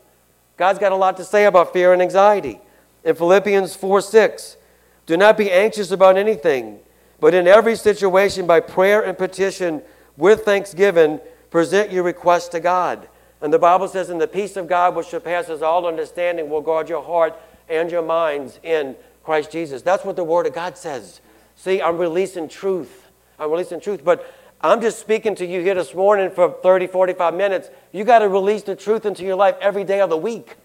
God's 0.57 0.79
got 0.79 0.91
a 0.91 0.95
lot 0.95 1.17
to 1.17 1.23
say 1.23 1.45
about 1.45 1.73
fear 1.73 1.93
and 1.93 2.01
anxiety. 2.01 2.59
In 3.03 3.15
Philippians 3.15 3.75
4 3.75 4.01
6, 4.01 4.57
do 5.05 5.17
not 5.17 5.37
be 5.37 5.51
anxious 5.51 5.91
about 5.91 6.17
anything, 6.17 6.79
but 7.19 7.33
in 7.33 7.47
every 7.47 7.75
situation, 7.75 8.45
by 8.45 8.59
prayer 8.59 9.01
and 9.01 9.17
petition, 9.17 9.81
with 10.17 10.43
thanksgiving, 10.43 11.19
present 11.49 11.91
your 11.91 12.03
requests 12.03 12.49
to 12.49 12.59
God. 12.59 13.07
And 13.41 13.51
the 13.51 13.59
Bible 13.59 13.87
says, 13.87 14.09
"In 14.09 14.19
the 14.19 14.27
peace 14.27 14.55
of 14.55 14.67
God, 14.67 14.95
which 14.95 15.07
surpasses 15.07 15.61
all 15.63 15.87
understanding, 15.87 16.49
will 16.49 16.61
guard 16.61 16.89
your 16.89 17.01
heart 17.01 17.33
and 17.67 17.89
your 17.89 18.03
minds 18.03 18.59
in 18.61 18.95
Christ 19.23 19.51
Jesus. 19.51 19.81
That's 19.81 20.05
what 20.05 20.15
the 20.15 20.23
Word 20.23 20.45
of 20.45 20.53
God 20.53 20.77
says. 20.77 21.21
See, 21.55 21.81
I'm 21.81 21.97
releasing 21.97 22.47
truth. 22.47 23.07
I'm 23.39 23.49
releasing 23.51 23.79
truth. 23.79 24.03
But 24.03 24.25
I'm 24.63 24.79
just 24.79 24.99
speaking 24.99 25.33
to 25.35 25.45
you 25.45 25.59
here 25.61 25.73
this 25.73 25.95
morning 25.95 26.29
for 26.29 26.51
30, 26.61 26.85
45 26.85 27.33
minutes. 27.33 27.69
You 27.91 28.03
got 28.03 28.19
to 28.19 28.29
release 28.29 28.61
the 28.61 28.75
truth 28.75 29.07
into 29.07 29.23
your 29.23 29.35
life 29.35 29.55
every 29.59 29.83
day 29.83 30.01
of 30.01 30.11
the 30.11 30.17
week. 30.17 30.55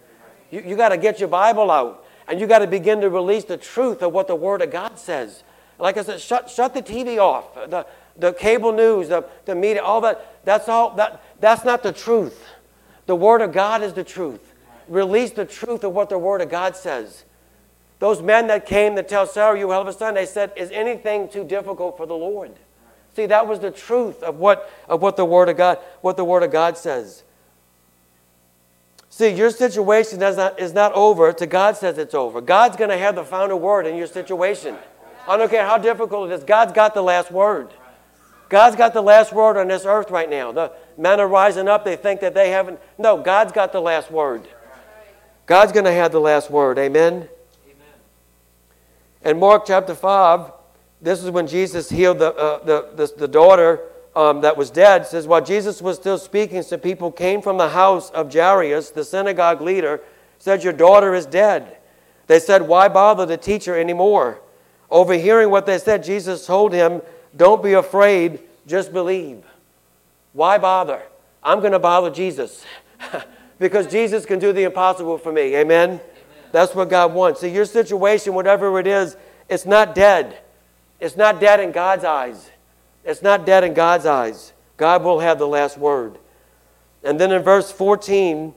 You, 0.51 0.61
you 0.61 0.77
got 0.77 0.91
to 0.91 0.99
get 0.99 1.19
your 1.19 1.31
Bible 1.31 1.71
out 1.71 2.05
and 2.29 2.39
you 2.39 2.47
got 2.47 2.59
to 2.59 2.67
begin 2.67 3.01
to 3.01 3.09
release 3.09 3.45
the 3.45 3.57
truth 3.57 4.03
of 4.03 4.13
what 4.13 4.27
the 4.27 4.35
Word 4.35 4.61
of 4.61 4.71
God 4.71 4.99
says. 4.99 5.45
Like 5.79 5.97
I 5.97 6.03
said, 6.03 6.21
shut, 6.21 6.51
shut 6.51 6.75
the 6.75 6.83
TV 6.83 7.19
off, 7.19 7.55
the, 7.55 7.87
the 8.19 8.35
cable 8.35 8.73
news, 8.73 9.09
the, 9.09 9.25
the 9.47 9.55
media, 9.55 9.83
all 9.83 10.03
that. 10.03 10.45
That's, 10.45 10.69
all, 10.69 10.95
that, 10.97 11.23
that's 11.41 11.65
not 11.65 11.83
the 11.83 11.93
truth. 11.93 12.45
The 13.07 13.17
Word 13.17 13.41
of 13.41 13.53
God 13.53 13.83
is 13.83 13.95
the 13.95 14.05
truth. 14.05 14.55
Release 14.89 15.31
the 15.31 15.47
truth 15.47 15.85
of 15.85 15.93
what 15.93 16.11
the 16.11 16.19
Word 16.19 16.43
of 16.43 16.51
God 16.51 16.77
says. 16.77 17.25
Those 17.99 18.21
men 18.21 18.49
that 18.49 18.67
came 18.67 18.95
to 18.97 19.03
tell 19.03 19.27
Sarah, 19.27 19.59
you 19.59 19.69
will 19.69 19.75
have 19.75 19.89
a 19.89 19.93
son, 19.93 20.15
they 20.15 20.27
said, 20.27 20.53
Is 20.55 20.71
anything 20.71 21.31
too 21.31 21.45
difficult 21.45 21.97
for 21.97 22.05
the 22.05 22.15
Lord? 22.15 22.53
See, 23.17 23.25
that 23.25 23.49
was 23.49 23.61
the 23.61 23.71
truth 23.71 24.23
of 24.23 24.37
what, 24.37 24.71
of 24.91 25.01
what 25.01 25.17
the 25.17 25.25
Word 25.25 25.49
of 25.49 25.57
God, 25.57 25.79
what 26.03 26.19
the 26.19 26.25
Word 26.25 26.43
of 26.43 26.53
God 26.53 26.77
says. 26.77 27.23
See, 29.09 29.31
your 29.31 29.49
situation 29.49 30.23
is 30.23 30.37
not, 30.37 30.61
is 30.61 30.75
not 30.75 30.93
over 30.93 31.33
till 31.33 31.47
God 31.47 31.79
says 31.79 31.97
it's 31.97 32.15
over. 32.15 32.43
God's 32.43 32.77
going 32.77 32.91
to 32.91 32.99
have 32.99 33.15
the 33.15 33.25
final 33.25 33.59
word 33.59 33.87
in 33.87 33.97
your 33.97 34.07
situation. 34.07 34.77
I 35.27 35.39
don't 35.39 35.51
care 35.51 35.65
how 35.65 35.79
difficult 35.79 36.31
it 36.31 36.35
is, 36.35 36.45
God's 36.45 36.75
got 36.75 36.93
the 36.93 37.01
last 37.01 37.31
word. 37.31 37.71
God's 38.51 38.77
got 38.77 38.93
the 38.93 39.01
last 39.01 39.33
word 39.33 39.57
on 39.57 39.69
this 39.69 39.87
earth 39.87 40.11
right 40.11 40.29
now. 40.29 40.53
The 40.53 40.73
men 40.99 41.19
are 41.19 41.27
rising 41.27 41.69
up, 41.69 41.87
they 41.87 41.97
think 41.97 42.21
that 42.21 42.35
they 42.35 42.51
haven't. 42.51 42.79
No, 42.99 43.17
God's 43.17 43.53
got 43.53 43.73
the 43.73 43.81
last 43.81 44.11
word. 44.11 44.47
God's 45.47 45.73
going 45.73 45.87
to 45.87 45.93
have 45.93 46.13
the 46.13 46.21
last 46.21 46.51
word. 46.51 46.79
Amen? 46.79 47.15
Amen? 47.15 47.29
In 49.25 49.39
Mark 49.39 49.65
chapter 49.65 49.95
5, 49.95 50.53
this 51.07 51.23
is 51.23 51.31
when 51.31 51.47
Jesus 51.47 51.89
healed 51.89 52.19
the, 52.19 52.35
uh, 52.35 52.65
the, 52.65 52.89
the, 52.97 53.13
the, 53.17 53.29
daughter 53.29 53.81
um, 54.17 54.41
that 54.41 54.57
was 54.57 54.71
dead. 54.71 55.03
It 55.03 55.07
says, 55.07 55.29
While 55.29 55.41
Jesus 55.41 55.81
was 55.81 55.95
still 55.95 56.19
speaking, 56.19 56.61
some 56.63 56.81
people 56.81 57.13
came 57.13 57.41
from 57.41 57.59
the 57.59 57.69
house 57.69 58.11
of 58.11 58.35
Jairus, 58.35 58.91
the 58.91 59.05
synagogue 59.05 59.61
leader, 59.61 60.01
said, 60.41 60.65
Your 60.65 60.73
daughter 60.73 61.15
is 61.15 61.25
dead. 61.25 61.77
They 62.27 62.41
said, 62.41 62.63
Why 62.63 62.89
bother 62.89 63.25
the 63.25 63.37
teacher 63.37 63.79
anymore? 63.79 64.41
Overhearing 64.91 65.49
what 65.49 65.65
they 65.65 65.79
said, 65.79 66.03
Jesus 66.03 66.45
told 66.45 66.73
him, 66.73 67.01
Don't 67.37 67.63
be 67.63 67.75
afraid, 67.75 68.41
just 68.67 68.93
believe. 68.93 69.45
Why 70.33 70.59
bother? 70.59 71.03
I'm 71.41 71.61
going 71.61 71.71
to 71.71 71.79
bother 71.79 72.11
Jesus 72.11 72.65
because 73.61 73.87
Jesus 73.87 74.27
can 74.27 74.41
do 74.41 74.53
the 74.53 74.65
impossible 74.65 75.19
for 75.19 75.31
me. 75.31 75.55
Amen? 75.55 76.01
That's 76.51 76.75
what 76.75 76.91
God 76.91 77.15
wants. 77.15 77.43
See, 77.43 77.51
your 77.51 77.65
situation, 77.65 78.35
whatever 78.35 78.81
it 78.81 78.89
is, 78.89 79.17
it's 79.49 79.67
not 79.67 79.95
dead. 79.95 80.39
It's 81.01 81.17
not 81.17 81.41
dead 81.41 81.61
in 81.61 81.73
God's 81.73 82.05
eyes. 82.05 82.51
It's 83.05 83.23
not 83.23 83.47
dead 83.47 83.65
in 83.65 83.75
God's 83.75 84.07
eyes. 84.07 84.53
God 84.77 85.03
will 85.03 85.21
have 85.21 85.39
the 85.39 85.47
last 85.47 85.79
word. 85.79 86.19
And 87.05 87.21
then 87.21 87.33
in 87.33 87.43
verse 87.43 87.71
14, 87.71 88.55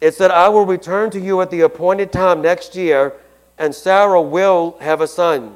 it 0.00 0.14
said, 0.14 0.30
I 0.30 0.48
will 0.48 0.66
return 0.66 1.10
to 1.10 1.20
you 1.20 1.40
at 1.40 1.50
the 1.50 1.60
appointed 1.60 2.12
time 2.12 2.42
next 2.42 2.74
year, 2.74 3.14
and 3.58 3.74
Sarah 3.74 4.20
will 4.20 4.76
have 4.80 5.00
a 5.00 5.06
son. 5.06 5.54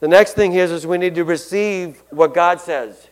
The 0.00 0.08
next 0.08 0.34
thing 0.34 0.54
is, 0.54 0.70
is 0.70 0.86
we 0.86 0.98
need 0.98 1.14
to 1.14 1.24
receive 1.24 2.02
what 2.10 2.34
God 2.34 2.60
says. 2.60 3.08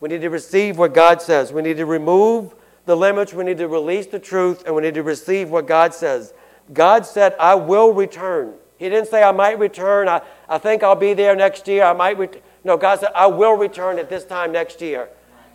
We 0.00 0.08
need 0.08 0.20
to 0.20 0.30
receive 0.30 0.78
what 0.78 0.94
God 0.94 1.22
says. 1.22 1.52
We 1.52 1.62
need 1.62 1.78
to 1.78 1.86
remove 1.86 2.54
the 2.84 2.96
limits, 2.96 3.34
we 3.34 3.42
need 3.42 3.58
to 3.58 3.68
release 3.68 4.06
the 4.06 4.18
truth, 4.18 4.64
and 4.64 4.74
we 4.74 4.82
need 4.82 4.94
to 4.94 5.02
receive 5.02 5.50
what 5.50 5.66
God 5.66 5.92
says. 5.92 6.32
God 6.72 7.04
said, 7.04 7.34
I 7.40 7.56
will 7.56 7.92
return. 7.92 8.54
He 8.78 8.88
didn't 8.88 9.08
say, 9.08 9.22
I 9.22 9.32
might 9.32 9.58
return. 9.58 10.08
I, 10.08 10.20
I 10.48 10.58
think 10.58 10.82
I'll 10.82 10.94
be 10.94 11.14
there 11.14 11.34
next 11.34 11.66
year. 11.66 11.84
I 11.84 11.92
might 11.92 12.18
ret-. 12.18 12.42
No, 12.64 12.76
God 12.76 13.00
said, 13.00 13.10
I 13.14 13.26
will 13.26 13.54
return 13.54 13.98
at 13.98 14.08
this 14.08 14.24
time 14.24 14.52
next 14.52 14.80
year. 14.80 15.08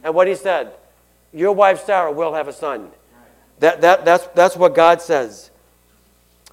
And 0.03 0.15
what 0.15 0.27
He 0.27 0.35
said, 0.35 0.73
your 1.33 1.53
wife 1.53 1.85
Sarah 1.85 2.11
will 2.11 2.33
have 2.33 2.47
a 2.47 2.53
son. 2.53 2.89
That, 3.59 3.81
that, 3.81 4.05
that's, 4.05 4.27
that's 4.27 4.55
what 4.57 4.73
God 4.73 5.01
says. 5.01 5.51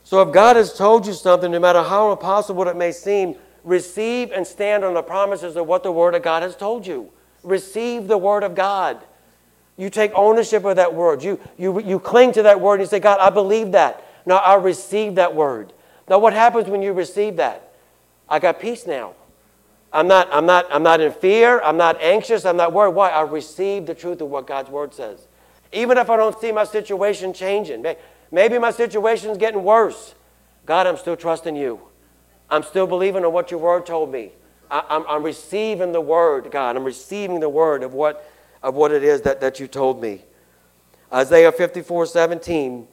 So 0.04 0.20
if 0.22 0.32
God 0.32 0.56
has 0.56 0.74
told 0.74 1.06
you 1.06 1.12
something, 1.12 1.50
no 1.50 1.58
matter 1.58 1.82
how 1.82 2.12
impossible 2.12 2.68
it 2.68 2.76
may 2.76 2.92
seem, 2.92 3.36
receive 3.64 4.30
and 4.32 4.46
stand 4.46 4.84
on 4.84 4.94
the 4.94 5.02
promises 5.02 5.56
of 5.56 5.66
what 5.66 5.82
the 5.82 5.92
Word 5.92 6.14
of 6.14 6.22
God 6.22 6.42
has 6.42 6.56
told 6.56 6.86
you. 6.86 7.10
Receive 7.42 8.08
the 8.08 8.18
Word 8.18 8.42
of 8.42 8.54
God. 8.54 9.00
You 9.78 9.90
take 9.90 10.10
ownership 10.14 10.64
of 10.64 10.76
that 10.76 10.92
word. 10.92 11.22
You, 11.22 11.38
you, 11.56 11.80
you 11.80 12.00
cling 12.00 12.32
to 12.32 12.42
that 12.42 12.60
word 12.60 12.74
and 12.74 12.82
you 12.82 12.86
say, 12.86 12.98
God, 12.98 13.20
I 13.20 13.30
believe 13.30 13.72
that. 13.72 14.04
Now 14.26 14.38
I 14.38 14.56
receive 14.56 15.14
that 15.14 15.34
word. 15.34 15.72
Now, 16.08 16.18
what 16.18 16.32
happens 16.32 16.68
when 16.68 16.82
you 16.82 16.92
receive 16.92 17.36
that? 17.36 17.72
I 18.28 18.38
got 18.38 18.60
peace 18.60 18.86
now. 18.86 19.14
I'm 19.92 20.06
not, 20.06 20.28
I'm, 20.32 20.46
not, 20.46 20.66
I'm 20.70 20.82
not 20.82 21.00
in 21.00 21.12
fear. 21.12 21.60
I'm 21.60 21.76
not 21.76 22.00
anxious. 22.00 22.44
I'm 22.44 22.56
not 22.56 22.72
worried. 22.72 22.94
Why? 22.94 23.10
I 23.10 23.22
received 23.22 23.86
the 23.86 23.94
truth 23.94 24.20
of 24.20 24.28
what 24.28 24.46
God's 24.46 24.70
word 24.70 24.94
says. 24.94 25.26
Even 25.72 25.98
if 25.98 26.10
I 26.10 26.16
don't 26.16 26.38
see 26.38 26.52
my 26.52 26.64
situation 26.64 27.32
changing, 27.32 27.84
maybe 28.30 28.58
my 28.58 28.70
situation 28.70 29.30
is 29.30 29.38
getting 29.38 29.62
worse. 29.62 30.14
God, 30.66 30.86
I'm 30.86 30.96
still 30.96 31.16
trusting 31.16 31.56
you. 31.56 31.80
I'm 32.50 32.62
still 32.62 32.86
believing 32.86 33.24
in 33.24 33.32
what 33.32 33.50
your 33.50 33.60
word 33.60 33.86
told 33.86 34.12
me. 34.12 34.32
I, 34.70 34.84
I'm, 34.88 35.04
I'm 35.08 35.22
receiving 35.22 35.92
the 35.92 36.00
word, 36.00 36.50
God. 36.50 36.76
I'm 36.76 36.84
receiving 36.84 37.40
the 37.40 37.48
word 37.48 37.82
of 37.82 37.94
what 37.94 38.24
of 38.62 38.74
what 38.74 38.92
it 38.92 39.04
is 39.04 39.22
that, 39.22 39.40
that 39.40 39.60
you 39.60 39.66
told 39.66 40.00
me. 40.00 40.22
Isaiah 41.12 41.52
54 41.52 42.06
17 42.06 42.86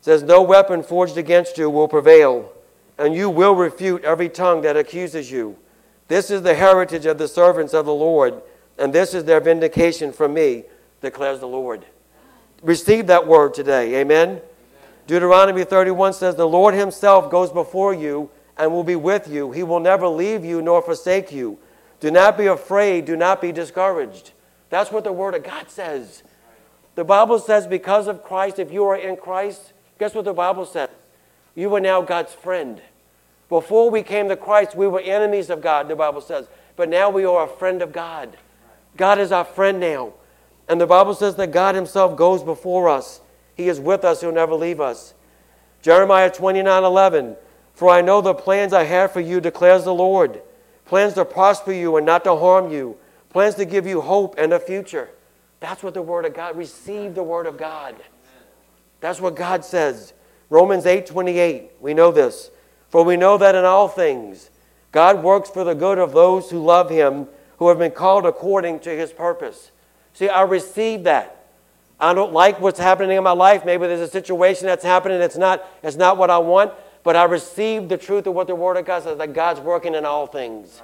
says, 0.00 0.22
No 0.22 0.42
weapon 0.42 0.82
forged 0.82 1.16
against 1.16 1.58
you 1.58 1.70
will 1.70 1.88
prevail, 1.88 2.52
and 2.98 3.14
you 3.14 3.30
will 3.30 3.54
refute 3.54 4.04
every 4.04 4.28
tongue 4.28 4.62
that 4.62 4.76
accuses 4.76 5.30
you. 5.30 5.56
This 6.08 6.30
is 6.30 6.42
the 6.42 6.54
heritage 6.54 7.06
of 7.06 7.18
the 7.18 7.28
servants 7.28 7.72
of 7.74 7.86
the 7.86 7.94
Lord, 7.94 8.42
and 8.78 8.92
this 8.92 9.14
is 9.14 9.24
their 9.24 9.40
vindication 9.40 10.12
from 10.12 10.34
me, 10.34 10.64
declares 11.00 11.40
the 11.40 11.48
Lord. 11.48 11.84
Receive 12.62 13.06
that 13.06 13.26
word 13.26 13.54
today. 13.54 14.00
Amen. 14.00 14.28
Amen. 14.28 14.42
Deuteronomy 15.06 15.64
31 15.64 16.12
says, 16.12 16.36
The 16.36 16.46
Lord 16.48 16.74
Himself 16.74 17.30
goes 17.30 17.50
before 17.50 17.94
you 17.94 18.30
and 18.56 18.70
will 18.70 18.84
be 18.84 18.96
with 18.96 19.28
you. 19.28 19.50
He 19.52 19.62
will 19.62 19.80
never 19.80 20.06
leave 20.06 20.44
you 20.44 20.60
nor 20.60 20.82
forsake 20.82 21.32
you. 21.32 21.58
Do 22.00 22.10
not 22.10 22.36
be 22.36 22.46
afraid, 22.46 23.06
do 23.06 23.16
not 23.16 23.40
be 23.40 23.52
discouraged. 23.52 24.32
That's 24.68 24.92
what 24.92 25.04
the 25.04 25.12
Word 25.12 25.34
of 25.34 25.42
God 25.42 25.70
says. 25.70 26.22
The 26.94 27.04
Bible 27.04 27.38
says, 27.38 27.66
because 27.66 28.06
of 28.06 28.22
Christ, 28.22 28.58
if 28.58 28.72
you 28.72 28.84
are 28.84 28.96
in 28.96 29.16
Christ, 29.16 29.72
guess 30.00 30.14
what 30.14 30.24
the 30.24 30.32
Bible 30.32 30.66
says? 30.66 30.88
You 31.54 31.72
are 31.76 31.80
now 31.80 32.02
God's 32.02 32.32
friend. 32.32 32.80
Before 33.48 33.88
we 33.90 34.02
came 34.02 34.28
to 34.28 34.36
Christ, 34.36 34.74
we 34.74 34.88
were 34.88 35.00
enemies 35.00 35.50
of 35.50 35.60
God, 35.60 35.86
the 35.86 35.94
Bible 35.94 36.20
says. 36.20 36.48
But 36.74 36.88
now 36.88 37.10
we 37.10 37.24
are 37.24 37.44
a 37.44 37.48
friend 37.48 37.82
of 37.82 37.92
God. 37.92 38.36
God 38.96 39.18
is 39.18 39.30
our 39.30 39.44
friend 39.44 39.78
now. 39.78 40.14
And 40.68 40.80
the 40.80 40.86
Bible 40.86 41.14
says 41.14 41.36
that 41.36 41.52
God 41.52 41.74
Himself 41.74 42.16
goes 42.16 42.42
before 42.42 42.88
us. 42.88 43.20
He 43.54 43.68
is 43.68 43.78
with 43.78 44.04
us, 44.04 44.20
He'll 44.20 44.32
never 44.32 44.54
leave 44.54 44.80
us. 44.80 45.14
Jeremiah 45.82 46.30
29 46.30 46.82
11. 46.82 47.36
For 47.74 47.90
I 47.90 48.00
know 48.00 48.20
the 48.20 48.34
plans 48.34 48.72
I 48.72 48.84
have 48.84 49.12
for 49.12 49.20
you, 49.20 49.40
declares 49.40 49.84
the 49.84 49.94
Lord 49.94 50.42
plans 50.86 51.14
to 51.14 51.24
prosper 51.24 51.72
you 51.72 51.96
and 51.96 52.04
not 52.04 52.24
to 52.24 52.34
harm 52.34 52.72
you 52.72 52.96
plans 53.30 53.54
to 53.54 53.64
give 53.64 53.86
you 53.86 54.00
hope 54.00 54.34
and 54.36 54.52
a 54.52 54.58
future. 54.58 55.08
That's 55.60 55.82
what 55.82 55.94
the 55.94 56.02
Word 56.02 56.24
of 56.24 56.34
God, 56.34 56.56
receive 56.56 57.14
the 57.14 57.22
Word 57.22 57.46
of 57.46 57.56
God. 57.56 57.94
That's 59.00 59.20
what 59.20 59.36
God 59.36 59.64
says. 59.64 60.12
Romans 60.48 60.86
8 60.86 61.06
28, 61.06 61.70
we 61.80 61.94
know 61.94 62.12
this. 62.12 62.50
For 62.88 63.04
we 63.04 63.16
know 63.16 63.38
that 63.38 63.54
in 63.54 63.64
all 63.64 63.88
things, 63.88 64.50
God 64.92 65.22
works 65.22 65.48
for 65.48 65.62
the 65.64 65.74
good 65.74 65.98
of 65.98 66.12
those 66.12 66.50
who 66.50 66.64
love 66.64 66.90
Him, 66.90 67.28
who 67.58 67.68
have 67.68 67.78
been 67.78 67.92
called 67.92 68.26
according 68.26 68.80
to 68.80 68.90
His 68.90 69.12
purpose. 69.12 69.70
See, 70.12 70.28
I 70.28 70.42
receive 70.42 71.04
that. 71.04 71.36
I 72.00 72.14
don't 72.14 72.32
like 72.32 72.60
what's 72.60 72.80
happening 72.80 73.16
in 73.16 73.22
my 73.22 73.32
life. 73.32 73.64
Maybe 73.64 73.86
there's 73.86 74.00
a 74.00 74.08
situation 74.08 74.66
that's 74.66 74.84
happening 74.84 75.18
that's 75.18 75.36
not, 75.36 75.64
it's 75.82 75.96
not 75.96 76.16
what 76.16 76.30
I 76.30 76.38
want, 76.38 76.72
but 77.04 77.14
I 77.14 77.24
receive 77.24 77.88
the 77.88 77.98
truth 77.98 78.26
of 78.26 78.34
what 78.34 78.46
the 78.46 78.54
Word 78.54 78.76
of 78.76 78.86
God 78.86 79.04
says 79.04 79.18
that 79.18 79.34
God's 79.34 79.60
working 79.60 79.94
in 79.94 80.04
all 80.04 80.26
things. 80.26 80.82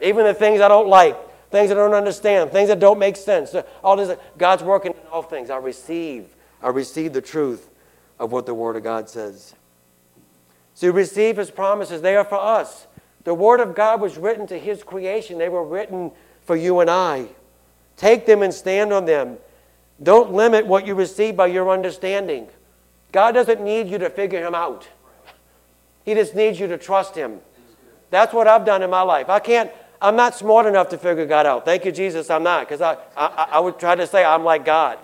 Even 0.00 0.24
the 0.24 0.34
things 0.34 0.60
I 0.60 0.68
don't 0.68 0.88
like, 0.88 1.16
things 1.50 1.70
I 1.70 1.74
don't 1.74 1.94
understand, 1.94 2.50
things 2.50 2.68
that 2.68 2.80
don't 2.80 2.98
make 2.98 3.16
sense. 3.16 3.54
All 3.84 3.96
this, 3.96 4.18
God's 4.36 4.62
working 4.62 4.92
in 4.92 5.06
all 5.12 5.22
things. 5.22 5.50
I 5.50 5.58
receive. 5.58 6.34
I 6.62 6.68
receive 6.68 7.12
the 7.12 7.20
truth 7.20 7.68
of 8.18 8.32
what 8.32 8.46
the 8.46 8.54
Word 8.54 8.76
of 8.76 8.82
God 8.82 9.08
says. 9.08 9.54
So 10.74 10.86
you 10.86 10.92
receive 10.92 11.36
His 11.36 11.50
promises. 11.50 12.02
They 12.02 12.16
are 12.16 12.24
for 12.24 12.40
us. 12.40 12.86
The 13.24 13.34
Word 13.34 13.60
of 13.60 13.74
God 13.74 14.00
was 14.00 14.16
written 14.16 14.46
to 14.48 14.58
His 14.58 14.82
creation, 14.82 15.38
they 15.38 15.48
were 15.48 15.64
written 15.64 16.12
for 16.44 16.56
you 16.56 16.80
and 16.80 16.88
I. 16.88 17.26
Take 17.96 18.26
them 18.26 18.42
and 18.42 18.54
stand 18.54 18.92
on 18.92 19.04
them. 19.04 19.38
Don't 20.02 20.32
limit 20.32 20.66
what 20.66 20.86
you 20.86 20.94
receive 20.94 21.36
by 21.36 21.48
your 21.48 21.70
understanding. 21.70 22.46
God 23.10 23.32
doesn't 23.32 23.60
need 23.60 23.88
you 23.88 23.98
to 23.98 24.08
figure 24.08 24.44
Him 24.46 24.54
out, 24.54 24.88
He 26.04 26.14
just 26.14 26.34
needs 26.34 26.58
you 26.58 26.66
to 26.68 26.78
trust 26.78 27.14
Him. 27.14 27.40
That's 28.10 28.32
what 28.32 28.48
I've 28.48 28.64
done 28.64 28.82
in 28.82 28.88
my 28.88 29.02
life. 29.02 29.28
I 29.28 29.38
can't, 29.38 29.70
I'm 30.00 30.16
not 30.16 30.34
smart 30.34 30.64
enough 30.64 30.88
to 30.90 30.98
figure 30.98 31.26
God 31.26 31.44
out. 31.44 31.66
Thank 31.66 31.84
you, 31.84 31.92
Jesus, 31.92 32.30
I'm 32.30 32.42
not, 32.42 32.66
because 32.66 32.80
I, 32.80 32.96
I, 33.16 33.48
I 33.52 33.60
would 33.60 33.78
try 33.78 33.94
to 33.94 34.06
say 34.06 34.24
I'm 34.24 34.44
like 34.44 34.64
God. 34.64 34.98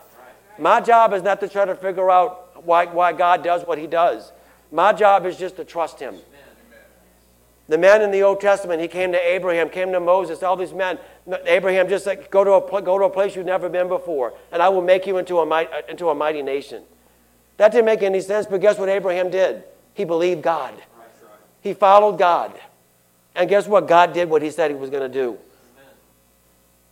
My 0.58 0.80
job 0.80 1.12
is 1.12 1.22
not 1.22 1.40
to 1.40 1.48
try 1.48 1.64
to 1.64 1.74
figure 1.74 2.10
out 2.10 2.64
why, 2.64 2.86
why 2.86 3.12
God 3.12 3.42
does 3.42 3.66
what 3.66 3.78
He 3.78 3.86
does. 3.86 4.32
My 4.70 4.92
job 4.92 5.26
is 5.26 5.36
just 5.36 5.56
to 5.56 5.64
trust 5.64 6.00
Him. 6.00 6.16
The 7.68 7.78
men 7.78 8.02
in 8.02 8.10
the 8.10 8.22
Old 8.22 8.40
Testament, 8.40 8.82
he 8.82 8.88
came 8.88 9.12
to 9.12 9.18
Abraham, 9.18 9.70
came 9.70 9.90
to 9.92 10.00
Moses, 10.00 10.42
all 10.42 10.56
these 10.56 10.74
men. 10.74 10.98
Abraham 11.46 11.88
just 11.88 12.04
said, 12.04 12.30
go 12.30 12.44
to 12.44 12.52
a, 12.52 12.82
go 12.82 12.98
to 12.98 13.04
a 13.04 13.10
place 13.10 13.34
you've 13.34 13.46
never 13.46 13.70
been 13.70 13.88
before, 13.88 14.34
and 14.52 14.62
I 14.62 14.68
will 14.68 14.82
make 14.82 15.06
you 15.06 15.16
into 15.16 15.38
a, 15.38 15.46
might, 15.46 15.72
uh, 15.72 15.80
into 15.88 16.10
a 16.10 16.14
mighty 16.14 16.42
nation. 16.42 16.82
That 17.56 17.72
didn't 17.72 17.86
make 17.86 18.02
any 18.02 18.20
sense, 18.20 18.46
but 18.46 18.60
guess 18.60 18.78
what 18.78 18.90
Abraham 18.90 19.30
did? 19.30 19.64
He 19.94 20.04
believed 20.04 20.42
God. 20.42 20.74
He 21.62 21.72
followed 21.72 22.18
God. 22.18 22.52
And 23.34 23.48
guess 23.48 23.66
what? 23.66 23.88
God 23.88 24.12
did 24.12 24.28
what 24.28 24.42
he 24.42 24.50
said 24.50 24.70
he 24.70 24.76
was 24.76 24.90
going 24.90 25.10
to 25.10 25.18
do. 25.18 25.38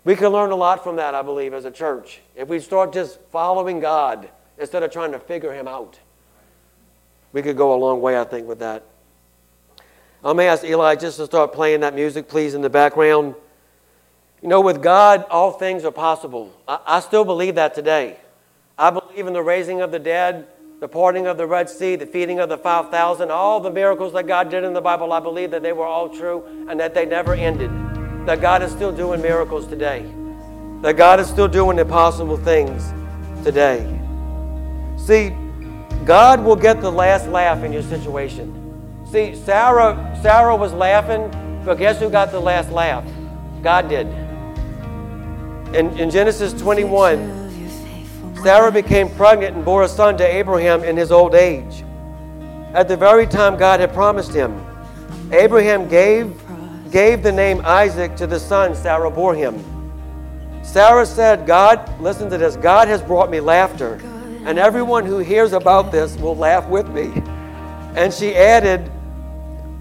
We 0.05 0.16
can 0.16 0.28
learn 0.28 0.50
a 0.50 0.57
lot 0.57 0.82
from 0.82 0.96
that, 0.96 1.14
I 1.14 1.22
believe, 1.22 1.55
as 1.55 1.64
a 1.64 1.70
church. 1.70 2.20
If 2.34 2.48
we 2.48 2.59
start 2.59 2.92
just 2.92 3.20
following 3.30 3.78
God 3.78 4.28
instead 4.59 4.82
of 4.82 4.90
trying 4.90 5.12
to 5.12 5.18
figure 5.20 5.53
him 5.53 5.68
out, 5.68 5.98
we 7.32 7.40
could 7.40 7.57
go 7.57 7.74
a 7.74 7.78
long 7.78 8.00
way, 8.00 8.18
I 8.18 8.24
think, 8.24 8.48
with 8.48 8.59
that. 8.59 8.84
Going 10.22 10.36
to 10.36 10.44
ask 10.44 10.64
Eli 10.64 10.96
just 10.96 11.16
to 11.18 11.26
start 11.26 11.53
playing 11.53 11.80
that 11.80 11.94
music, 11.94 12.28
please, 12.28 12.55
in 12.55 12.62
the 12.62 12.70
background. 12.70 13.34
You 14.40 14.48
know, 14.48 14.61
with 14.61 14.82
God, 14.82 15.24
all 15.30 15.53
things 15.53 15.84
are 15.84 15.92
possible. 15.92 16.53
I, 16.66 16.78
I 16.86 17.00
still 17.00 17.24
believe 17.24 17.55
that 17.55 17.74
today. 17.74 18.16
I 18.76 18.90
believe 18.90 19.26
in 19.26 19.32
the 19.32 19.42
raising 19.42 19.80
of 19.80 19.92
the 19.92 19.98
dead, 19.98 20.46
the 20.80 20.88
parting 20.88 21.26
of 21.26 21.38
the 21.38 21.46
Red 21.46 21.70
Sea, 21.70 21.94
the 21.96 22.07
feeding 22.07 22.40
of 22.40 22.48
the 22.48 22.59
5,000, 22.59 23.30
all 23.30 23.61
the 23.61 23.70
miracles 23.70 24.12
that 24.14 24.26
God 24.26 24.50
did 24.50 24.64
in 24.64 24.72
the 24.72 24.80
Bible. 24.80 25.12
I 25.12 25.20
believe 25.20 25.53
that 25.53 25.62
they 25.62 25.72
were 25.72 25.86
all 25.86 26.09
true 26.09 26.66
and 26.68 26.78
that 26.80 26.94
they 26.94 27.07
never 27.07 27.34
ended. 27.34 27.70
That 28.26 28.40
God 28.40 28.62
is 28.62 28.70
still 28.72 28.92
doing 28.92 29.20
miracles 29.20 29.66
today. 29.66 30.10
That 30.82 30.96
God 30.96 31.20
is 31.20 31.28
still 31.28 31.48
doing 31.48 31.78
impossible 31.78 32.36
things 32.36 32.92
today. 33.44 33.98
See, 34.96 35.34
God 36.04 36.44
will 36.44 36.56
get 36.56 36.80
the 36.80 36.90
last 36.90 37.28
laugh 37.28 37.62
in 37.64 37.72
your 37.72 37.82
situation. 37.82 38.58
See, 39.10 39.34
Sarah, 39.34 40.18
Sarah 40.22 40.56
was 40.56 40.72
laughing, 40.72 41.30
but 41.64 41.74
guess 41.78 41.98
who 41.98 42.10
got 42.10 42.30
the 42.30 42.40
last 42.40 42.70
laugh? 42.70 43.04
God 43.62 43.88
did. 43.88 44.06
In, 45.74 45.96
in 45.98 46.10
Genesis 46.10 46.52
21, 46.52 47.42
Sarah 48.42 48.72
became 48.72 49.08
pregnant 49.10 49.54
and 49.54 49.64
bore 49.64 49.84
a 49.84 49.88
son 49.88 50.16
to 50.18 50.26
Abraham 50.26 50.82
in 50.82 50.96
his 50.96 51.12
old 51.12 51.34
age. 51.34 51.84
At 52.74 52.88
the 52.88 52.96
very 52.96 53.26
time 53.26 53.56
God 53.56 53.78
had 53.78 53.94
promised 53.94 54.34
him, 54.34 54.60
Abraham 55.30 55.88
gave, 55.88 56.41
gave 56.93 57.22
the 57.22 57.32
name 57.32 57.62
Isaac 57.64 58.14
to 58.16 58.26
the 58.26 58.38
son 58.38 58.76
Sarah 58.76 59.11
bore 59.11 59.34
him. 59.34 59.64
Sarah 60.62 61.07
said, 61.07 61.47
God, 61.47 62.01
listen 62.01 62.30
to 62.30 62.38
this, 62.38 62.55
God 62.57 62.86
has 62.86 63.03
brought 63.03 63.30
me 63.30 63.40
laughter, 63.40 63.95
and 64.45 64.59
everyone 64.59 65.07
who 65.07 65.18
hears 65.18 65.55
about 65.55 65.90
this 65.90 66.16
will 66.16 66.36
laugh 66.36 66.68
with 66.68 66.88
me. 66.88 67.11
And 67.97 68.12
she 68.12 68.34
added, 68.34 68.90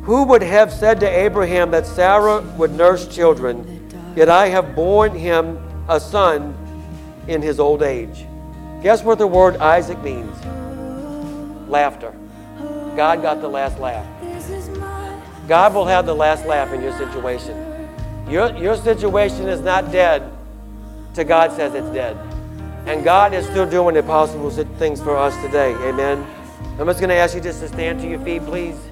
Who 0.03 0.23
would 0.23 0.41
have 0.41 0.71
said 0.71 0.99
to 1.01 1.07
Abraham 1.07 1.69
that 1.71 1.85
Sarah 1.85 2.41
would 2.57 2.71
nurse 2.71 3.07
children, 3.07 3.89
yet 4.15 4.29
I 4.29 4.47
have 4.47 4.73
borne 4.75 5.13
him 5.13 5.59
a 5.87 5.99
son 5.99 6.55
in 7.27 7.41
his 7.41 7.59
old 7.59 7.83
age? 7.83 8.25
Guess 8.81 9.03
what 9.03 9.19
the 9.19 9.27
word 9.27 9.57
Isaac 9.57 10.01
means? 10.01 10.35
Laughter. 11.69 12.15
God 12.95 13.21
got 13.21 13.41
the 13.41 13.47
last 13.47 13.79
laugh. 13.79 14.20
God 15.47 15.73
will 15.73 15.85
have 15.85 16.05
the 16.05 16.13
last 16.13 16.45
laugh 16.45 16.71
in 16.71 16.81
your 16.81 16.97
situation. 16.97 17.57
Your, 18.29 18.55
your 18.57 18.77
situation 18.77 19.47
is 19.47 19.61
not 19.61 19.91
dead 19.91 20.31
till 21.13 21.25
God 21.25 21.51
says 21.51 21.73
it's 21.73 21.89
dead. 21.89 22.15
And 22.85 23.03
God 23.03 23.33
is 23.33 23.45
still 23.45 23.69
doing 23.69 23.95
impossible 23.95 24.49
things 24.49 25.01
for 25.01 25.17
us 25.17 25.35
today. 25.43 25.73
Amen. 25.87 26.25
I'm 26.79 26.87
just 26.87 26.99
going 26.99 27.09
to 27.09 27.15
ask 27.15 27.35
you 27.35 27.41
just 27.41 27.59
to 27.59 27.67
stand 27.67 28.01
to 28.01 28.07
your 28.07 28.19
feet, 28.19 28.43
please. 28.43 28.90